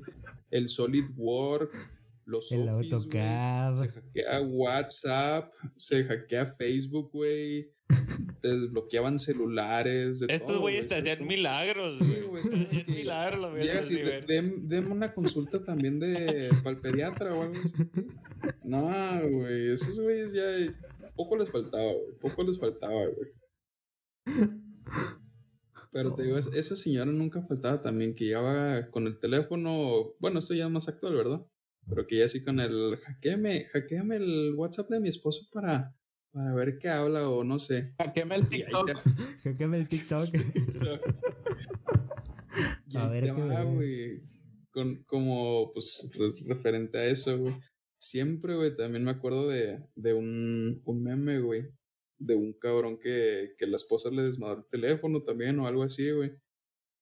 El 0.51 0.67
SolidWorks, 0.67 1.75
los 2.31 2.51
El 2.51 2.67
Office. 2.69 2.89
Se 3.75 3.87
hackea 3.89 4.41
WhatsApp, 4.41 5.53
se 5.77 6.03
hackea 6.05 6.45
Facebook, 6.45 7.11
güey. 7.11 7.71
Te 8.41 8.47
desbloqueaban 8.55 9.19
celulares. 9.19 10.21
De 10.21 10.33
Estos 10.33 10.59
güeyes 10.59 10.81
güey, 10.81 10.87
te 10.87 10.89
¿sabes 10.89 11.03
hacían 11.03 11.17
cómo? 11.19 11.29
milagros, 11.29 11.97
Sí, 11.99 12.15
güey. 12.27 12.43
que 12.85 12.91
milagros 12.91 13.59
Llegas 13.59 13.91
y 13.91 13.95
una 14.91 15.13
consulta 15.13 15.63
también 15.63 15.99
de 15.99 16.49
para 16.63 16.75
el 16.75 16.81
pediatra 16.81 17.35
o 17.35 17.41
algo 17.43 17.53
así. 17.53 18.07
No, 18.63 19.29
güey, 19.29 19.71
esos 19.71 19.99
güeyes 19.99 20.31
ya 20.33 20.43
poco 21.15 21.35
les 21.37 21.51
faltaba, 21.51 21.83
güey, 21.83 22.17
poco 22.21 22.43
les 22.43 22.57
faltaba, 22.57 22.93
güey. 23.07 23.29
Pero 25.91 26.15
te 26.15 26.23
digo, 26.23 26.37
es- 26.37 26.47
esa 26.53 26.75
señora 26.77 27.11
nunca 27.11 27.41
faltaba 27.41 27.81
también 27.81 28.15
que 28.15 28.25
llevaba 28.25 28.89
con 28.91 29.07
el 29.07 29.19
teléfono, 29.19 30.13
bueno, 30.19 30.39
esto 30.39 30.53
ya 30.53 30.65
es 30.65 30.71
más 30.71 30.87
actual, 30.87 31.15
¿verdad? 31.15 31.45
Pero 31.93 32.07
que 32.07 32.17
ya 32.19 32.25
así 32.25 32.43
con 32.43 32.59
el 32.59 32.97
hackeame, 32.97 33.65
hackeame 33.73 34.15
el 34.15 34.53
WhatsApp 34.55 34.89
de 34.89 34.99
mi 35.01 35.09
esposo 35.09 35.45
para, 35.51 35.93
para 36.31 36.53
ver 36.55 36.77
qué 36.79 36.87
habla 36.89 37.29
o 37.29 37.43
no 37.43 37.59
sé. 37.59 37.93
Hackeame 37.99 38.35
el 38.37 38.47
TikTok. 38.49 38.87
te- 38.87 39.49
Hackeame 39.49 39.77
el 39.77 39.87
TikTok. 39.89 40.29
Y 42.89 42.97
A 42.97 43.07
ver 43.07 43.23
te 43.25 43.33
qué 43.35 43.41
va, 43.41 43.63
güey. 43.63 44.21
Con, 44.71 45.03
como, 45.03 45.71
pues, 45.73 46.09
re- 46.13 46.33
referente 46.47 46.97
a 46.97 47.05
eso, 47.07 47.37
güey. 47.37 47.53
Siempre, 47.97 48.55
güey, 48.55 48.75
también 48.75 49.03
me 49.03 49.11
acuerdo 49.11 49.47
de, 49.49 49.79
de 49.95 50.13
un, 50.13 50.81
un 50.85 51.03
meme, 51.03 51.39
güey. 51.39 51.67
De 52.17 52.35
un 52.35 52.53
cabrón 52.53 52.97
que, 52.99 53.53
que 53.57 53.67
la 53.67 53.75
esposa 53.75 54.09
le 54.09 54.23
desmadró 54.23 54.59
el 54.59 54.67
teléfono 54.69 55.23
también 55.23 55.59
o 55.59 55.67
algo 55.67 55.83
así, 55.83 56.09
güey. 56.11 56.31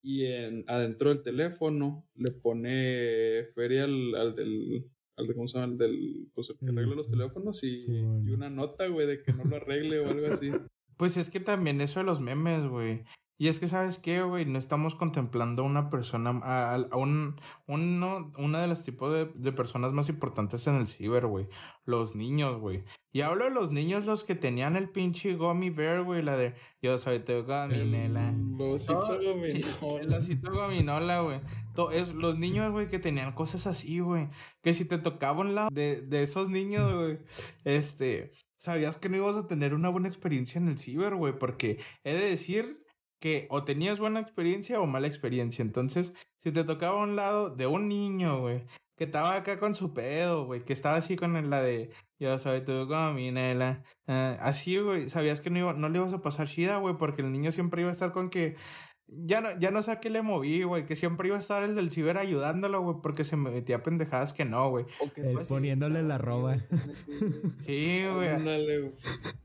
Y 0.01 0.25
en, 0.25 0.63
adentro 0.67 1.09
del 1.09 1.21
teléfono 1.23 2.05
le 2.15 2.31
pone 2.31 3.43
feria 3.53 3.83
al, 3.83 4.15
al 4.15 4.35
del, 4.35 4.89
al 5.17 5.27
de, 5.27 5.35
¿cómo 5.35 5.47
se 5.47 5.59
llama? 5.59 5.73
Al 5.73 5.77
del, 5.77 6.29
pues, 6.33 6.49
el 6.49 6.57
que 6.57 6.67
arregla 6.69 6.95
los 6.95 7.07
teléfonos 7.07 7.63
y, 7.63 7.75
Sí, 7.75 7.91
bueno. 8.01 8.29
y 8.29 8.33
una 8.33 8.49
nota, 8.49 8.87
güey, 8.87 9.07
de 9.07 9.21
que 9.21 9.33
no 9.33 9.43
lo 9.43 9.57
arregle 9.57 9.99
o 9.99 10.07
algo 10.09 10.27
así. 10.27 10.49
Pues 10.97 11.15
es 11.15 11.29
que 11.29 11.39
también 11.39 11.79
eso 11.79 12.01
de 12.01 12.05
los 12.05 12.19
memes, 12.19 12.67
güey. 12.67 13.03
Y 13.41 13.47
es 13.47 13.59
que, 13.61 13.69
¿sabes 13.69 13.97
qué, 13.99 14.21
güey? 14.21 14.45
No 14.45 14.59
estamos 14.59 14.95
contemplando 14.95 15.61
a 15.61 15.65
una 15.65 15.89
persona, 15.89 16.31
a, 16.43 16.75
a 16.75 16.97
un, 16.97 17.39
uno, 17.67 18.31
una 18.37 18.61
de 18.61 18.67
los 18.67 18.83
tipos 18.83 19.13
de, 19.13 19.31
de 19.33 19.53
personas 19.53 19.93
más 19.93 20.09
importantes 20.09 20.67
en 20.67 20.75
el 20.75 20.87
ciber, 20.89 21.25
güey. 21.25 21.47
Los 21.85 22.15
niños, 22.17 22.59
güey. 22.59 22.83
Y 23.13 23.21
hablo 23.21 23.45
de 23.45 23.51
los 23.51 23.71
niños, 23.71 24.05
los 24.05 24.25
que 24.25 24.35
tenían 24.35 24.75
el 24.75 24.89
pinche 24.89 25.35
gummy 25.35 25.69
bear, 25.69 26.03
güey. 26.03 26.21
La 26.21 26.35
de, 26.35 26.53
yo 26.81 26.97
soy 26.97 27.19
tu 27.19 27.43
gominela. 27.43 28.31
Lo 28.57 28.75
Todo- 28.93 29.17
sí, 29.47 29.63
el 30.01 30.13
osito 30.13 30.51
gominola, 30.51 31.21
güey. 31.21 31.39
Es- 31.93 32.13
Los 32.13 32.37
niños, 32.37 32.71
güey, 32.73 32.87
que 32.89 32.99
tenían 32.99 33.31
cosas 33.31 33.67
así, 33.67 33.99
güey. 34.01 34.27
Que 34.61 34.73
si 34.73 34.83
te 34.83 34.97
tocaba 34.97 35.39
un 35.39 35.55
lado 35.55 35.69
de, 35.71 36.01
de 36.01 36.23
esos 36.23 36.49
niños, 36.49 36.93
güey, 36.93 37.19
este, 37.63 38.33
sabías 38.57 38.97
que 38.97 39.07
no 39.09 39.15
ibas 39.17 39.37
a 39.37 39.47
tener 39.47 39.73
una 39.73 39.87
buena 39.89 40.07
experiencia 40.09 40.59
en 40.59 40.67
el 40.67 40.77
ciber, 40.77 41.15
güey. 41.15 41.37
Porque 41.39 41.79
he 42.03 42.13
de 42.13 42.29
decir 42.29 42.83
que 43.19 43.47
o 43.49 43.63
tenías 43.63 43.99
buena 43.99 44.19
experiencia 44.19 44.79
o 44.79 44.87
mala 44.87 45.07
experiencia. 45.07 45.61
Entonces, 45.63 46.13
si 46.39 46.51
te 46.51 46.63
tocaba 46.63 47.01
un 47.01 47.15
lado 47.15 47.49
de 47.49 47.67
un 47.67 47.87
niño, 47.89 48.39
güey, 48.41 48.63
que 48.97 49.05
estaba 49.05 49.35
acá 49.35 49.59
con 49.59 49.75
su 49.75 49.93
pedo, 49.93 50.45
güey, 50.45 50.63
que 50.63 50.73
estaba 50.73 50.97
así 50.97 51.15
con 51.15 51.49
la 51.49 51.61
de 51.61 51.89
yo 52.19 52.37
soy 52.37 52.61
tu 52.65 52.85
gominela. 52.85 53.83
ah, 54.07 54.37
así, 54.41 54.77
güey, 54.77 55.09
sabías 55.09 55.39
que 55.41 55.49
no, 55.49 55.59
iba- 55.59 55.73
no 55.73 55.87
le 55.89 55.99
ibas 55.99 56.13
a 56.13 56.21
pasar 56.21 56.47
chida, 56.47 56.77
güey, 56.77 56.97
porque 56.97 57.21
el 57.21 57.31
niño 57.31 57.51
siempre 57.51 57.81
iba 57.81 57.89
a 57.89 57.93
estar 57.93 58.11
con 58.11 58.29
que 58.29 58.55
ya 59.11 59.41
no, 59.41 59.59
ya 59.59 59.71
no 59.71 59.81
sé 59.83 59.91
a 59.91 59.99
qué 59.99 60.09
le 60.09 60.21
moví, 60.21 60.63
güey, 60.63 60.85
que 60.85 60.95
siempre 60.95 61.27
iba 61.27 61.37
a 61.37 61.39
estar 61.39 61.63
el 61.63 61.75
del 61.75 61.91
ciber 61.91 62.17
ayudándolo, 62.17 62.81
güey, 62.81 62.97
porque 63.01 63.23
se 63.23 63.35
metía 63.35 63.83
pendejadas 63.83 64.33
que 64.33 64.45
no, 64.45 64.69
güey. 64.69 64.85
El 65.15 65.39
poniéndole 65.39 66.03
la 66.03 66.17
roba. 66.17 66.57
Sí, 67.65 68.03
güey. 68.13 68.29
Ándale, 68.29 68.79
güey. 68.79 68.93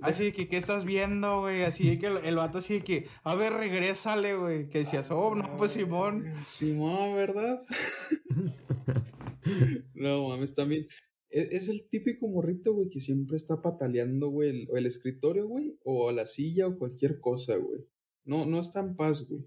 Así 0.01 0.33
que, 0.33 0.49
¿qué 0.49 0.57
estás 0.57 0.85
viendo, 0.85 1.41
güey? 1.41 1.63
Así 1.63 1.99
que 1.99 2.07
el, 2.07 2.19
el 2.19 2.37
vato 2.37 2.59
así 2.59 2.81
que, 2.81 3.07
a 3.23 3.35
ver, 3.35 3.53
regrésale, 3.53 4.37
güey. 4.37 4.69
Que 4.69 4.79
decías, 4.79 5.11
oh, 5.11 5.35
no, 5.35 5.57
pues 5.57 5.73
Simón. 5.73 6.25
Simón, 6.45 7.15
¿verdad? 7.15 7.63
no 9.95 10.29
mames, 10.29 10.55
también. 10.55 10.87
Es, 11.29 11.51
es 11.53 11.69
el 11.69 11.89
típico 11.89 12.29
morrito, 12.29 12.73
güey, 12.75 12.89
que 12.89 13.01
siempre 13.01 13.37
está 13.37 13.61
pataleando, 13.61 14.29
güey, 14.29 14.51
el, 14.51 14.69
o 14.71 14.77
el 14.77 14.87
escritorio, 14.87 15.47
güey, 15.47 15.79
o 15.85 16.11
la 16.13 16.27
silla 16.27 16.67
o 16.67 16.79
cualquier 16.79 17.21
cosa, 17.21 17.57
güey. 17.57 17.81
No, 18.25 18.47
no 18.47 18.61
está 18.61 18.81
en 18.81 18.97
paz, 18.97 19.29
güey. 19.29 19.45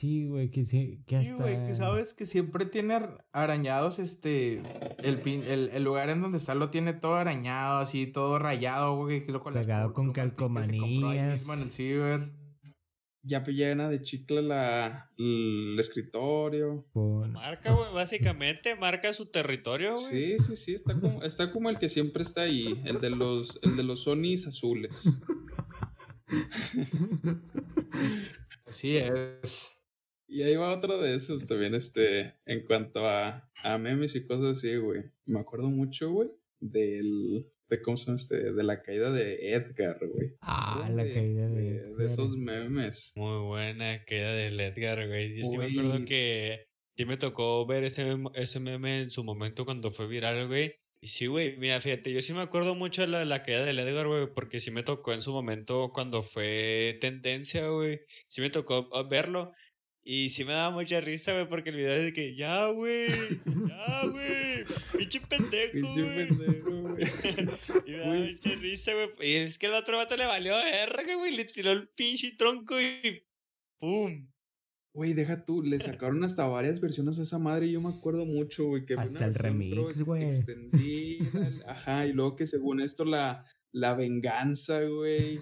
Sí, 0.00 0.28
güey, 0.28 0.48
que 0.50 0.64
sí, 0.64 1.02
que 1.06 1.22
Sí, 1.22 1.32
hasta. 1.32 1.42
güey, 1.42 1.66
que 1.66 1.74
sabes 1.74 2.14
que 2.14 2.24
siempre 2.24 2.64
tiene 2.64 2.94
ar- 2.94 3.26
arañados, 3.32 3.98
este, 3.98 4.62
el, 5.02 5.22
pin- 5.22 5.42
el, 5.46 5.68
el 5.74 5.84
lugar 5.84 6.08
en 6.08 6.22
donde 6.22 6.38
está 6.38 6.54
lo 6.54 6.70
tiene 6.70 6.94
todo 6.94 7.16
arañado, 7.16 7.80
así, 7.80 8.06
todo 8.06 8.38
rayado, 8.38 8.96
güey. 8.96 9.22
que 9.22 9.30
lo 9.30 9.42
con 9.42 9.52
las 9.52 9.66
Pegado 9.66 9.92
con 9.92 10.14
plumas 10.14 10.68
que 10.68 10.72
se 10.72 10.78
compró 10.80 11.08
ahí 11.10 11.18
calcomanías. 11.18 11.38
mismo 11.40 11.52
en 11.52 11.60
el 11.60 11.70
ciber. 11.70 12.32
Ya 13.22 13.44
llena 13.44 13.90
de 13.90 14.00
chicle 14.00 14.40
la, 14.40 15.10
el 15.18 15.76
escritorio. 15.78 16.86
Marca, 16.94 17.72
güey, 17.72 17.92
básicamente 17.92 18.76
marca 18.76 19.12
su 19.12 19.26
territorio, 19.26 19.92
güey. 19.94 20.38
Sí, 20.38 20.42
sí, 20.42 20.56
sí, 20.56 20.74
está 20.76 20.98
como, 20.98 21.22
está 21.24 21.52
como 21.52 21.68
el 21.68 21.78
que 21.78 21.90
siempre 21.90 22.22
está 22.22 22.40
ahí, 22.40 22.80
el 22.86 23.02
de 23.02 23.10
los, 23.10 23.60
el 23.62 23.76
de 23.76 23.82
los 23.82 24.04
Sonys 24.04 24.46
azules. 24.46 25.04
Así 28.66 28.96
es. 28.96 29.76
Y 30.32 30.42
ahí 30.44 30.54
va 30.54 30.72
otro 30.72 31.00
de 31.02 31.14
esos 31.16 31.46
también, 31.48 31.74
este, 31.74 32.34
en 32.46 32.64
cuanto 32.64 33.04
a, 33.06 33.50
a 33.64 33.78
memes 33.78 34.14
y 34.14 34.24
cosas 34.24 34.58
así, 34.58 34.76
güey. 34.76 35.02
Me 35.26 35.40
acuerdo 35.40 35.68
mucho, 35.70 36.10
güey, 36.12 36.28
del, 36.60 37.46
de 37.68 37.82
cómo 37.82 37.96
se 37.96 38.06
llama 38.06 38.16
este, 38.16 38.52
de 38.52 38.62
la 38.62 38.80
caída 38.80 39.10
de 39.10 39.52
Edgar, 39.54 39.98
güey. 40.06 40.36
Ah, 40.42 40.88
la 40.92 41.02
caída 41.02 41.48
de. 41.48 41.60
de, 41.80 41.94
de 41.96 42.04
esos 42.04 42.36
memes. 42.36 43.12
Muy 43.16 43.44
buena 43.46 44.04
queda 44.04 44.32
del 44.34 44.60
Edgar, 44.60 45.06
güey. 45.08 45.36
Yo 45.36 45.44
sí 45.46 45.58
me 45.58 45.66
acuerdo 45.66 46.04
que 46.04 46.66
sí 46.96 47.04
me 47.04 47.16
tocó 47.16 47.66
ver 47.66 47.84
ese, 47.84 48.04
mem- 48.04 48.30
ese 48.34 48.60
meme 48.60 48.98
en 49.02 49.10
su 49.10 49.24
momento 49.24 49.64
cuando 49.64 49.90
fue 49.90 50.06
viral, 50.06 50.46
güey. 50.46 50.76
Y 51.02 51.06
sí, 51.06 51.26
güey, 51.26 51.56
mira, 51.56 51.80
fíjate, 51.80 52.12
yo 52.12 52.20
sí 52.20 52.34
me 52.34 52.42
acuerdo 52.42 52.74
mucho 52.74 53.00
de 53.02 53.08
la, 53.08 53.24
la 53.24 53.42
queda 53.42 53.64
del 53.64 53.78
Edgar, 53.78 54.06
güey, 54.06 54.26
porque 54.34 54.60
sí 54.60 54.70
me 54.70 54.82
tocó 54.82 55.14
en 55.14 55.22
su 55.22 55.32
momento 55.32 55.90
cuando 55.94 56.22
fue 56.22 56.98
tendencia, 57.00 57.68
güey. 57.68 58.00
Sí 58.28 58.42
me 58.42 58.50
tocó 58.50 58.88
ah, 58.92 59.02
verlo. 59.10 59.52
Y 60.02 60.30
sí 60.30 60.44
me 60.44 60.52
daba 60.54 60.70
mucha 60.70 61.00
risa, 61.00 61.34
güey, 61.34 61.48
porque 61.48 61.70
el 61.70 61.76
video 61.76 61.92
es 61.92 62.04
de 62.04 62.12
que, 62.14 62.34
ya, 62.34 62.66
güey, 62.68 63.08
ya, 63.68 64.06
güey, 64.06 64.64
pinche 64.96 65.20
pendejo, 65.20 65.92
güey. 65.94 66.28
Y 67.86 67.90
me 67.90 67.98
daba 67.98 68.14
mucha 68.14 68.54
risa, 68.56 68.92
güey. 68.94 69.30
Y 69.30 69.34
es 69.36 69.58
que 69.58 69.66
el 69.66 69.74
otro 69.74 69.98
vato 69.98 70.16
le 70.16 70.26
valió 70.26 70.54
verga, 70.54 71.14
güey, 71.16 71.36
le 71.36 71.44
tiró 71.44 71.72
el 71.72 71.88
pinche 71.88 72.32
tronco 72.36 72.80
y 72.80 73.22
¡pum! 73.78 74.26
Güey, 74.92 75.12
deja 75.12 75.44
tú, 75.44 75.62
le 75.62 75.78
sacaron 75.78 76.24
hasta 76.24 76.48
varias 76.48 76.80
versiones 76.80 77.18
a 77.18 77.22
esa 77.22 77.38
madre 77.38 77.66
y 77.66 77.72
yo 77.72 77.80
me 77.80 77.90
acuerdo 77.96 78.24
mucho, 78.24 78.64
güey, 78.64 78.84
que 78.84 78.94
Hasta 78.94 79.18
una 79.18 79.26
el 79.26 79.34
remix, 79.34 80.00
güey. 80.02 80.24
extendida, 80.24 81.52
ajá, 81.68 82.06
y 82.06 82.12
luego 82.12 82.34
que 82.34 82.46
según 82.48 82.80
esto 82.80 83.04
la, 83.04 83.46
la 83.70 83.94
venganza, 83.94 84.82
güey, 84.82 85.40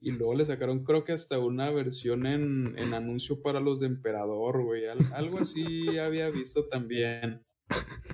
y 0.00 0.12
luego 0.12 0.34
le 0.34 0.46
sacaron 0.46 0.82
creo 0.84 1.04
que 1.04 1.12
hasta 1.12 1.38
una 1.38 1.70
versión 1.70 2.26
en, 2.26 2.74
en 2.78 2.94
anuncio 2.94 3.42
para 3.42 3.60
los 3.60 3.80
de 3.80 3.86
Emperador, 3.86 4.64
güey, 4.64 4.86
al- 4.86 5.12
algo 5.14 5.38
así 5.38 5.98
había 5.98 6.30
visto 6.30 6.66
también. 6.66 7.42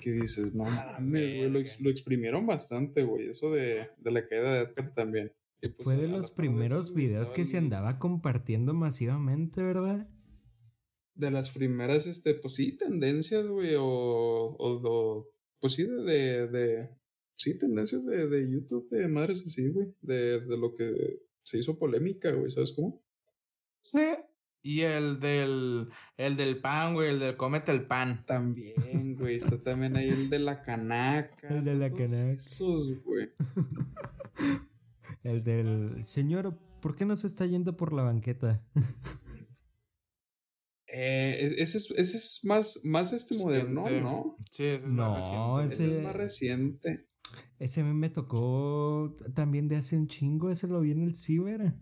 Que 0.02 0.10
dices, 0.12 0.54
no 0.54 0.64
mames, 0.64 1.38
güey, 1.38 1.50
lo, 1.50 1.58
ex- 1.58 1.80
lo 1.80 1.88
exprimieron 1.90 2.46
bastante, 2.46 3.02
güey, 3.04 3.28
eso 3.28 3.50
de, 3.50 3.88
de 3.98 4.10
la 4.10 4.26
caída 4.26 4.52
de 4.54 4.60
Edgar 4.64 4.92
también. 4.94 5.32
Y 5.62 5.68
pues, 5.68 5.84
Fue 5.84 5.96
de 5.96 6.08
los 6.08 6.30
primeros 6.30 6.92
videos 6.92 7.32
que 7.32 7.46
se 7.46 7.56
andaba 7.56 7.98
compartiendo 7.98 8.74
masivamente, 8.74 9.62
¿verdad? 9.62 10.08
de 11.14 11.30
las 11.30 11.48
primeras, 11.50 12.06
este, 12.06 12.34
pues 12.34 12.54
sí, 12.56 12.76
tendencias, 12.76 13.46
güey, 13.46 13.74
o, 13.76 13.82
o, 13.86 14.56
o, 14.84 15.30
pues 15.58 15.72
sí, 15.72 15.84
de, 15.84 16.02
de, 16.04 16.46
de- 16.48 16.90
sí, 17.34 17.58
tendencias 17.58 18.04
de, 18.04 18.28
de 18.28 18.50
YouTube, 18.50 18.90
de 18.90 19.08
madres 19.08 19.42
así, 19.46 19.66
güey, 19.70 19.94
de, 20.02 20.40
de 20.40 20.56
lo 20.58 20.74
que 20.74 21.22
se 21.46 21.58
hizo 21.58 21.78
polémica, 21.78 22.32
güey, 22.32 22.50
¿sabes 22.50 22.72
cómo? 22.72 23.02
Sí. 23.80 24.00
Y 24.62 24.80
el 24.80 25.20
del, 25.20 25.88
el 26.16 26.36
del 26.36 26.60
pan, 26.60 26.94
güey, 26.94 27.10
el 27.10 27.20
del 27.20 27.36
cómete 27.36 27.70
el 27.70 27.86
pan. 27.86 28.24
También, 28.26 29.14
güey, 29.16 29.36
está 29.36 29.62
también 29.62 29.96
ahí 29.96 30.08
el 30.08 30.28
de 30.28 30.40
la 30.40 30.60
canaca. 30.62 31.46
El 31.48 31.64
de 31.64 31.74
la 31.76 31.88
canaca. 31.90 32.32
Esos, 32.32 33.00
güey. 33.04 33.30
El 35.22 35.42
del 35.42 36.04
señor, 36.04 36.56
¿por 36.80 36.94
qué 36.94 37.04
no 37.04 37.16
se 37.16 37.26
está 37.26 37.46
yendo 37.46 37.76
por 37.76 37.92
la 37.92 38.02
banqueta? 38.02 38.64
Eh, 40.88 41.38
es- 41.40 41.74
ese, 41.74 41.78
es, 41.78 41.90
ese 41.98 42.16
es 42.16 42.40
más, 42.44 42.80
más 42.84 43.12
este 43.12 43.36
moderno. 43.36 43.88
¿no? 44.00 44.36
Sí, 44.52 44.62
ese 44.64 44.76
es 44.76 44.92
No, 44.92 45.10
más 45.10 45.18
reciente. 45.18 45.74
Ese 45.74 45.84
Ese- 45.84 45.98
es 45.98 46.04
más 46.04 46.14
reciente. 46.16 47.06
Ese 47.58 47.82
me 47.84 48.10
tocó 48.10 49.14
también 49.34 49.68
de 49.68 49.76
hace 49.76 49.96
un 49.96 50.08
chingo. 50.08 50.50
Ese 50.50 50.68
lo 50.68 50.80
vi 50.80 50.90
en 50.90 51.02
el 51.02 51.14
ciber. 51.14 51.74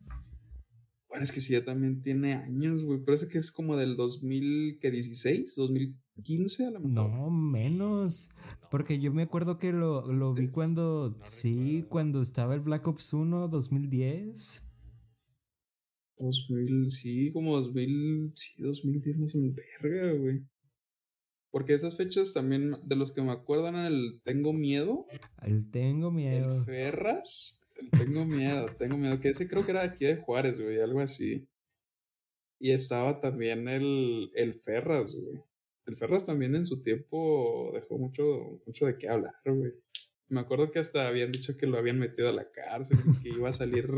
Bueno, 1.09 1.23
es 1.23 1.31
que 1.31 1.41
sí, 1.41 1.53
ya 1.53 1.65
también 1.65 2.03
tiene 2.03 2.35
años, 2.35 2.85
güey. 2.85 3.05
Parece 3.05 3.29
que 3.29 3.39
es 3.39 3.53
como 3.53 3.77
del 3.77 3.97
2016, 3.97 5.55
2015 5.57 6.67
a 6.67 6.71
lo 6.71 6.81
mejor. 6.81 7.11
No, 7.11 7.31
menos. 7.31 8.31
Porque 8.71 8.99
yo 8.99 9.13
me 9.13 9.23
acuerdo 9.23 9.59
que 9.59 9.73
lo, 9.73 10.13
lo 10.13 10.35
vi 10.35 10.49
cuando. 10.49 11.17
no 11.19 11.25
sí, 11.25 11.55
recuerdo. 11.55 11.89
cuando 11.89 12.21
estaba 12.21 12.55
el 12.55 12.61
Black 12.61 12.89
Ops 12.89 13.13
1, 13.13 13.49
2010. 13.49 14.69
2000, 16.19 16.91
sí, 16.91 17.33
como 17.33 17.61
2000, 17.61 18.33
sí, 18.35 18.63
2010 18.63 19.19
más 19.19 19.35
o 19.35 19.39
menos, 19.39 19.55
verga, 19.55 20.13
güey. 20.15 20.45
Porque 21.55 21.75
esas 21.75 21.97
fechas 21.97 22.33
también, 22.33 22.75
de 22.83 22.97
los 22.97 23.13
que 23.13 23.23
me 23.23 23.31
acuerdan, 23.31 23.77
el 23.77 24.21
Tengo 24.25 24.53
Miedo, 24.53 25.07
El 25.41 25.71
tengo 25.71 26.09
el 26.09 26.15
miedo. 26.15 26.65
Ferras, 26.65 27.65
el 27.77 27.91
Tengo 27.91 28.25
Miedo, 28.27 28.67
Tengo 28.79 28.97
Miedo, 28.97 29.21
que 29.21 29.29
ese 29.29 29.47
creo 29.47 29.65
que 29.65 29.71
era 29.71 29.83
de 29.83 29.87
aquí 29.91 30.05
de 30.05 30.17
Juárez, 30.17 30.61
güey, 30.61 30.81
algo 30.81 30.99
así. 30.99 31.47
Y 32.59 32.73
estaba 32.73 33.21
también 33.21 33.69
el, 33.69 34.33
el 34.35 34.55
Ferras, 34.55 35.15
güey. 35.15 35.45
El 35.87 35.97
Ferras 35.97 36.27
también 36.27 36.57
en 36.57 36.67
su 36.67 36.83
tiempo 36.83 37.71
dejó 37.73 37.99
mucho, 37.99 38.61
mucho 38.67 38.87
de 38.87 38.99
qué 38.99 39.09
hablar, 39.09 39.37
güey. 39.45 39.75
Me 40.29 40.41
acuerdo 40.41 40.71
que 40.71 40.79
hasta 40.79 41.07
habían 41.07 41.31
dicho 41.33 41.57
que 41.57 41.67
lo 41.67 41.77
habían 41.79 41.99
metido 41.99 42.29
a 42.29 42.33
la 42.33 42.51
cárcel, 42.51 42.97
que 43.23 43.29
iba 43.29 43.51
a 43.51 43.53
salir 43.53 43.89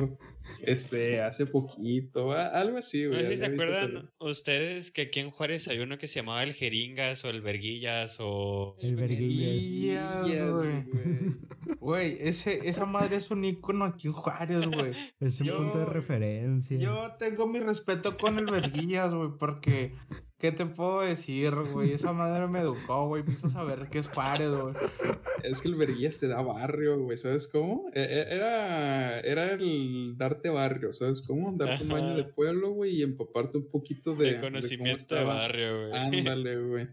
este 0.61 1.20
hace 1.22 1.47
poquito, 1.47 2.33
algo 2.33 2.79
así, 2.79 3.07
güey. 3.07 3.37
se 3.37 3.45
acuerdan 3.47 4.11
ustedes 4.18 4.91
que 4.91 5.03
aquí 5.03 5.20
en 5.20 5.31
Juárez 5.31 5.68
hay 5.68 5.79
uno 5.79 5.99
que 5.99 6.07
se 6.09 6.20
llamaba 6.20 6.43
el 6.43 6.53
Jeringas 6.53 7.24
o 7.24 7.31
el 7.31 7.43
Verguillas 7.43 8.18
o... 8.20 8.77
El 8.81 8.97
Verguillas. 8.97 10.24
Verguillas, 10.24 10.51
güey. 10.51 11.77
Güey, 11.79 12.18
ese, 12.20 12.68
esa 12.68 12.87
madre 12.87 13.16
es 13.16 13.31
un 13.31 13.45
ícono 13.45 13.85
aquí 13.85 14.09
en 14.09 14.12
Juárez, 14.14 14.66
güey. 14.66 14.93
Es 15.20 15.41
un 15.41 15.47
Yo- 15.47 15.57
punto 15.59 15.79
de 15.79 15.87
referencia. 15.87 16.79
Yo 16.79 17.12
tengo 17.18 17.47
mi 17.47 17.61
respeto 17.61 18.16
con 18.16 18.39
el 18.39 18.47
Verguillas, 18.47 19.12
güey, 19.14 19.31
porque... 19.39 19.93
¿Qué 20.39 20.53
te 20.53 20.66
puedo 20.66 21.01
decir, 21.01 21.51
güey? 21.72 21.93
Esa 21.93 22.12
madre 22.12 22.47
me 22.47 22.59
educó, 22.59 23.09
güey. 23.09 23.22
Me 23.22 23.32
hizo 23.32 23.49
saber 23.49 23.89
qué 23.91 24.01
es 24.01 24.09
Juárez, 24.09 24.51
güey. 24.51 24.74
Es 25.43 25.62
que 25.62 25.68
el 25.68 25.76
verguillas 25.76 26.18
te 26.18 26.28
da 26.28 26.43
barrio, 26.43 26.99
güey, 27.01 27.16
¿sabes 27.16 27.47
cómo? 27.47 27.89
E- 27.95 28.03
e- 28.03 28.34
Era, 28.34 29.20
era 29.20 29.53
el 29.53 30.14
darte 30.18 30.51
barrio, 30.51 30.93
¿sabes 30.93 31.22
cómo? 31.26 31.53
Darte 31.57 31.84
un 31.84 31.89
baño 31.91 32.16
de 32.16 32.24
pueblo, 32.24 32.70
güey, 32.72 32.97
y 32.97 33.03
empaparte 33.03 33.57
un 33.57 33.70
poquito 33.70 34.14
de... 34.14 34.34
De 34.34 34.41
conocimiento 34.41 35.14
de 35.14 35.24
barrio, 35.24 35.89
güey. 35.89 35.93
Ándale, 36.01 36.59
güey. 36.62 36.89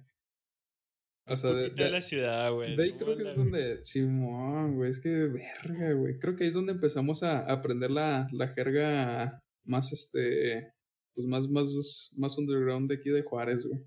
O 1.26 1.36
sea, 1.36 1.52
de, 1.52 1.70
de 1.70 1.90
la 1.90 2.02
ciudad, 2.02 2.52
güey. 2.54 2.76
de 2.78 2.84
ahí 2.84 2.92
¿Cómo 2.92 3.06
creo 3.06 3.18
que 3.18 3.28
es 3.30 3.36
donde... 3.36 3.84
Simón, 3.84 4.76
güey, 4.76 4.90
es 4.90 5.00
que 5.00 5.10
verga, 5.10 5.94
güey. 5.94 6.18
Creo 6.18 6.36
que 6.36 6.44
ahí 6.44 6.50
es 6.50 6.54
donde 6.54 6.74
empezamos 6.74 7.24
a 7.24 7.40
aprender 7.40 7.92
la, 7.92 8.28
la 8.32 8.48
jerga 8.50 9.42
más, 9.66 9.92
este... 9.92 10.74
Pues 11.16 11.28
más, 11.28 11.48
más, 11.50 12.12
más 12.18 12.38
underground 12.38 12.90
de 12.90 12.96
aquí 12.96 13.10
de 13.10 13.22
Juárez, 13.24 13.66
güey. 13.66 13.82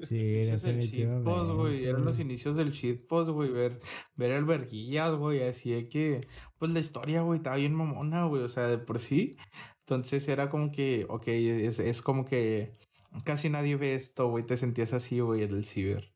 Sí, 0.00 0.16
Inicios 0.16 0.62
del 0.62 0.78
shitpost, 0.80 1.50
güey. 1.52 1.84
Eran 1.84 2.04
los 2.04 2.18
inicios 2.18 2.56
del 2.56 2.70
shitpost, 2.70 3.30
güey. 3.30 3.50
Ver, 3.50 3.78
ver 4.16 4.30
el 4.30 4.44
verguillas, 4.46 5.14
güey. 5.16 5.42
Así 5.42 5.70
de 5.70 5.88
que, 5.88 6.26
pues 6.58 6.72
la 6.72 6.80
historia, 6.80 7.20
güey, 7.22 7.38
estaba 7.38 7.56
bien 7.56 7.74
mamona, 7.74 8.24
güey. 8.26 8.42
O 8.42 8.48
sea, 8.48 8.68
de 8.68 8.78
por 8.78 9.00
sí. 9.00 9.36
Entonces 9.80 10.26
era 10.28 10.48
como 10.48 10.72
que, 10.72 11.04
ok, 11.08 11.28
es, 11.28 11.78
es 11.78 12.00
como 12.00 12.24
que 12.24 12.78
casi 13.24 13.50
nadie 13.50 13.76
ve 13.76 13.94
esto, 13.94 14.28
güey. 14.28 14.46
Te 14.46 14.56
sentías 14.56 14.94
así, 14.94 15.20
güey, 15.20 15.42
en 15.42 15.52
el 15.52 15.64
ciber. 15.66 16.10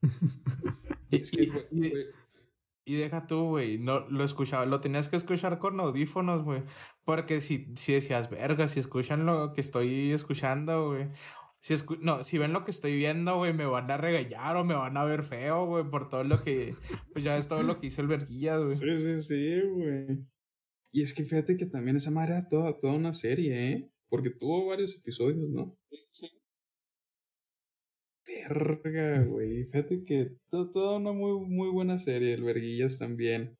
y, 1.11 1.17
Es 1.21 1.29
que, 1.31 1.43
y- 1.43 1.47
güey, 1.89 2.05
y- 2.85 2.95
deja 2.95 3.27
tú, 3.27 3.49
güey, 3.49 3.77
no 3.79 4.01
lo 4.09 4.23
escuchaba, 4.23 4.65
lo 4.65 4.79
tenías 4.79 5.09
que 5.09 5.15
escuchar 5.17 5.59
con 5.59 5.79
audífonos, 5.79 6.43
güey. 6.43 6.63
Porque 7.03 7.41
si, 7.41 7.67
si 7.75 7.93
decías, 7.93 8.29
verga, 8.29 8.67
si 8.67 8.79
escuchan 8.79 9.25
lo 9.25 9.53
que 9.53 9.61
estoy 9.61 10.11
escuchando, 10.11 10.89
güey. 10.91 11.07
Si 11.59 11.73
escu- 11.73 11.97
no, 11.99 12.23
si 12.23 12.37
ven 12.37 12.53
lo 12.53 12.63
que 12.63 12.69
estoy 12.71 12.95
viendo, 12.95 13.37
güey, 13.37 13.51
me 13.53 13.65
van 13.65 13.89
a 13.89 13.97
regañar 13.97 14.55
o 14.55 14.63
me 14.63 14.75
van 14.75 14.95
a 14.97 15.03
ver 15.03 15.23
feo, 15.23 15.65
güey, 15.65 15.83
por 15.89 16.09
todo 16.09 16.23
lo 16.23 16.43
que, 16.43 16.75
pues 17.11 17.25
ya 17.25 17.37
es 17.37 17.47
todo 17.47 17.63
lo 17.63 17.79
que 17.79 17.87
hizo 17.87 18.01
el 18.01 18.07
verguillas, 18.07 18.61
güey. 18.61 18.75
Sí, 18.75 18.99
sí, 18.99 19.21
sí, 19.23 19.61
güey. 19.61 20.19
Y 20.91 21.01
es 21.01 21.13
que 21.15 21.23
fíjate 21.25 21.57
que 21.57 21.65
también 21.65 21.97
esa 21.97 22.11
madre 22.11 22.33
era 22.33 22.47
toda, 22.47 22.77
toda 22.77 22.93
una 22.93 23.13
serie, 23.13 23.71
¿eh? 23.71 23.91
Porque 24.09 24.29
tuvo 24.29 24.67
varios 24.67 24.95
episodios, 24.95 25.49
¿no? 25.49 25.75
Sí. 26.11 26.27
Verga, 28.25 29.23
güey. 29.23 29.65
Fíjate 29.65 30.03
que 30.03 30.37
to- 30.49 30.71
toda 30.71 30.97
una 30.97 31.11
muy, 31.11 31.39
muy 31.47 31.69
buena 31.69 31.97
serie, 31.97 32.33
el 32.33 32.43
Verguillas 32.43 32.97
también. 32.99 33.57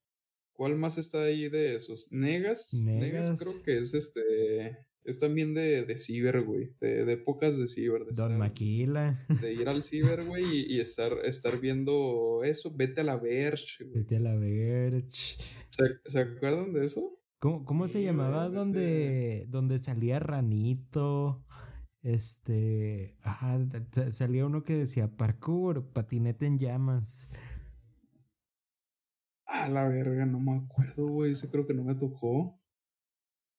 ¿Cuál 0.54 0.76
más 0.78 0.98
está 0.98 1.24
ahí 1.24 1.50
de 1.50 1.76
esos? 1.76 2.12
Negas. 2.12 2.74
Negas. 2.74 3.40
creo 3.40 3.64
que 3.64 3.78
es 3.78 3.94
este. 3.94 4.78
Es 5.04 5.20
también 5.20 5.54
de, 5.54 5.84
de 5.84 5.98
ciber, 6.00 6.42
güey. 6.42 6.72
De, 6.80 7.06
de 7.06 7.14
épocas 7.14 7.58
de 7.58 7.68
ciber. 7.68 8.06
De, 8.06 8.14
Don 8.14 8.32
estar- 8.32 8.38
Maquila. 8.40 9.26
de 9.42 9.54
ir 9.54 9.68
al 9.70 9.84
ciber, 9.84 10.24
güey, 10.24 10.44
y, 10.44 10.76
y 10.78 10.80
estar, 10.80 11.14
estar 11.26 11.60
viendo 11.60 12.42
eso. 12.44 12.74
Vete 12.76 13.02
a 13.02 13.04
la 13.04 13.18
Verge, 13.18 13.84
güey. 13.84 14.00
Vete 14.02 14.16
a 14.16 14.20
la 14.22 14.36
verge. 14.36 15.06
¿Se, 15.70 15.84
¿Se 16.06 16.20
acuerdan 16.20 16.74
de 16.74 16.86
eso? 16.86 17.20
¿Cómo, 17.38 17.66
cómo 17.66 17.88
se 17.88 18.00
Sí, 18.00 18.06
llamaba 18.06 18.46
güey, 18.48 18.56
donde, 18.58 19.46
donde 19.50 19.78
salía 19.78 20.18
Ranito? 20.20 21.46
Este. 22.06 23.18
Ajá, 23.24 23.58
sa- 23.92 24.12
salía 24.12 24.46
uno 24.46 24.64
que 24.64 24.78
decía 24.78 25.08
parkour, 25.18 25.92
patinete 25.92 26.46
en 26.46 26.60
llamas. 26.60 27.30
A 29.48 29.68
la 29.70 29.88
verga, 29.88 30.26
no 30.28 30.40
me 30.40 30.56
acuerdo, 30.56 31.08
güey. 31.08 31.32
Ese 31.32 31.50
creo 31.50 31.66
que 31.66 31.74
no 31.74 31.84
me 31.84 31.96
tocó. 31.96 32.60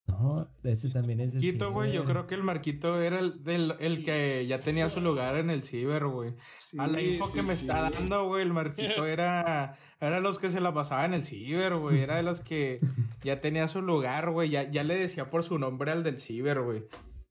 No, 0.06 0.48
ese 0.62 0.90
también 0.90 1.18
es 1.18 1.32
de 1.32 1.40
Marquito, 1.40 1.72
güey, 1.72 1.92
yo 1.92 2.04
creo 2.04 2.28
que 2.28 2.36
el 2.36 2.44
Marquito 2.44 3.00
era 3.02 3.18
el, 3.18 3.42
del, 3.42 3.74
el 3.80 4.04
que 4.04 4.46
ya 4.46 4.60
tenía 4.60 4.88
su 4.88 5.00
lugar 5.00 5.36
en 5.36 5.50
el 5.50 5.64
ciber, 5.64 6.06
güey. 6.06 6.32
A 6.78 6.86
la 6.86 7.02
info 7.02 7.26
sí, 7.26 7.32
que 7.32 7.42
me 7.42 7.56
sí. 7.56 7.66
está 7.66 7.90
dando, 7.90 8.28
güey, 8.28 8.42
el 8.42 8.52
Marquito 8.52 9.04
era, 9.06 9.76
era 10.00 10.20
los 10.20 10.38
que 10.38 10.50
se 10.50 10.60
la 10.60 10.72
pasaba 10.72 11.04
en 11.06 11.14
el 11.14 11.24
ciber, 11.24 11.74
güey. 11.74 11.98
Era 11.98 12.14
de 12.14 12.22
los 12.22 12.40
que 12.40 12.78
ya 13.24 13.40
tenía 13.40 13.66
su 13.66 13.82
lugar, 13.82 14.30
güey. 14.30 14.48
Ya, 14.50 14.62
ya 14.70 14.84
le 14.84 14.94
decía 14.94 15.28
por 15.28 15.42
su 15.42 15.58
nombre 15.58 15.90
al 15.90 16.04
del 16.04 16.20
ciber, 16.20 16.60
güey. 16.60 16.84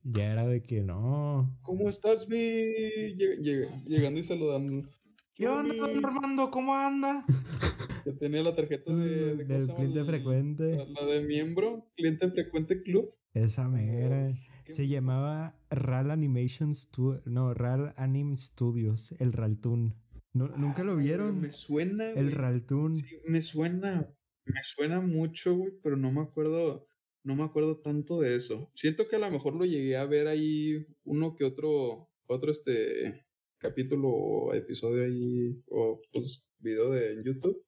Ya 0.07 0.31
era 0.31 0.45
de 0.45 0.61
que 0.61 0.81
no. 0.81 1.57
¿Cómo 1.63 1.89
estás, 1.89 2.29
mi? 2.29 2.37
Lleg- 2.37 3.39
lleg- 3.41 3.85
llegando 3.87 4.19
y 4.19 4.23
saludando. 4.23 4.87
¿Qué 5.33 5.47
onda, 5.47 5.73
Armando? 5.85 6.51
¿Cómo 6.51 6.75
anda? 6.75 7.25
Ya 8.05 8.13
tenía 8.19 8.43
la 8.43 8.55
tarjeta 8.55 8.93
de. 8.93 9.35
de 9.35 9.47
¿cómo 9.47 9.61
se 9.61 9.65
Mm, 9.65 9.65
Del 9.65 9.75
cliente 9.75 9.99
La- 9.99 10.05
frecuente. 10.05 10.77
La, 10.77 10.85
la 10.85 11.05
de 11.11 11.21
miembro, 11.25 11.87
cliente 11.97 12.29
frecuente 12.29 12.83
club. 12.83 13.09
Esa 13.33 13.67
mera. 13.67 14.31
¿Qué? 14.63 14.73
Se 14.73 14.87
llamaba 14.87 15.55
RAL 15.71 16.11
Animation 16.11 16.75
Stu 16.75 17.19
no, 17.25 17.55
RAL 17.55 17.95
Anim 17.97 18.35
Studios, 18.35 19.11
el 19.17 19.33
Raltoon. 19.33 19.95
¿No, 20.33 20.49
¿Nunca 20.49 20.83
lo 20.83 20.95
vieron? 20.97 21.41
Me 21.41 21.51
suena. 21.51 22.11
El. 22.11 22.31
Raltoon. 22.31 22.95
Sí, 22.95 23.17
me 23.27 23.41
suena. 23.41 24.07
Me 24.45 24.61
suena 24.63 25.01
mucho, 25.01 25.55
güey, 25.55 25.71
pero 25.81 25.97
no 25.97 26.11
me 26.11 26.21
acuerdo. 26.21 26.85
No 27.25 27.35
me 27.35 27.43
acuerdo 27.43 27.79
tanto 27.79 28.21
de 28.21 28.35
eso. 28.35 28.69
Siento 28.75 29.07
que 29.07 29.15
a 29.15 29.19
lo 29.19 29.31
mejor 29.31 29.55
lo 29.55 29.65
llegué 29.65 29.97
a 29.97 30.05
ver 30.05 30.27
ahí 30.27 30.85
uno 31.03 31.35
que 31.35 31.43
otro. 31.43 32.07
Otro 32.27 32.51
este. 32.51 33.25
Capítulo 33.57 34.09
o 34.09 34.53
episodio 34.53 35.03
ahí. 35.03 35.59
O 35.67 35.99
pues 36.13 36.47
video 36.59 36.91
de 36.91 37.13
en 37.13 37.23
YouTube. 37.23 37.65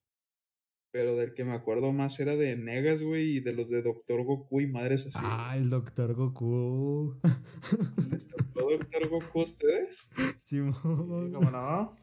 Pero 0.91 1.15
del 1.15 1.33
que 1.33 1.43
me 1.43 1.53
acuerdo 1.53 1.91
más 1.91 2.19
era 2.19 2.35
de 2.35 2.55
Negas, 2.55 3.01
güey, 3.01 3.37
y 3.37 3.39
de 3.39 3.53
los 3.53 3.69
de 3.69 3.81
Doctor 3.81 4.23
Goku 4.23 4.61
y 4.61 4.67
madres 4.67 5.07
así. 5.07 5.17
Ah, 5.19 5.55
el 5.57 5.71
Doctor 5.71 6.13
Goku. 6.13 7.19
¿Les 8.11 8.27
tocó 8.27 8.69
Doctor 8.69 9.09
Goku 9.09 9.39
a 9.39 9.43
ustedes? 9.43 10.09
Simón. 10.39 11.31
¿Cómo 11.33 11.49
no? 11.49 11.95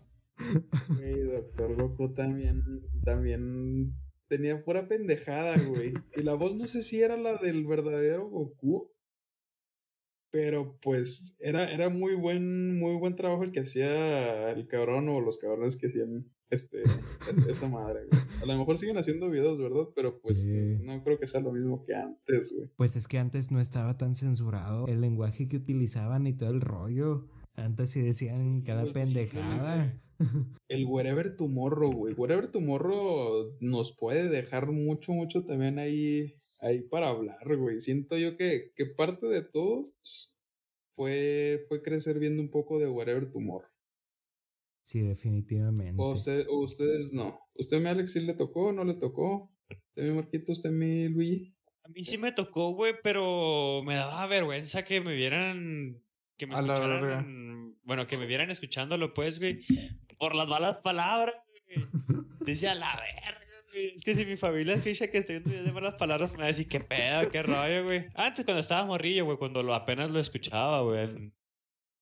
Güey, 0.89 1.23
Doctor 1.23 1.75
Goku 1.77 2.15
también, 2.15 2.83
también 3.05 3.95
tenía 4.29 4.63
pura 4.65 4.89
pendejada, 4.89 5.55
güey. 5.69 5.93
Y 6.17 6.23
la 6.23 6.35
voz 6.35 6.55
no 6.57 6.67
sé 6.67 6.83
si 6.83 7.01
era 7.03 7.17
la 7.17 7.37
del 7.37 7.67
verdadero 7.67 8.29
Goku. 8.29 8.91
Pero 10.33 10.77
pues 10.83 11.37
era, 11.39 11.71
era 11.73 11.89
muy 11.91 12.17
buen, 12.17 12.77
muy 12.77 12.97
buen 12.97 13.15
trabajo 13.15 13.45
el 13.45 13.53
que 13.53 13.61
hacía 13.61 14.51
el 14.51 14.67
cabrón 14.67 15.09
o 15.09 15.21
los 15.21 15.39
cabrones 15.39 15.77
que 15.77 15.87
hacían 15.87 16.29
este, 16.51 16.83
es- 16.83 17.47
esa 17.49 17.69
madre, 17.69 18.01
güey. 18.11 18.21
A 18.43 18.47
lo 18.47 18.59
mejor 18.59 18.77
siguen 18.77 18.99
haciendo 18.99 19.31
videos, 19.31 19.61
¿verdad? 19.61 19.89
Pero 19.95 20.21
pues 20.21 20.41
Sí. 20.41 20.79
no 20.83 21.03
creo 21.05 21.19
que 21.21 21.29
sea 21.29 21.41
lo 21.41 21.53
mismo 21.53 21.85
que 21.85 21.95
antes, 21.95 22.53
güey. 22.53 22.69
Pues 22.77 22.97
es 22.97 23.07
que 23.07 23.19
antes 23.19 23.53
no 23.53 23.61
estaba 23.61 23.97
tan 23.97 24.17
censurado 24.17 24.89
el 24.89 25.01
lenguaje 25.01 25.47
que 25.47 25.57
utilizaban 25.57 26.27
y 26.27 26.37
todo 26.37 26.51
el 26.51 26.61
rollo. 26.61 27.29
Antes 27.55 27.91
sí 27.91 28.03
decían 28.03 28.63
cada 28.63 28.83
güey, 28.83 28.93
pendejada. 28.93 30.01
El 30.69 30.87
Wherever 30.87 31.37
Tomorrow, 31.37 31.93
güey. 31.93 32.15
Wherever 32.15 32.51
Tomorrow 32.51 33.57
nos 33.61 33.97
puede 33.97 34.29
dejar 34.29 34.71
mucho, 34.71 35.13
mucho 35.13 35.45
también 35.45 35.79
ahí, 35.79 36.35
ahí 36.63 36.83
para 36.83 37.09
hablar, 37.09 37.57
güey. 37.57 37.81
Siento 37.81 38.17
yo 38.17 38.37
que, 38.37 38.73
que 38.75 38.87
parte 38.87 39.27
de 39.27 39.43
todos 39.43 40.39
fue, 40.97 41.65
fue 41.69 41.83
crecer 41.83 42.19
viendo 42.19 42.43
un 42.43 42.51
poco 42.51 42.79
de 42.79 42.89
Whatever 42.89 43.31
Tomorrow. 43.31 43.71
Sí, 44.83 45.01
definitivamente. 45.01 46.03
O, 46.03 46.13
usted, 46.13 46.47
o 46.49 46.61
ustedes 46.61 47.13
no. 47.13 47.41
¿Usted, 47.55 47.81
mi 47.81 47.89
Alex, 47.89 48.13
sí 48.13 48.21
le 48.21 48.35
tocó 48.35 48.67
o 48.67 48.73
no 48.73 48.85
le 48.85 48.95
tocó? 48.95 49.51
¿Usted, 49.89 50.09
mi 50.09 50.15
Marquito, 50.15 50.53
usted, 50.53 50.71
mi 50.71 51.09
Luigi? 51.09 51.55
A 51.85 51.89
mí 51.89 52.05
sí 52.05 52.19
me 52.19 52.33
tocó, 52.33 52.75
güey, 52.75 52.95
pero 53.03 53.83
me 53.85 53.95
daba 53.95 54.27
vergüenza 54.27 54.85
que 54.85 55.01
me 55.01 55.15
vieran. 55.15 56.04
Que 56.37 56.47
me 56.47 56.55
escucharan. 56.55 57.77
Bueno, 57.85 58.07
que 58.07 58.17
me 58.17 58.27
vieran 58.27 58.51
escuchándolo, 58.51 59.15
pues, 59.15 59.39
güey. 59.39 59.61
Por 60.19 60.35
las 60.35 60.49
malas 60.49 60.79
palabras, 60.79 61.37
güey. 61.67 61.87
Decía 62.41 62.75
la 62.75 62.95
verga, 62.97 63.47
güey. 63.71 63.95
Es 63.95 64.05
que 64.05 64.15
si 64.15 64.25
mi 64.25 64.37
familia 64.37 64.75
escucha 64.75 65.09
que 65.09 65.19
estoy 65.19 65.41
de 65.41 65.73
malas 65.73 65.95
palabras, 65.95 66.33
me 66.33 66.39
va 66.39 66.45
a 66.45 66.49
decir, 66.49 66.69
qué 66.69 66.81
pedo, 66.81 67.31
qué 67.31 67.43
rollo, 67.43 67.85
güey. 67.85 68.07
Antes, 68.15 68.45
cuando 68.45 68.61
estaba 68.61 68.87
morrillo, 68.87 69.25
güey, 69.25 69.39
cuando 69.39 69.63
lo, 69.63 69.75
apenas 69.75 70.11
lo 70.11 70.21
escuchaba, 70.21 70.83
güey. 70.83 71.33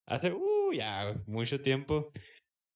Hace, 0.06 0.32
uh, 0.32 0.72
ya, 0.72 1.04
güey, 1.04 1.16
mucho 1.26 1.60
tiempo. 1.60 2.12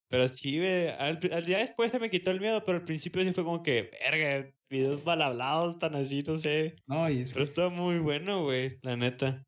Pero 0.08 0.28
sí, 0.28 0.58
güey, 0.58 0.88
al, 0.88 1.18
al 1.32 1.44
día 1.44 1.58
después 1.58 1.90
se 1.90 1.98
me 1.98 2.10
quitó 2.10 2.30
el 2.30 2.40
miedo, 2.40 2.64
pero 2.64 2.78
al 2.78 2.84
principio 2.84 3.22
sí 3.22 3.32
fue 3.32 3.44
como 3.44 3.62
que, 3.62 3.90
verga, 4.00 4.52
videos 4.70 5.04
mal 5.04 5.22
hablados, 5.22 5.78
tan 5.78 5.94
así, 5.94 6.22
no 6.22 6.36
sé. 6.36 6.76
No, 6.86 7.10
y 7.10 7.20
es 7.20 7.32
Pero 7.32 7.44
que 7.44 7.48
estuvo 7.48 7.70
muy 7.70 7.98
bueno, 7.98 8.44
güey, 8.44 8.78
la 8.82 8.96
neta. 8.96 9.44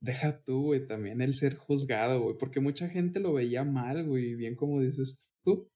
Deja 0.00 0.42
tú, 0.44 0.62
güey, 0.66 0.86
también 0.86 1.20
el 1.20 1.34
ser 1.34 1.56
juzgado, 1.56 2.20
güey, 2.22 2.36
porque 2.38 2.60
mucha 2.60 2.88
gente 2.88 3.20
lo 3.20 3.32
veía 3.32 3.64
mal, 3.64 4.06
güey, 4.06 4.34
bien 4.34 4.54
como 4.56 4.80
dices 4.80 5.30
tú. 5.44 5.68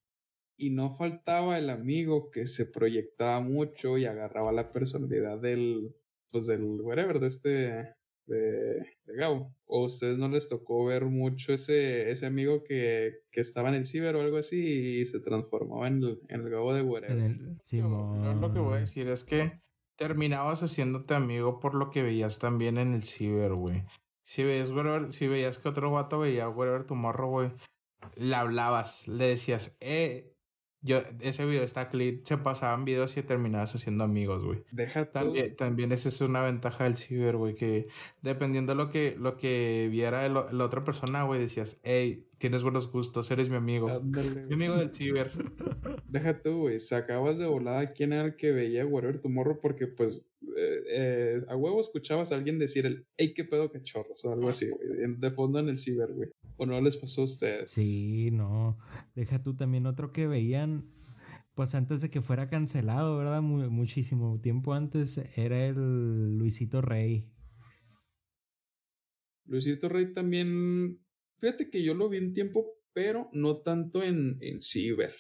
Y 0.57 0.71
no 0.71 0.95
faltaba 0.97 1.59
el 1.59 1.71
amigo 1.71 2.31
que 2.31 2.47
se 2.47 2.67
proyectaba 2.67 3.41
mucho 3.41 3.99
y 3.99 4.05
agarraba 4.05 4.53
la 4.53 4.71
personalidad 4.73 5.41
del, 5.41 5.95
pues 6.31 6.47
del 6.47 6.63
whatever, 6.81 7.19
de 7.19 7.27
este, 7.27 7.49
de, 8.27 8.75
de 9.05 9.17
Gabo. 9.17 9.57
O 9.67 9.83
a 9.83 9.87
ustedes 9.87 10.19
no 10.19 10.29
les 10.29 10.49
tocó 10.49 10.85
ver 10.85 11.07
mucho 11.07 11.53
ese, 11.53 12.11
ese 12.13 12.27
amigo 12.27 12.63
que, 12.63 13.23
que 13.33 13.41
estaba 13.41 13.71
en 13.71 13.75
el 13.77 13.87
ciber 13.89 14.15
o 14.15 14.21
algo 14.21 14.37
así 14.37 15.01
y 15.01 15.05
se 15.05 15.19
transformaba 15.21 15.89
en 15.89 16.03
el, 16.05 16.21
en 16.29 16.43
el 16.43 16.51
Gabo 16.51 16.73
de 16.75 16.83
whatever. 16.83 17.17
En 17.19 17.25
el 17.25 17.39
Yo- 17.41 17.57
Simón. 17.63 18.23
yo 18.23 18.35
lo 18.35 18.53
que 18.53 18.61
voy 18.61 18.77
a 18.77 18.81
decir 18.81 19.09
es 19.09 19.25
que 19.25 19.61
terminabas 19.97 20.63
haciéndote 20.63 21.15
amigo 21.15 21.59
por 21.61 21.75
lo 21.75 21.91
que 21.91 22.03
veías 22.03 22.39
también 22.39 22.79
en 22.79 22.93
el 22.93 23.03
ciber, 23.03 23.55
güey. 23.55 23.83
Si 24.33 24.45
veías, 24.45 24.71
whatever- 24.71 25.13
si 25.13 25.29
veías 25.29 25.59
que 25.59 25.69
otro 25.69 25.91
vato 25.91 26.19
veía 26.21 26.49
whatever 26.49 26.85
tu 26.85 26.95
morro, 26.95 27.29
güey, 27.29 27.51
le 28.17 28.35
hablabas, 28.35 29.07
le 29.07 29.27
decías, 29.27 29.77
eh, 29.81 30.33
yo, 30.81 31.03
ese 31.21 31.45
video 31.45 31.63
está 31.65 31.91
clip, 31.91 32.25
se 32.25 32.39
pasaban 32.39 32.87
videos 32.87 33.15
y 33.19 33.23
terminabas 33.23 33.75
haciendo 33.75 34.05
amigos, 34.05 34.43
güey. 34.43 34.65
Deja 34.71 35.05
tú. 35.05 35.13
También, 35.13 35.55
también 35.55 35.93
esa 35.93 36.09
es 36.09 36.19
una 36.23 36.43
ventaja 36.43 36.85
del 36.85 36.97
ciber, 36.97 37.37
güey, 37.37 37.55
que 37.55 37.89
dependiendo 38.23 38.73
de 38.73 38.77
lo 38.77 38.89
que, 38.89 39.17
lo 39.19 39.37
que 39.37 39.89
viera 39.91 40.25
el 40.25 40.33
la 40.33 40.65
otra 40.65 40.83
persona, 40.83 41.25
güey, 41.25 41.39
decías, 41.39 41.83
hey, 41.85 42.27
tienes 42.39 42.63
buenos 42.63 42.91
gustos, 42.91 43.31
eres 43.31 43.51
mi 43.51 43.57
amigo. 43.57 43.91
Ándale, 43.91 44.47
Mi 44.47 44.55
amigo 44.55 44.77
del 44.77 44.95
ciber. 44.95 45.31
Deja 46.09 46.41
tú, 46.41 46.61
güey. 46.61 46.81
Sacabas 46.81 47.37
de 47.37 47.47
volada 47.47 47.93
quién 47.93 48.15
era 48.15 48.25
el 48.25 48.37
que 48.37 48.51
veía 48.51 48.87
Whatever 48.87 49.21
Tomorrow 49.21 49.61
porque, 49.61 49.89
pues, 49.89 50.32
eh, 50.57 50.83
eh, 50.91 51.41
a 51.49 51.57
huevo 51.57 51.81
escuchabas 51.81 52.33
a 52.33 52.35
alguien 52.37 52.59
decir 52.59 52.87
el, 52.87 53.07
hey, 53.17 53.33
qué 53.35 53.45
pedo 53.45 53.71
cachorros 53.71 54.25
o 54.25 54.33
algo 54.33 54.49
así, 54.49 54.69
güey. 54.69 55.17
De 55.19 55.31
fondo 55.31 55.59
en 55.59 55.69
el 55.69 55.79
ciber, 55.79 56.13
güey. 56.13 56.31
¿O 56.57 56.67
no 56.67 56.81
les 56.81 56.97
pasó 56.97 57.23
a 57.23 57.25
ustedes? 57.25 57.71
Sí, 57.71 58.31
no. 58.33 58.79
Deja 59.15 59.43
tú 59.43 59.57
también 59.57 59.87
otro 59.87 60.13
que 60.13 60.27
veían, 60.27 60.91
pues 61.55 61.75
antes 61.75 62.01
de 62.03 62.11
que 62.11 62.21
fuera 62.23 62.49
cancelado, 62.49 63.17
¿verdad? 63.19 63.43
Mu- 63.43 63.71
muchísimo 63.71 64.41
tiempo 64.41 64.75
antes 64.75 65.19
era 65.37 65.65
el 65.67 66.37
Luisito 66.39 66.83
Rey. 66.83 67.29
Luisito 69.47 69.89
Rey 69.89 70.13
también. 70.13 71.01
Fíjate 71.39 71.71
que 71.71 71.83
yo 71.83 71.95
lo 71.95 72.09
vi 72.09 72.19
un 72.19 72.33
tiempo, 72.33 72.67
pero 72.93 73.29
no 73.33 73.59
tanto 73.63 74.03
en, 74.03 74.39
en 74.41 74.61
ciber. 74.61 75.15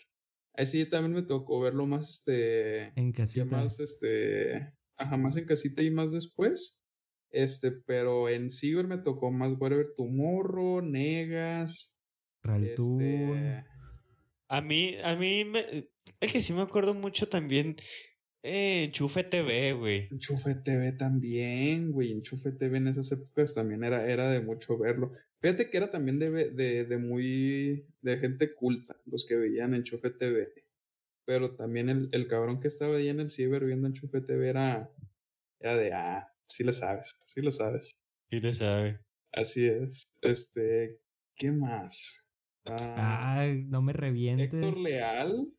Ahí 0.54 0.66
sí 0.66 0.84
también 0.88 1.14
me 1.14 1.22
tocó 1.22 1.60
verlo 1.60 1.86
más, 1.86 2.10
este. 2.10 2.92
En 3.00 3.12
casita. 3.12 3.44
más, 3.46 3.80
este. 3.80 4.74
Ajá, 5.02 5.16
más 5.16 5.36
en 5.36 5.44
casita 5.44 5.82
y 5.82 5.90
más 5.90 6.12
después. 6.12 6.80
Este, 7.30 7.70
pero 7.72 8.28
en 8.28 8.50
ciber 8.50 8.86
me 8.86 8.98
tocó 8.98 9.30
más 9.30 9.52
Whatever 9.58 9.94
Tomorrow, 9.96 10.82
Negas. 10.82 11.96
Este, 12.44 13.64
A 14.48 14.60
mí, 14.60 14.96
a 15.02 15.14
mí, 15.14 15.44
me, 15.44 15.60
el 16.20 16.32
que 16.32 16.40
sí 16.40 16.52
me 16.52 16.62
acuerdo 16.62 16.92
mucho 16.94 17.28
también, 17.28 17.76
eh, 18.42 18.84
Enchufe 18.84 19.24
TV, 19.24 19.72
güey. 19.72 20.08
Enchufe 20.10 20.56
TV 20.56 20.92
también, 20.92 21.92
güey. 21.92 22.12
Enchufe 22.12 22.52
TV 22.52 22.78
en 22.78 22.88
esas 22.88 23.10
épocas 23.12 23.54
también 23.54 23.84
era, 23.84 24.06
era 24.10 24.30
de 24.30 24.40
mucho 24.40 24.76
verlo. 24.76 25.12
Fíjate 25.40 25.70
que 25.70 25.76
era 25.76 25.90
también 25.90 26.18
de, 26.18 26.30
de, 26.30 26.84
de 26.84 26.98
muy. 26.98 27.86
de 28.02 28.18
gente 28.18 28.54
culta, 28.54 28.96
los 29.06 29.24
que 29.24 29.36
veían 29.36 29.74
Enchufe 29.74 30.10
TV. 30.10 30.52
Pero 31.24 31.54
también 31.56 31.88
el, 31.88 32.08
el 32.12 32.26
cabrón 32.28 32.60
que 32.60 32.68
estaba 32.68 32.96
ahí 32.96 33.08
en 33.08 33.20
el 33.20 33.30
ciber 33.30 33.64
viendo 33.64 33.86
Enchufe 33.86 34.20
TV 34.20 34.48
era. 34.48 34.90
era 35.60 35.76
de, 35.76 35.92
ah, 35.92 36.28
sí 36.46 36.64
lo 36.64 36.72
sabes, 36.72 37.18
sí 37.26 37.40
lo 37.42 37.50
sabes. 37.50 38.02
Sí 38.30 38.40
le 38.40 38.52
sabe. 38.54 39.00
Así 39.32 39.66
es. 39.66 40.10
Este. 40.20 41.00
¿Qué 41.36 41.50
más? 41.52 42.26
Ah, 42.66 43.38
Ay, 43.40 43.64
no 43.64 43.82
me 43.82 43.92
revientes. 43.92 44.62
Héctor 44.62 44.78
Leal. 44.84 45.52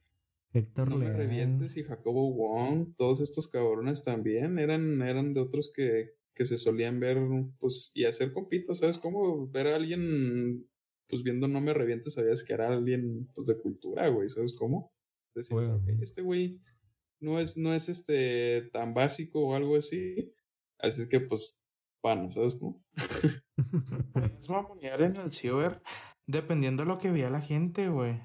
Héctor 0.54 0.90
No 0.90 0.98
me 0.98 1.06
Leal. 1.06 1.18
revientes 1.18 1.78
y 1.78 1.84
Jacobo 1.84 2.32
Wong, 2.34 2.96
todos 2.96 3.22
estos 3.22 3.48
cabrones 3.48 4.04
también 4.04 4.60
eran, 4.60 5.02
eran 5.02 5.34
de 5.34 5.42
otros 5.42 5.72
que, 5.76 6.12
que 6.36 6.46
se 6.46 6.58
solían 6.58 7.00
ver, 7.00 7.18
pues, 7.60 7.92
y 7.96 8.06
hacer 8.06 8.32
compitos, 8.34 8.80
¿sabes? 8.80 8.98
Como 9.00 9.48
ver 9.50 9.68
a 9.68 9.76
alguien, 9.76 10.70
pues 11.08 11.24
viendo 11.24 11.48
No 11.48 11.60
me 11.62 11.74
revientes, 11.74 12.14
sabías 12.14 12.44
que 12.44 12.54
era 12.54 12.68
alguien, 12.70 13.30
pues, 13.34 13.48
de 13.48 13.58
cultura, 13.58 14.08
güey, 14.10 14.30
¿sabes 14.30 14.54
cómo? 14.54 14.93
Decías, 15.36 15.70
Bueno. 15.70 15.76
"Ok, 15.84 16.02
este 16.02 16.22
güey 16.22 16.62
no 17.20 17.40
es, 17.40 17.58
no 17.58 17.74
es 17.74 17.90
este 17.90 18.70
tan 18.74 18.94
básico 18.94 19.40
o 19.48 19.56
algo 19.56 19.78
así, 19.78 20.34
así 20.80 21.04
es 21.04 21.08
que, 21.08 21.20
pues, 21.22 21.66
pana, 22.02 22.30
¿sabes 22.30 22.56
cómo? 22.56 22.84
Puedes 24.14 24.50
mamonear 24.50 25.02
en 25.02 25.16
el 25.16 25.30
ciber 25.30 25.82
dependiendo 26.28 26.84
de 26.84 26.90
lo 26.90 27.00
que 27.00 27.12
veía 27.12 27.30
la 27.30 27.42
gente, 27.42 27.90
güey. 27.90 28.20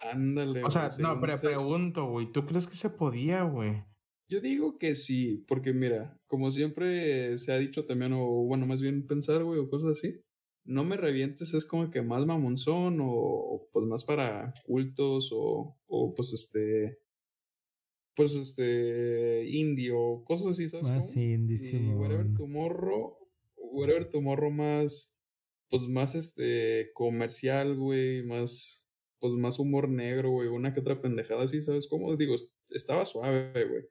Ándale. 0.00 0.62
O 0.64 0.70
sea, 0.70 0.90
no, 0.98 1.20
pero 1.20 1.36
pregunto, 1.38 2.06
güey, 2.06 2.30
¿tú 2.30 2.44
crees 2.44 2.66
que 2.66 2.76
se 2.76 2.90
podía, 2.90 3.42
güey? 3.44 3.84
Yo 4.30 4.40
digo 4.40 4.78
que 4.78 4.94
sí, 4.94 5.44
porque 5.48 5.72
mira, 5.72 6.18
como 6.26 6.50
siempre 6.50 7.36
se 7.38 7.52
ha 7.52 7.58
dicho 7.58 7.86
también, 7.86 8.12
o 8.14 8.26
bueno, 8.46 8.66
más 8.66 8.80
bien 8.80 9.06
pensar, 9.06 9.44
güey, 9.44 9.60
o 9.60 9.68
cosas 9.68 9.92
así, 9.98 10.20
no 10.64 10.84
me 10.84 10.96
revientes 10.96 11.54
es 11.54 11.64
como 11.64 11.90
que 11.90 12.02
más 12.02 12.24
mamonzón 12.26 13.00
o, 13.00 13.06
o, 13.10 13.68
pues 13.72 13.86
más 13.86 14.04
para 14.04 14.52
cultos 14.66 15.30
o, 15.32 15.76
o 15.86 16.14
pues 16.14 16.32
este, 16.32 16.98
pues 18.16 18.34
este, 18.34 19.44
indio, 19.48 20.22
cosas 20.24 20.48
así, 20.52 20.68
¿sabes? 20.68 20.86
Más 20.88 21.12
cómo? 21.14 21.24
indísimo. 21.24 21.92
Y 21.92 21.94
Whatever 21.96 22.32
Tomorrow, 22.34 23.18
Whatever 23.56 24.08
Tomorrow 24.10 24.50
más, 24.50 25.18
pues 25.68 25.88
más 25.88 26.14
este, 26.14 26.90
comercial, 26.94 27.76
güey, 27.76 28.22
más, 28.24 28.88
pues 29.18 29.34
más 29.34 29.58
humor 29.58 29.88
negro, 29.88 30.30
güey, 30.30 30.48
una 30.48 30.72
que 30.72 30.80
otra 30.80 31.00
pendejada 31.00 31.44
así, 31.44 31.60
¿sabes 31.60 31.88
cómo? 31.88 32.16
Digo, 32.16 32.34
est- 32.34 32.54
estaba 32.70 33.04
suave, 33.04 33.52
güey. 33.68 33.82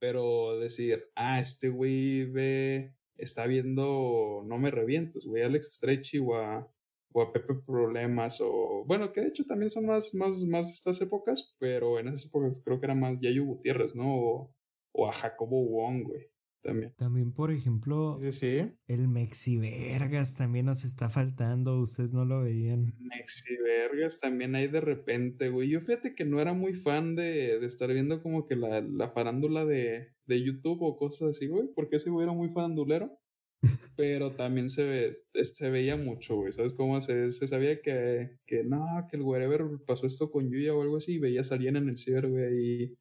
Pero 0.00 0.58
decir, 0.58 1.04
ah, 1.14 1.40
este 1.40 1.68
güey 1.68 2.24
ve, 2.24 2.94
está 3.18 3.46
viendo 3.46 4.42
No 4.46 4.58
Me 4.58 4.70
Revientes, 4.70 5.26
güey, 5.26 5.42
Alex 5.42 5.74
Stretchy 5.74 6.18
o 6.18 6.34
a, 6.36 6.70
o 7.12 7.22
a 7.22 7.32
Pepe 7.32 7.54
Problemas, 7.54 8.40
o 8.40 8.84
bueno, 8.86 9.12
que 9.12 9.20
de 9.20 9.28
hecho 9.28 9.44
también 9.44 9.70
son 9.70 9.86
más, 9.86 10.14
más, 10.14 10.44
más 10.44 10.72
estas 10.72 11.00
épocas, 11.00 11.56
pero 11.58 11.98
en 11.98 12.08
esas 12.08 12.26
épocas 12.26 12.60
creo 12.64 12.80
que 12.80 12.86
era 12.86 12.94
más 12.94 13.20
Yayo 13.20 13.44
Gutiérrez, 13.44 13.94
¿no? 13.94 14.14
O, 14.14 14.54
o 14.92 15.08
a 15.08 15.12
Jacobo 15.12 15.64
Wong, 15.64 16.04
güey, 16.04 16.30
también. 16.62 16.92
También, 16.96 17.32
por 17.32 17.50
ejemplo, 17.50 18.18
Sí, 18.22 18.32
sí. 18.32 18.72
el 18.86 19.08
Mexivergas 19.08 20.34
también 20.34 20.66
nos 20.66 20.84
está 20.84 21.08
faltando. 21.10 21.80
Ustedes 21.80 22.12
no 22.12 22.24
lo 22.24 22.42
veían. 22.42 22.94
Mexi 22.98 23.56
vergas 23.56 24.20
también 24.20 24.54
hay 24.54 24.68
de 24.68 24.80
repente, 24.80 25.48
güey. 25.50 25.70
Yo 25.70 25.80
fíjate 25.80 26.14
que 26.14 26.24
no 26.24 26.40
era 26.40 26.52
muy 26.54 26.74
fan 26.74 27.16
de, 27.16 27.58
de 27.58 27.66
estar 27.66 27.92
viendo 27.92 28.22
como 28.22 28.46
que 28.46 28.56
la, 28.56 28.80
la 28.80 29.10
farándula 29.10 29.64
de, 29.64 30.08
de 30.26 30.42
YouTube 30.42 30.82
o 30.82 30.96
cosas 30.96 31.30
así, 31.30 31.46
güey, 31.46 31.68
porque 31.74 31.96
ese 31.96 32.10
güey 32.10 32.24
era 32.24 32.32
muy 32.32 32.48
farandulero. 32.48 33.18
Pero 33.96 34.36
también 34.36 34.70
se, 34.70 34.84
ve, 34.84 35.12
se 35.42 35.70
veía 35.70 35.96
mucho, 35.96 36.36
güey. 36.36 36.52
¿Sabes 36.52 36.74
cómo 36.74 37.00
se, 37.00 37.32
se 37.32 37.48
sabía 37.48 37.80
que, 37.82 38.38
que 38.46 38.62
no, 38.64 38.84
que 39.10 39.16
el 39.16 39.22
wherever 39.22 39.62
pasó 39.86 40.06
esto 40.06 40.30
con 40.30 40.48
Yuya 40.50 40.74
o 40.74 40.82
algo 40.82 40.98
así? 40.98 41.14
Y 41.14 41.18
veías 41.18 41.50
a 41.50 41.56
alguien 41.56 41.76
en 41.76 41.88
el 41.88 41.98
ciber, 41.98 42.28
güey, 42.28 42.44
ahí 42.44 42.98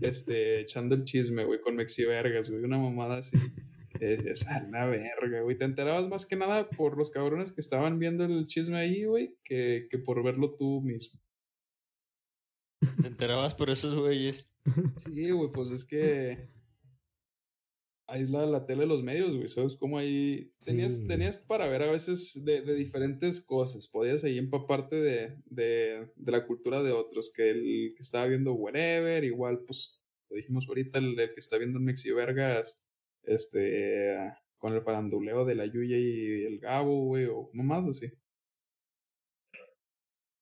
este, 0.00 0.60
echando 0.60 0.94
el 0.94 1.04
chisme, 1.04 1.44
güey, 1.44 1.60
con 1.60 1.76
Mexi 1.76 2.04
vergas, 2.04 2.50
güey, 2.50 2.64
una 2.64 2.78
mamada 2.78 3.18
así. 3.18 3.36
Y 3.94 4.04
decías, 4.04 4.46
a 4.48 4.60
la 4.68 4.86
verga, 4.86 5.42
güey. 5.42 5.56
Te 5.56 5.64
enterabas 5.64 6.08
más 6.08 6.26
que 6.26 6.34
nada 6.34 6.68
por 6.68 6.96
los 6.96 7.10
cabrones 7.10 7.52
que 7.52 7.60
estaban 7.60 7.98
viendo 7.98 8.24
el 8.24 8.46
chisme 8.46 8.78
ahí, 8.78 9.04
güey, 9.04 9.36
que, 9.44 9.86
que 9.90 9.98
por 9.98 10.22
verlo 10.24 10.54
tú 10.56 10.80
mismo. 10.80 11.20
Te 13.00 13.06
enterabas 13.06 13.54
por 13.54 13.70
esos 13.70 13.94
güeyes. 13.94 14.56
Sí, 15.04 15.30
güey, 15.30 15.52
pues 15.52 15.70
es 15.70 15.84
que. 15.84 16.48
Es 18.18 18.30
la, 18.30 18.66
tele 18.66 18.80
de 18.82 18.86
los 18.86 19.02
medios, 19.02 19.34
güey, 19.36 19.48
¿sabes? 19.48 19.76
Como 19.76 19.98
ahí 19.98 20.52
tenías, 20.64 20.94
Sí. 20.96 21.06
tenías 21.06 21.38
para 21.38 21.66
ver 21.68 21.82
a 21.82 21.90
veces 21.90 22.42
de, 22.44 22.60
de 22.62 22.74
diferentes 22.74 23.40
cosas, 23.40 23.86
podías 23.88 24.22
ahí 24.24 24.38
empaparte 24.38 24.96
de, 24.96 25.36
de, 25.46 26.10
de 26.16 26.32
la 26.32 26.46
cultura 26.46 26.82
de 26.82 26.92
otros, 26.92 27.32
que 27.34 27.50
el 27.50 27.92
que 27.96 28.00
estaba 28.02 28.26
viendo 28.26 28.54
Wherever, 28.54 29.24
igual, 29.24 29.64
pues, 29.66 30.00
lo 30.30 30.36
dijimos 30.36 30.66
ahorita, 30.68 30.98
el, 30.98 31.18
el 31.18 31.32
que 31.32 31.40
está 31.40 31.58
viendo 31.58 31.80
Mexi 31.80 32.10
Vergas, 32.10 32.82
este, 33.24 34.16
con 34.58 34.72
el 34.74 34.82
faranduleo 34.82 35.44
de 35.44 35.54
la 35.54 35.66
Yuya 35.66 35.96
y 35.98 36.44
el 36.44 36.58
Gabo, 36.58 37.04
güey, 37.06 37.26
o 37.26 37.50
nomás 37.52 37.88
así. 37.88 38.12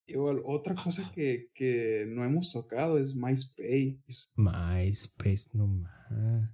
Igual, 0.06 0.42
otra 0.44 0.74
cosa 0.74 1.12
que, 1.14 1.50
que 1.54 2.04
no 2.08 2.24
hemos 2.24 2.52
tocado 2.52 2.98
es 2.98 3.14
MySpace. 3.14 4.28
MySpace, 4.34 5.50
no 5.52 5.68
más. 5.68 6.50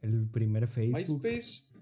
El 0.00 0.28
primer 0.30 0.66
Facebook. 0.66 1.22
MySpace, 1.22 1.72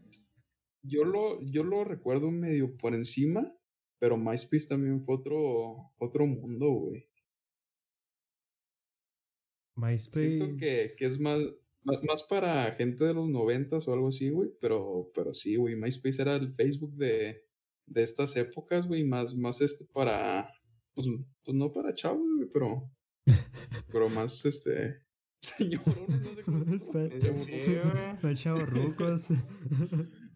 yo 0.83 1.05
lo, 1.05 1.41
yo 1.43 1.65
lo 1.65 1.85
recuerdo 1.85 2.31
medio 2.31 2.77
por 2.77 2.95
encima, 2.95 3.57
pero 3.99 4.17
MySpace 4.17 4.69
también 4.69 5.05
fue 5.05 5.17
otro, 5.17 5.93
otro 5.99 6.27
mundo, 6.27 6.71
güey. 6.71 7.09
MySpace. 9.77 10.37
Siento 10.37 10.57
que, 10.57 10.91
que 10.97 11.07
es 11.07 11.19
más, 11.19 11.41
más, 11.83 12.03
más 12.05 12.23
para 12.23 12.71
gente 12.73 13.05
de 13.05 13.15
los 13.15 13.29
noventas 13.29 13.89
o 13.89 13.93
algo 13.93 14.09
así, 14.09 14.31
güey, 14.31 14.51
pero, 14.61 15.11
pero 15.15 15.35
sí, 15.35 15.57
güey, 15.57 15.75
MySpace 15.75 16.23
era 16.23 16.37
el 16.37 16.55
Facebook 16.55 16.95
de, 16.97 17.45
de 17.87 18.03
estas 18.03 18.37
épocas, 18.37 18.87
güey, 18.87 19.05
más, 19.05 19.35
más 19.35 19.61
este 19.61 19.85
para, 19.87 20.51
pues, 20.95 21.07
pues 21.45 21.57
no 21.57 21.73
para 21.73 21.95
chavos, 21.95 22.27
güey, 22.37 22.49
pero, 22.53 22.91
pero 23.91 24.09
más 24.11 24.45
este, 24.45 25.03
señorones, 25.45 26.09
no 26.09 26.35
sé 26.35 26.43
cómo 26.45 26.65
güey. 27.93 28.17
Los 28.23 28.41
chavorrucos. 28.43 29.29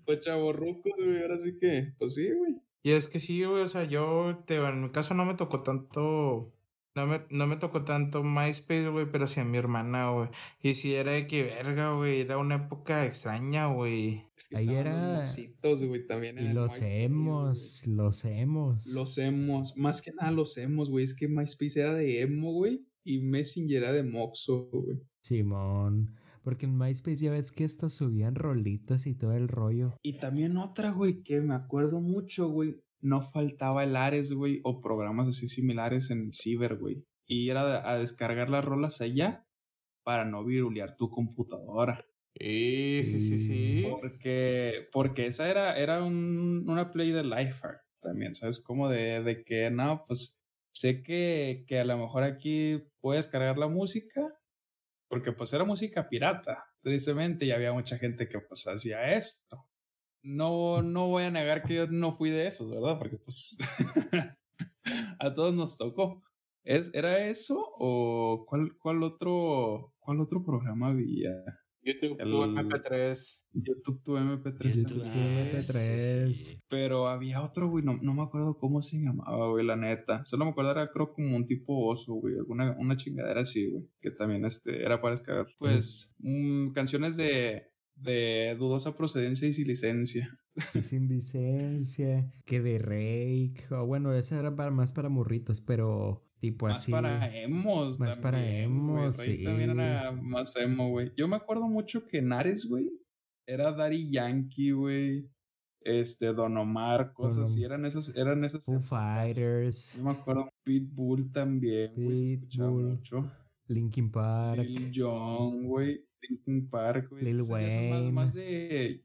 Pues 0.04 0.20
chavorrucos, 0.20 0.92
güey, 0.96 1.20
ahora 1.22 1.38
sí 1.38 1.58
que, 1.60 1.92
pues 1.98 2.14
sí, 2.14 2.28
güey. 2.32 2.56
Y 2.82 2.92
es 2.92 3.08
que 3.08 3.18
sí, 3.18 3.44
güey, 3.44 3.62
o 3.62 3.68
sea, 3.68 3.84
yo, 3.84 4.42
te, 4.46 4.56
en 4.56 4.82
mi 4.82 4.90
caso 4.90 5.12
no 5.14 5.24
me 5.26 5.34
tocó 5.34 5.58
tanto, 5.62 6.54
no 6.94 7.06
me, 7.06 7.22
no 7.30 7.46
me 7.46 7.56
tocó 7.56 7.84
tanto 7.84 8.22
MySpace, 8.22 8.88
güey, 8.88 9.10
pero 9.10 9.26
sí 9.26 9.40
a 9.40 9.44
mi 9.44 9.58
hermana, 9.58 10.10
güey. 10.10 10.28
Y 10.62 10.74
sí 10.74 10.94
era 10.94 11.12
de 11.12 11.26
que 11.26 11.42
verga, 11.42 11.92
güey, 11.92 12.20
era 12.20 12.38
una 12.38 12.54
época 12.54 13.04
extraña, 13.04 13.66
güey. 13.66 14.22
Es 14.36 14.48
que 14.48 14.56
Ahí 14.56 14.74
era- 14.74 15.26
Los 15.62 15.82
güey, 15.84 16.06
también. 16.06 16.38
y 16.38 16.52
los 16.54 16.72
MySpace, 16.72 17.02
emos, 17.04 17.86
los 17.86 18.24
emos. 18.24 18.84
güey. 18.84 18.94
Los 18.94 19.18
emos. 19.18 19.76
Más 19.76 20.00
que 20.00 20.12
nada 20.12 20.30
los 20.30 20.56
emos, 20.56 20.88
güey. 20.88 21.04
Es 21.04 21.14
que 21.14 21.28
MySpace 21.28 21.80
era 21.80 21.92
de 21.92 22.22
emo, 22.22 22.52
güey. 22.52 22.86
Y 23.04 23.20
Messenger 23.20 23.82
era 23.84 23.92
de 23.92 24.02
Moxo, 24.02 24.68
güey. 24.72 24.98
Simón. 25.22 26.14
Porque 26.42 26.66
en 26.66 26.78
MySpace 26.78 27.16
ya 27.24 27.30
ves 27.30 27.52
que 27.52 27.64
hasta 27.64 27.88
subían 27.88 28.34
rolitas 28.34 29.06
y 29.06 29.14
todo 29.14 29.32
el 29.32 29.48
rollo. 29.48 29.94
Y 30.02 30.18
también 30.18 30.56
otra, 30.56 30.90
güey, 30.92 31.22
que 31.22 31.40
me 31.40 31.54
acuerdo 31.54 32.00
mucho, 32.00 32.48
güey. 32.48 32.76
No 33.00 33.22
faltaba 33.22 33.84
el 33.84 33.94
Ares, 33.96 34.32
güey, 34.32 34.60
o 34.64 34.80
programas 34.80 35.28
así 35.28 35.48
similares 35.48 36.10
en 36.10 36.32
Ciber, 36.32 36.76
güey. 36.78 37.04
Y 37.26 37.50
era 37.50 37.88
a 37.88 37.98
descargar 37.98 38.48
las 38.50 38.64
rolas 38.64 39.00
allá 39.00 39.46
para 40.02 40.24
no 40.24 40.44
virulear 40.44 40.96
tu 40.96 41.10
computadora. 41.10 42.04
Sí, 42.34 43.02
sí, 43.04 43.20
sí, 43.20 43.38
sí. 43.38 43.84
Porque, 43.90 44.88
porque 44.92 45.26
esa 45.26 45.50
era, 45.50 45.76
era 45.78 46.02
un- 46.02 46.64
una 46.68 46.90
play 46.90 47.10
de 47.10 47.24
Lifehack 47.24 47.82
también, 48.00 48.34
¿sabes? 48.34 48.62
Como 48.62 48.88
de, 48.88 49.22
de 49.22 49.44
que, 49.44 49.70
no, 49.70 50.02
pues 50.06 50.37
sé 50.80 51.02
que, 51.02 51.64
que 51.66 51.80
a 51.80 51.84
lo 51.84 51.98
mejor 51.98 52.22
aquí 52.22 52.84
puedes 53.00 53.26
cargar 53.26 53.58
la 53.58 53.68
música, 53.68 54.26
porque 55.08 55.32
pues 55.32 55.52
era 55.52 55.64
música 55.64 56.08
pirata, 56.08 56.64
tristemente, 56.82 57.46
y 57.46 57.52
había 57.52 57.72
mucha 57.72 57.98
gente 57.98 58.28
que 58.28 58.40
pues 58.40 58.66
hacía 58.66 59.14
esto. 59.14 59.68
No, 60.22 60.82
no 60.82 61.08
voy 61.08 61.24
a 61.24 61.30
negar 61.30 61.62
que 61.62 61.74
yo 61.74 61.86
no 61.86 62.12
fui 62.12 62.30
de 62.30 62.46
esos, 62.46 62.70
¿verdad? 62.70 62.98
Porque 62.98 63.18
pues 63.18 63.56
a 65.20 65.34
todos 65.34 65.54
nos 65.54 65.76
tocó. 65.78 66.22
¿Es, 66.64 66.90
¿Era 66.92 67.26
eso 67.26 67.64
o 67.78 68.44
cuál, 68.46 68.76
cuál 68.78 69.02
otro 69.02 69.94
cuál 69.98 70.20
otro 70.20 70.44
programa 70.44 70.88
había? 70.88 71.32
YouTube, 71.82 72.16
El- 72.20 72.30
tu 72.30 72.42
MP3. 72.44 73.44
YouTube 73.54 74.02
tu 74.04 74.16
MP3 74.16 74.76
YouTube 74.76 75.02
también. 75.02 75.48
MP3. 75.56 76.32
sí. 76.32 76.60
Pero 76.68 77.08
había 77.08 77.42
otro, 77.42 77.68
güey, 77.68 77.84
no, 77.84 77.98
no 78.02 78.12
me 78.14 78.22
acuerdo 78.22 78.58
cómo 78.58 78.82
se 78.82 78.98
llamaba, 78.98 79.48
güey, 79.48 79.64
la 79.64 79.76
neta. 79.76 80.24
Solo 80.24 80.44
me 80.44 80.50
acuerdo, 80.50 80.72
era 80.72 80.90
creo 80.92 81.12
como 81.12 81.34
un 81.36 81.46
tipo 81.46 81.86
oso, 81.86 82.14
güey, 82.14 82.34
alguna 82.36 82.76
una 82.78 82.96
chingadera 82.96 83.40
así, 83.40 83.70
güey, 83.70 83.84
que 84.00 84.10
también 84.10 84.44
este, 84.44 84.82
era 84.82 85.00
para 85.00 85.14
descargar, 85.16 85.46
pues, 85.58 86.14
mm, 86.18 86.72
canciones 86.72 87.16
de, 87.16 87.72
de 87.96 88.54
dudosa 88.58 88.96
procedencia 88.96 89.48
y 89.48 89.52
sin 89.52 89.66
licencia. 89.66 90.38
Y 90.74 90.82
sin 90.82 91.08
licencia. 91.08 92.32
Que 92.44 92.60
de 92.60 92.78
Rake. 92.78 93.64
O 93.70 93.86
bueno, 93.86 94.12
esa 94.12 94.38
era 94.38 94.54
para, 94.54 94.70
más 94.70 94.92
para 94.92 95.08
morritas, 95.08 95.60
pero 95.60 96.27
tipo 96.38 96.66
Más 96.68 96.78
así. 96.78 96.90
para 96.92 97.36
emos, 97.42 97.98
Más 98.00 98.16
para 98.18 98.46
emos, 98.60 99.16
Rey 99.18 99.38
sí. 99.38 99.44
También 99.44 99.70
era 99.78 100.12
más 100.12 100.54
emo, 100.56 100.90
güey. 100.90 101.12
Yo 101.16 101.28
me 101.28 101.36
acuerdo 101.36 101.66
mucho 101.68 102.06
que 102.06 102.22
Nares, 102.22 102.66
güey, 102.66 102.90
era 103.46 103.72
Daddy 103.72 104.10
Yankee, 104.10 104.70
güey. 104.72 105.28
Este, 105.80 106.32
Don 106.34 106.56
Omar, 106.56 107.12
cosas 107.14 107.50
así. 107.50 107.62
Eran 107.64 107.86
esos, 107.86 108.14
eran 108.14 108.44
esos. 108.44 108.64
Foo 108.64 108.80
Fighters. 108.80 109.96
Yo 109.96 110.04
me 110.04 110.10
acuerdo 110.10 110.48
Pitbull 110.64 111.30
también, 111.32 111.92
güey. 111.94 112.32
escuchaba 112.34 112.70
mucho. 112.70 113.30
Linkin 113.68 114.10
Park. 114.10 114.60
Lil 114.64 114.90
Jon, 114.94 115.64
güey. 115.66 116.04
Linkin 116.20 116.68
Park, 116.68 117.08
güey. 117.10 117.24
Lil 117.24 117.38
más- 117.38 117.48
Wayne. 117.50 118.12
Más, 118.12 118.34
de. 118.34 119.04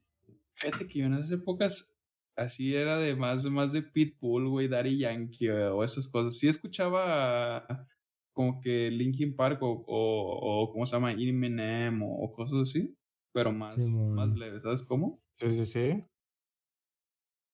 Fíjate 0.54 0.86
que 0.88 0.98
yo 0.98 1.06
en 1.06 1.14
esas 1.14 1.30
épocas. 1.30 1.93
Así 2.36 2.74
era 2.74 2.98
de 2.98 3.14
más, 3.14 3.44
más 3.46 3.72
de 3.72 3.82
Pitbull, 3.82 4.48
güey, 4.48 4.68
Daddy 4.68 4.98
Yankee 4.98 5.48
güey, 5.48 5.62
o 5.64 5.84
esas 5.84 6.08
cosas. 6.08 6.36
Sí 6.38 6.48
escuchaba 6.48 7.66
como 8.32 8.60
que 8.60 8.90
Linkin 8.90 9.36
Park 9.36 9.62
o, 9.62 9.84
o, 9.86 10.62
o 10.62 10.72
¿cómo 10.72 10.84
se 10.84 10.96
llama? 10.96 11.12
Eminem 11.12 12.02
o, 12.02 12.24
o 12.24 12.32
cosas 12.32 12.68
así. 12.68 12.96
Pero 13.32 13.52
más, 13.52 13.76
más 13.78 14.34
leve, 14.36 14.60
¿sabes 14.60 14.82
cómo? 14.82 15.20
Sí, 15.38 15.50
sí, 15.50 15.66
sí. 15.66 16.04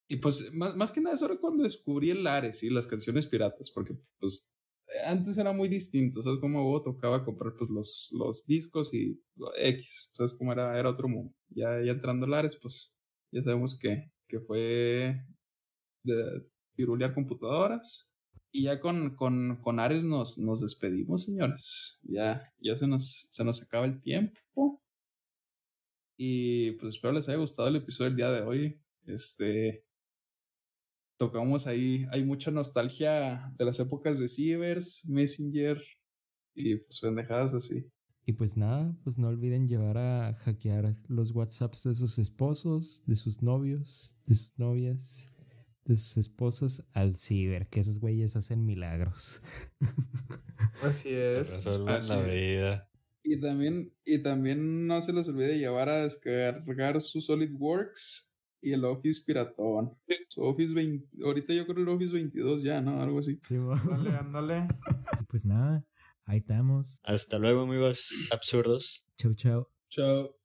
Y 0.07 0.17
pues, 0.17 0.51
más, 0.53 0.75
más 0.75 0.91
que 0.91 1.01
nada, 1.01 1.15
eso 1.15 1.25
era 1.25 1.37
cuando 1.37 1.63
descubrí 1.63 2.09
el 2.09 2.27
Ares 2.27 2.63
y 2.63 2.69
las 2.69 2.85
canciones 2.85 3.27
piratas, 3.27 3.71
porque 3.71 3.95
pues 4.19 4.51
antes 5.05 5.37
era 5.37 5.53
muy 5.53 5.69
distinto, 5.69 6.21
¿sabes? 6.21 6.39
Vos 6.41 6.83
tocaba 6.83 7.23
comprar 7.23 7.53
pues 7.55 7.69
los, 7.69 8.09
los 8.11 8.45
discos 8.45 8.93
y 8.93 9.23
X, 9.57 10.09
¿sabes? 10.11 10.33
Como 10.33 10.51
era, 10.51 10.77
era 10.77 10.89
otro 10.89 11.07
mundo. 11.07 11.33
Ya, 11.49 11.81
ya 11.81 11.93
entrando 11.93 12.25
al 12.25 12.33
Ares, 12.33 12.57
pues 12.61 12.95
ya 13.31 13.41
sabemos 13.41 13.79
que, 13.79 14.11
que 14.31 14.39
fue 14.39 15.25
de 16.03 16.47
pirulear 16.75 17.13
computadoras. 17.13 18.07
Y 18.53 18.63
ya 18.63 18.79
con, 18.79 19.15
con, 19.15 19.61
con 19.61 19.79
Ares 19.79 20.03
nos, 20.03 20.37
nos 20.37 20.61
despedimos, 20.61 21.23
señores. 21.23 21.99
Ya, 22.03 22.41
ya 22.59 22.75
se, 22.75 22.87
nos, 22.87 23.27
se 23.29 23.43
nos 23.43 23.61
acaba 23.61 23.85
el 23.85 24.01
tiempo. 24.01 24.81
Y 26.17 26.71
pues 26.73 26.95
espero 26.95 27.13
les 27.13 27.27
haya 27.29 27.37
gustado 27.37 27.67
el 27.67 27.77
episodio 27.77 28.09
del 28.09 28.17
día 28.17 28.31
de 28.31 28.41
hoy. 28.41 28.81
Este, 29.05 29.85
tocamos 31.17 31.67
ahí, 31.67 32.05
hay 32.11 32.23
mucha 32.23 32.51
nostalgia 32.51 33.51
de 33.57 33.65
las 33.65 33.79
épocas 33.79 34.19
de 34.19 34.27
Cibers, 34.27 35.05
Messenger 35.07 35.81
y 36.55 36.75
pues 36.77 36.99
pendejadas 36.99 37.53
así. 37.53 37.85
Y 38.25 38.33
pues 38.33 38.55
nada, 38.55 38.95
pues 39.03 39.17
no 39.17 39.27
olviden 39.29 39.67
llevar 39.67 39.97
a 39.97 40.33
hackear 40.35 40.95
los 41.07 41.31
WhatsApps 41.31 41.83
de 41.83 41.93
sus 41.95 42.19
esposos, 42.19 43.03
de 43.07 43.15
sus 43.15 43.41
novios, 43.41 44.19
de 44.27 44.35
sus 44.35 44.59
novias, 44.59 45.33
de 45.85 45.95
sus 45.95 46.17
esposas 46.17 46.87
al 46.93 47.15
ciber, 47.15 47.67
que 47.67 47.79
esos 47.79 47.99
güeyes 47.99 48.35
hacen 48.35 48.65
milagros. 48.65 49.41
Así 50.83 51.09
es. 51.09 51.51
Resuelven 51.51 51.89
Así 51.89 52.09
la 52.09 52.21
vida. 52.21 52.89
Y 53.23 53.39
también, 53.39 53.93
y 54.05 54.19
también 54.19 54.87
no 54.87 55.01
se 55.01 55.13
les 55.13 55.27
olvide 55.27 55.57
llevar 55.57 55.89
a 55.89 56.03
descargar 56.03 57.01
su 57.01 57.21
SolidWorks 57.21 58.33
y 58.61 58.73
el 58.73 58.85
Office 58.85 59.21
Piratón. 59.25 59.97
Su 60.29 60.41
Office 60.41 60.73
20, 60.73 61.23
ahorita 61.25 61.53
yo 61.53 61.65
creo 61.65 61.83
el 61.83 61.89
Office 61.89 62.13
22 62.13 62.63
ya, 62.63 62.81
¿no? 62.81 63.01
Algo 63.01 63.19
así. 63.19 63.39
Sí, 63.47 63.55
mo. 63.55 63.73
Ándale, 63.73 64.09
ándale. 64.11 64.67
Y 65.19 65.23
pues 65.25 65.45
nada, 65.45 65.83
ahí 66.25 66.39
estamos. 66.39 66.99
Hasta 67.03 67.37
luego, 67.37 67.61
amigos 67.61 68.29
absurdos. 68.31 69.11
Chau, 69.17 69.33
chau. 69.35 69.67
Chao. 69.89 70.40